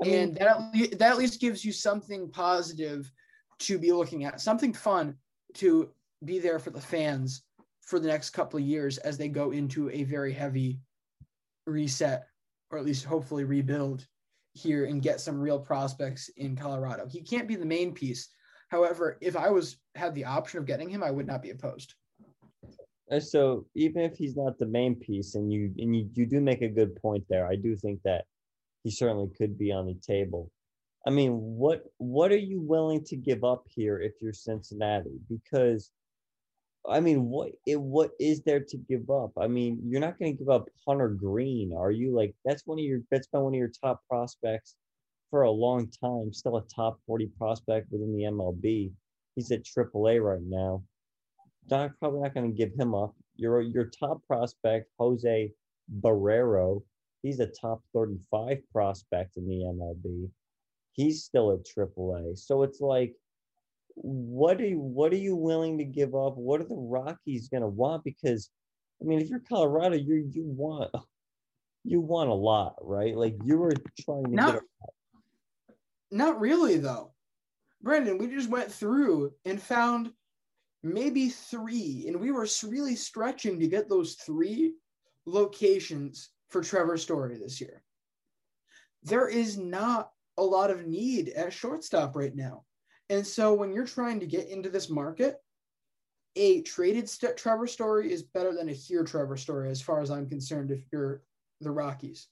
I 0.00 0.06
mean- 0.06 0.14
and 0.14 0.36
that 0.36 0.98
that 0.98 1.12
at 1.12 1.18
least 1.18 1.40
gives 1.40 1.64
you 1.64 1.72
something 1.72 2.30
positive 2.30 3.10
to 3.60 3.78
be 3.78 3.92
looking 3.92 4.24
at, 4.24 4.40
something 4.40 4.72
fun 4.72 5.16
to 5.54 5.90
be 6.24 6.38
there 6.38 6.58
for 6.58 6.70
the 6.70 6.80
fans 6.80 7.42
for 7.80 7.98
the 7.98 8.08
next 8.08 8.30
couple 8.30 8.58
of 8.58 8.64
years 8.64 8.98
as 8.98 9.18
they 9.18 9.28
go 9.28 9.50
into 9.50 9.90
a 9.90 10.04
very 10.04 10.32
heavy 10.32 10.80
reset 11.66 12.26
or 12.70 12.78
at 12.78 12.84
least 12.84 13.04
hopefully 13.04 13.44
rebuild 13.44 14.06
here 14.54 14.86
and 14.86 15.02
get 15.02 15.20
some 15.20 15.38
real 15.38 15.58
prospects 15.58 16.28
in 16.36 16.56
Colorado. 16.56 17.06
He 17.06 17.22
can't 17.22 17.48
be 17.48 17.56
the 17.56 17.66
main 17.66 17.92
piece. 17.92 18.28
However, 18.68 19.18
if 19.20 19.36
I 19.36 19.50
was 19.50 19.76
had 19.94 20.14
the 20.14 20.24
option 20.24 20.58
of 20.58 20.66
getting 20.66 20.88
him, 20.88 21.02
I 21.02 21.10
would 21.10 21.26
not 21.26 21.42
be 21.42 21.50
opposed. 21.50 21.94
Uh, 23.10 23.20
So 23.20 23.66
even 23.74 24.02
if 24.02 24.16
he's 24.16 24.36
not 24.36 24.58
the 24.58 24.66
main 24.66 24.94
piece, 24.94 25.34
and 25.34 25.52
you 25.52 25.72
and 25.78 25.94
you, 25.94 26.08
you 26.14 26.26
do 26.26 26.40
make 26.40 26.62
a 26.62 26.68
good 26.68 26.96
point 26.96 27.24
there, 27.28 27.46
I 27.46 27.56
do 27.56 27.76
think 27.76 28.00
that 28.04 28.24
he 28.84 28.90
certainly 28.90 29.28
could 29.36 29.58
be 29.58 29.72
on 29.72 29.86
the 29.86 29.96
table. 30.06 30.50
I 31.06 31.10
mean, 31.10 31.32
what 31.32 31.84
what 31.98 32.32
are 32.32 32.36
you 32.36 32.60
willing 32.60 33.04
to 33.06 33.16
give 33.16 33.44
up 33.44 33.64
here 33.68 34.00
if 34.00 34.12
you're 34.20 34.32
Cincinnati? 34.32 35.18
Because 35.28 35.90
I 36.88 37.00
mean, 37.00 37.26
what 37.28 37.52
it, 37.66 37.80
what 37.80 38.10
is 38.18 38.42
there 38.42 38.60
to 38.60 38.76
give 38.76 39.08
up? 39.10 39.32
I 39.40 39.46
mean, 39.48 39.80
you're 39.84 40.00
not 40.00 40.18
going 40.18 40.32
to 40.32 40.38
give 40.38 40.48
up 40.48 40.68
Hunter 40.86 41.08
Greene, 41.08 41.72
are 41.76 41.90
you? 41.90 42.14
Like 42.14 42.34
that's 42.44 42.66
one 42.66 42.78
of 42.78 42.84
your 42.84 43.00
that's 43.10 43.26
been 43.28 43.42
one 43.42 43.54
of 43.54 43.58
your 43.58 43.72
top 43.82 44.00
prospects 44.08 44.76
for 45.30 45.42
a 45.42 45.50
long 45.50 45.90
time. 46.02 46.32
Still 46.32 46.56
a 46.56 46.64
top 46.74 46.98
forty 47.06 47.26
prospect 47.38 47.90
within 47.90 48.14
the 48.14 48.24
MLB. 48.24 48.92
He's 49.34 49.50
at 49.50 49.64
AAA 49.64 50.22
right 50.22 50.42
now. 50.44 50.82
Not 51.70 51.98
probably 51.98 52.20
not 52.20 52.34
going 52.34 52.50
to 52.50 52.56
give 52.56 52.72
him 52.78 52.94
up. 52.94 53.14
Your 53.36 53.60
your 53.60 53.86
top 53.86 54.20
prospect, 54.26 54.90
Jose 54.98 55.52
Barrero, 56.00 56.82
he's 57.22 57.40
a 57.40 57.46
top 57.46 57.82
35 57.94 58.58
prospect 58.72 59.36
in 59.36 59.48
the 59.48 59.64
MLB. 59.64 60.28
He's 60.92 61.24
still 61.24 61.52
at 61.52 61.64
AAA. 61.64 62.38
So 62.38 62.62
it's 62.62 62.80
like, 62.80 63.14
what 63.94 64.60
are 64.60 64.66
you 64.66 64.78
what 64.78 65.12
are 65.12 65.16
you 65.16 65.36
willing 65.36 65.78
to 65.78 65.84
give 65.84 66.14
up? 66.14 66.36
What 66.36 66.60
are 66.60 66.64
the 66.64 66.74
Rockies 66.74 67.48
going 67.48 67.62
to 67.62 67.68
want? 67.68 68.04
Because 68.04 68.50
I 69.00 69.04
mean, 69.04 69.20
if 69.20 69.28
you're 69.28 69.40
Colorado, 69.40 69.96
you 69.96 70.28
you 70.32 70.44
want 70.44 70.90
you 71.84 72.00
want 72.00 72.30
a 72.30 72.34
lot, 72.34 72.76
right? 72.80 73.16
Like 73.16 73.36
you 73.44 73.58
were 73.58 73.72
trying 74.00 74.24
to 74.24 74.30
Not, 74.30 74.52
get 74.54 74.62
not 76.10 76.40
really, 76.40 76.78
though. 76.78 77.12
Brandon, 77.82 78.18
we 78.18 78.28
just 78.28 78.48
went 78.48 78.70
through 78.70 79.32
and 79.44 79.60
found 79.60 80.12
maybe 80.82 81.28
three, 81.28 82.04
and 82.06 82.20
we 82.20 82.30
were 82.30 82.46
really 82.64 82.94
stretching 82.94 83.58
to 83.58 83.66
get 83.66 83.88
those 83.88 84.14
three 84.14 84.74
locations 85.26 86.30
for 86.52 86.62
Trevor 86.62 86.96
Story 86.96 87.38
this 87.38 87.60
year. 87.60 87.82
There 89.02 89.28
is 89.28 89.58
not 89.58 90.12
a 90.38 90.42
lot 90.42 90.70
of 90.70 90.86
need 90.86 91.30
at 91.30 91.52
shortstop 91.52 92.14
right 92.14 92.34
now. 92.34 92.64
And 93.08 93.26
so 93.26 93.52
when 93.52 93.72
you're 93.72 93.86
trying 93.86 94.20
to 94.20 94.26
get 94.26 94.48
into 94.48 94.70
this 94.70 94.88
market, 94.88 95.36
a 96.36 96.62
traded 96.62 97.08
st- 97.08 97.36
Trevor 97.36 97.66
Story 97.66 98.12
is 98.12 98.22
better 98.22 98.54
than 98.54 98.68
a 98.68 98.72
here 98.72 99.04
Trevor 99.04 99.36
Story, 99.36 99.70
as 99.70 99.82
far 99.82 100.00
as 100.00 100.10
I'm 100.10 100.28
concerned. 100.28 100.70
If 100.70 100.80
you're 100.92 101.22
the 101.60 101.70
Rockies, 101.70 102.28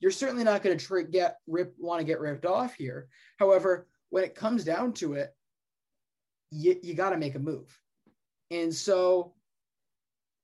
you're 0.00 0.10
certainly 0.10 0.44
not 0.44 0.62
going 0.62 0.76
to 0.76 0.84
tra- 0.84 1.04
get 1.04 1.38
rip 1.46 1.74
want 1.78 2.00
to 2.00 2.06
get 2.06 2.20
ripped 2.20 2.44
off 2.44 2.74
here. 2.74 3.08
However, 3.38 3.86
when 4.10 4.24
it 4.24 4.34
comes 4.34 4.64
down 4.64 4.92
to 4.94 5.14
it, 5.14 5.34
you, 6.50 6.78
you 6.82 6.94
got 6.94 7.10
to 7.10 7.16
make 7.16 7.34
a 7.34 7.38
move. 7.38 7.78
And 8.50 8.74
so 8.74 9.33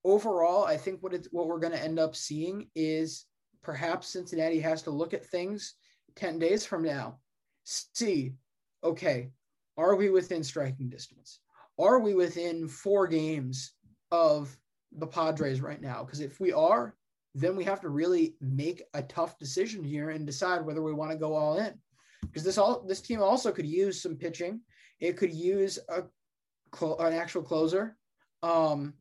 overall, 0.05 0.65
I 0.65 0.77
think 0.77 1.03
what 1.03 1.15
it's 1.15 1.29
what 1.31 1.47
we're 1.47 1.59
going 1.59 1.73
to 1.73 1.83
end 1.83 1.99
up 1.99 2.17
seeing 2.17 2.69
is 2.75 3.27
perhaps 3.63 4.09
Cincinnati 4.09 4.61
has 4.61 4.83
to 4.83 4.91
look 4.91 5.15
at 5.15 5.27
things 5.27 5.75
10 6.17 6.39
days 6.39 6.65
from 6.67 6.83
now, 6.83 7.19
see, 7.65 8.35
okay, 8.83 9.31
are 9.77 9.95
we 9.95 10.11
within 10.11 10.43
striking 10.43 10.89
distance? 10.89 11.41
Are 11.79 11.99
we 11.99 12.15
within 12.15 12.69
four 12.69 13.07
games 13.07 13.73
of 14.11 14.55
the 14.93 15.07
Padres 15.07 15.61
right 15.61 15.81
now? 15.81 16.05
Because 16.05 16.21
if 16.21 16.41
we 16.41 16.53
are, 16.53 16.95
then 17.35 17.57
we 17.57 17.65
have 17.65 17.81
to 17.81 17.89
really 17.89 18.37
make 18.41 18.83
a 18.95 19.03
tough 19.03 19.39
decision 19.39 19.85
here 19.85 20.11
and 20.11 20.27
decide 20.27 20.65
whether 20.65 20.83
we 20.83 20.93
want 20.93 21.11
to 21.13 21.17
go 21.17 21.35
all 21.35 21.59
in. 21.59 21.73
Because 22.23 22.43
this 22.43 22.59
all 22.59 22.85
this 22.87 23.01
team 23.01 23.23
also 23.23 23.51
could 23.51 23.67
use 23.67 24.03
some 24.03 24.17
pitching. 24.17 24.61
It 25.01 25.17
could 25.17 25.33
use 25.33 25.79
a 25.89 26.03
an 26.83 27.15
actual 27.15 27.43
closer. 27.43 27.97
Um, 28.43 28.95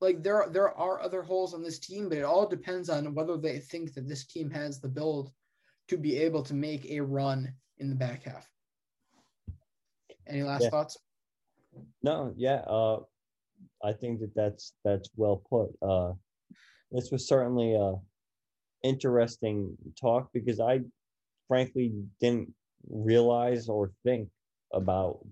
like 0.00 0.22
there 0.22 0.46
there 0.50 0.76
are 0.76 1.00
other 1.00 1.22
holes 1.22 1.54
on 1.54 1.62
this 1.62 1.78
team, 1.78 2.08
but 2.08 2.18
it 2.18 2.24
all 2.24 2.46
depends 2.48 2.88
on 2.88 3.14
whether 3.14 3.36
they 3.36 3.58
think 3.58 3.94
that 3.94 4.08
this 4.08 4.24
team 4.26 4.50
has 4.50 4.80
the 4.80 4.88
build 4.88 5.30
to 5.88 5.96
be 5.96 6.16
able 6.16 6.42
to 6.42 6.54
make 6.54 6.86
a 6.86 7.00
run 7.00 7.52
in 7.78 7.88
the 7.90 7.94
back 7.94 8.22
half. 8.24 8.48
Any 10.26 10.42
last 10.42 10.62
Yeah. 10.62 10.70
thoughts? 10.70 10.96
No, 12.02 12.32
yeah, 12.36 12.62
uh, 12.66 13.02
I 13.82 13.92
think 13.92 14.20
that 14.20 14.34
that's 14.34 14.72
that's 14.84 15.10
well 15.16 15.36
put. 15.36 15.76
Uh, 15.82 16.14
this 16.90 17.10
was 17.10 17.28
certainly 17.28 17.74
a 17.74 17.94
interesting 18.82 19.76
talk 20.00 20.32
because 20.32 20.60
I, 20.60 20.80
frankly, 21.46 21.92
didn't 22.20 22.54
realize 22.88 23.68
or 23.68 23.92
think 24.04 24.30
about 24.72 25.24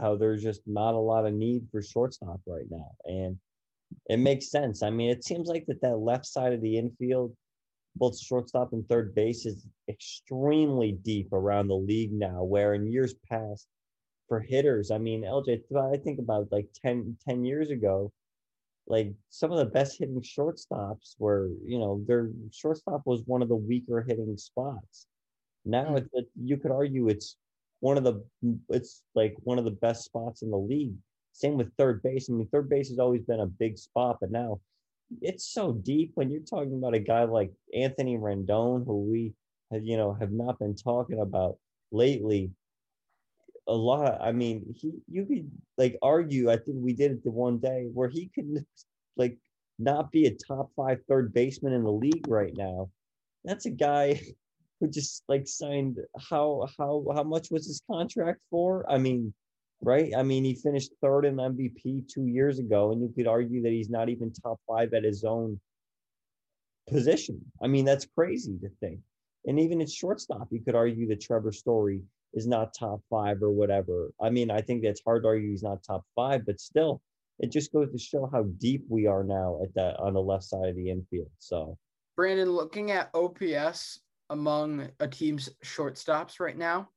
how 0.00 0.14
there's 0.16 0.42
just 0.42 0.62
not 0.66 0.94
a 0.94 0.98
lot 0.98 1.26
of 1.26 1.34
need 1.34 1.68
for 1.70 1.82
shortstop 1.82 2.40
right 2.46 2.70
now, 2.70 2.94
and 3.04 3.38
it 4.08 4.18
makes 4.18 4.50
sense. 4.50 4.82
I 4.82 4.90
mean, 4.90 5.10
it 5.10 5.24
seems 5.24 5.48
like 5.48 5.66
that 5.66 5.80
that 5.82 5.96
left 5.98 6.26
side 6.26 6.52
of 6.52 6.60
the 6.60 6.78
infield, 6.78 7.34
both 7.96 8.18
shortstop 8.18 8.72
and 8.72 8.86
third 8.88 9.14
base, 9.14 9.46
is 9.46 9.66
extremely 9.88 10.92
deep 10.92 11.32
around 11.32 11.68
the 11.68 11.76
league 11.76 12.12
now. 12.12 12.42
Where 12.42 12.74
in 12.74 12.90
years 12.90 13.14
past 13.30 13.68
for 14.28 14.40
hitters. 14.40 14.90
I 14.90 14.98
mean, 14.98 15.22
LJ, 15.22 15.62
I 15.76 15.96
think 15.98 16.18
about 16.18 16.50
like 16.50 16.68
10, 16.82 17.16
10 17.28 17.44
years 17.44 17.70
ago, 17.70 18.12
like 18.86 19.12
some 19.30 19.50
of 19.50 19.58
the 19.58 19.64
best 19.64 19.98
hitting 19.98 20.20
shortstops 20.20 21.14
were, 21.18 21.50
you 21.66 21.78
know, 21.78 22.02
their 22.06 22.30
shortstop 22.52 23.02
was 23.06 23.22
one 23.26 23.42
of 23.42 23.48
the 23.48 23.56
weaker 23.56 24.04
hitting 24.06 24.36
spots. 24.36 25.06
Now 25.64 25.90
hmm. 25.90 25.96
it's 25.96 26.08
it, 26.12 26.26
you 26.42 26.56
could 26.56 26.70
argue 26.70 27.08
it's 27.08 27.36
one 27.80 27.96
of 27.96 28.04
the 28.04 28.24
it's 28.68 29.02
like 29.14 29.34
one 29.40 29.58
of 29.58 29.64
the 29.64 29.70
best 29.70 30.04
spots 30.04 30.42
in 30.42 30.50
the 30.50 30.58
league. 30.58 30.94
Same 31.34 31.56
with 31.56 31.74
third 31.76 32.00
base. 32.02 32.30
I 32.30 32.32
mean, 32.32 32.48
third 32.48 32.70
base 32.70 32.88
has 32.88 33.00
always 33.00 33.22
been 33.22 33.40
a 33.40 33.46
big 33.46 33.76
spot, 33.76 34.18
but 34.20 34.30
now 34.30 34.60
it's 35.20 35.52
so 35.52 35.72
deep 35.72 36.12
when 36.14 36.30
you're 36.30 36.40
talking 36.40 36.74
about 36.74 36.94
a 36.94 37.00
guy 37.00 37.24
like 37.24 37.52
Anthony 37.74 38.16
Rendon, 38.16 38.86
who 38.86 39.02
we 39.02 39.34
have, 39.72 39.84
you 39.84 39.96
know, 39.96 40.14
have 40.14 40.30
not 40.30 40.60
been 40.60 40.76
talking 40.76 41.20
about 41.20 41.58
lately 41.90 42.52
a 43.66 43.74
lot. 43.74 44.20
I 44.20 44.30
mean, 44.30 44.74
he 44.76 44.92
you 45.10 45.26
could 45.26 45.50
like 45.76 45.98
argue. 46.02 46.50
I 46.50 46.56
think 46.56 46.78
we 46.80 46.92
did 46.92 47.10
it 47.10 47.24
the 47.24 47.32
one 47.32 47.58
day 47.58 47.88
where 47.92 48.08
he 48.08 48.30
could 48.32 48.64
like 49.16 49.36
not 49.80 50.12
be 50.12 50.26
a 50.26 50.34
top 50.34 50.70
five 50.76 51.00
third 51.08 51.34
baseman 51.34 51.72
in 51.72 51.82
the 51.82 51.92
league 51.92 52.28
right 52.28 52.54
now. 52.56 52.90
That's 53.44 53.66
a 53.66 53.70
guy 53.70 54.20
who 54.80 54.88
just 54.88 55.24
like 55.28 55.48
signed 55.48 55.98
how 56.30 56.68
how 56.78 57.04
how 57.12 57.24
much 57.24 57.50
was 57.50 57.66
his 57.66 57.82
contract 57.90 58.40
for? 58.50 58.88
I 58.88 58.98
mean, 58.98 59.34
right? 59.84 60.12
I 60.16 60.22
mean, 60.22 60.44
he 60.44 60.54
finished 60.54 60.92
third 61.00 61.24
in 61.24 61.36
MVP 61.36 62.08
two 62.08 62.26
years 62.26 62.58
ago, 62.58 62.92
and 62.92 63.00
you 63.02 63.12
could 63.14 63.26
argue 63.26 63.62
that 63.62 63.72
he's 63.72 63.90
not 63.90 64.08
even 64.08 64.32
top 64.32 64.58
five 64.66 64.92
at 64.94 65.04
his 65.04 65.24
own 65.24 65.60
position. 66.88 67.40
I 67.62 67.66
mean, 67.66 67.84
that's 67.84 68.06
crazy 68.16 68.58
to 68.62 68.68
think. 68.80 69.00
And 69.46 69.60
even 69.60 69.80
at 69.80 69.90
shortstop, 69.90 70.48
you 70.50 70.60
could 70.60 70.74
argue 70.74 71.06
that 71.08 71.20
Trevor 71.20 71.52
Story 71.52 72.02
is 72.32 72.46
not 72.46 72.74
top 72.78 73.00
five 73.10 73.42
or 73.42 73.50
whatever. 73.50 74.10
I 74.20 74.30
mean, 74.30 74.50
I 74.50 74.60
think 74.60 74.82
that's 74.82 75.02
hard 75.04 75.22
to 75.22 75.28
argue 75.28 75.50
he's 75.50 75.62
not 75.62 75.82
top 75.82 76.04
five, 76.16 76.46
but 76.46 76.60
still, 76.60 77.00
it 77.38 77.50
just 77.50 77.72
goes 77.72 77.90
to 77.90 77.98
show 77.98 78.28
how 78.32 78.44
deep 78.58 78.84
we 78.88 79.06
are 79.06 79.24
now 79.24 79.60
at 79.62 79.74
that 79.74 79.98
on 79.98 80.14
the 80.14 80.22
left 80.22 80.44
side 80.44 80.68
of 80.68 80.76
the 80.76 80.90
infield. 80.90 81.30
So, 81.38 81.76
Brandon, 82.16 82.50
looking 82.50 82.90
at 82.90 83.10
OPS 83.14 84.00
among 84.30 84.88
a 85.00 85.08
team's 85.08 85.50
shortstops 85.64 86.40
right 86.40 86.56
now, 86.56 86.88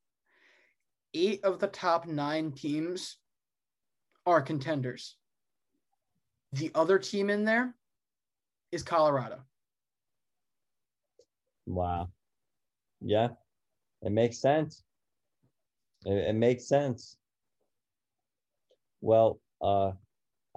eight 1.17 1.43
of 1.43 1.59
the 1.59 1.67
top 1.67 2.05
nine 2.05 2.51
teams 2.51 3.17
are 4.25 4.41
contenders. 4.41 5.15
The 6.53 6.71
other 6.75 6.99
team 6.99 7.29
in 7.29 7.43
there 7.43 7.75
is 8.71 8.83
Colorado. 8.83 9.39
wow. 11.65 12.09
Yeah, 13.01 13.29
it 14.01 14.11
makes 14.11 14.39
sense. 14.39 14.83
It, 16.05 16.29
it 16.29 16.35
makes 16.35 16.67
sense. 16.67 17.17
Well, 19.01 19.39
uh, 19.61 19.91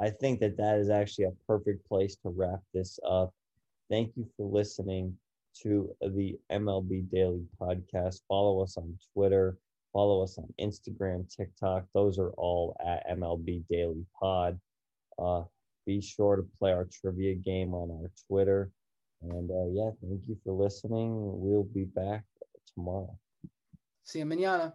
I 0.01 0.11
think 0.11 0.41
that 0.41 0.57
that 0.57 0.79
is 0.79 0.89
actually 0.89 1.25
a 1.25 1.33
perfect 1.47 1.87
place 1.87 2.17
to 2.23 2.31
wrap 2.31 2.61
this 2.73 2.99
up. 3.07 3.35
Thank 3.91 4.13
you 4.17 4.27
for 4.37 4.49
listening 4.49 5.17
to 5.63 5.95
the 6.01 6.39
MLB 6.51 7.11
Daily 7.11 7.45
Podcast. 7.61 8.21
Follow 8.29 8.63
us 8.63 8.79
on 8.79 8.97
Twitter, 9.13 9.59
follow 9.93 10.23
us 10.23 10.39
on 10.39 10.53
Instagram, 10.61 11.35
TikTok. 11.35 11.85
Those 11.95 12.19
are 12.19 12.31
all 12.31 12.77
at 12.85 13.09
MLB 13.19 13.65
Daily 13.69 14.05
Pod. 14.19 14.59
Uh, 15.19 15.43
be 15.87 16.01
sure 16.01 16.37
to 16.37 16.47
play 16.59 16.73
our 16.73 16.89
trivia 16.93 17.35
game 17.35 17.75
on 17.75 17.91
our 17.91 18.11
Twitter. 18.27 18.71
And 19.23 19.51
uh, 19.51 19.69
yeah, 19.73 19.91
thank 20.03 20.23
you 20.29 20.37
for 20.45 20.53
listening. 20.53 21.13
We'll 21.15 21.65
be 21.65 21.85
back 21.85 22.25
tomorrow. 22.75 23.17
See 24.05 24.21
you 24.21 24.27
manana. 24.27 24.75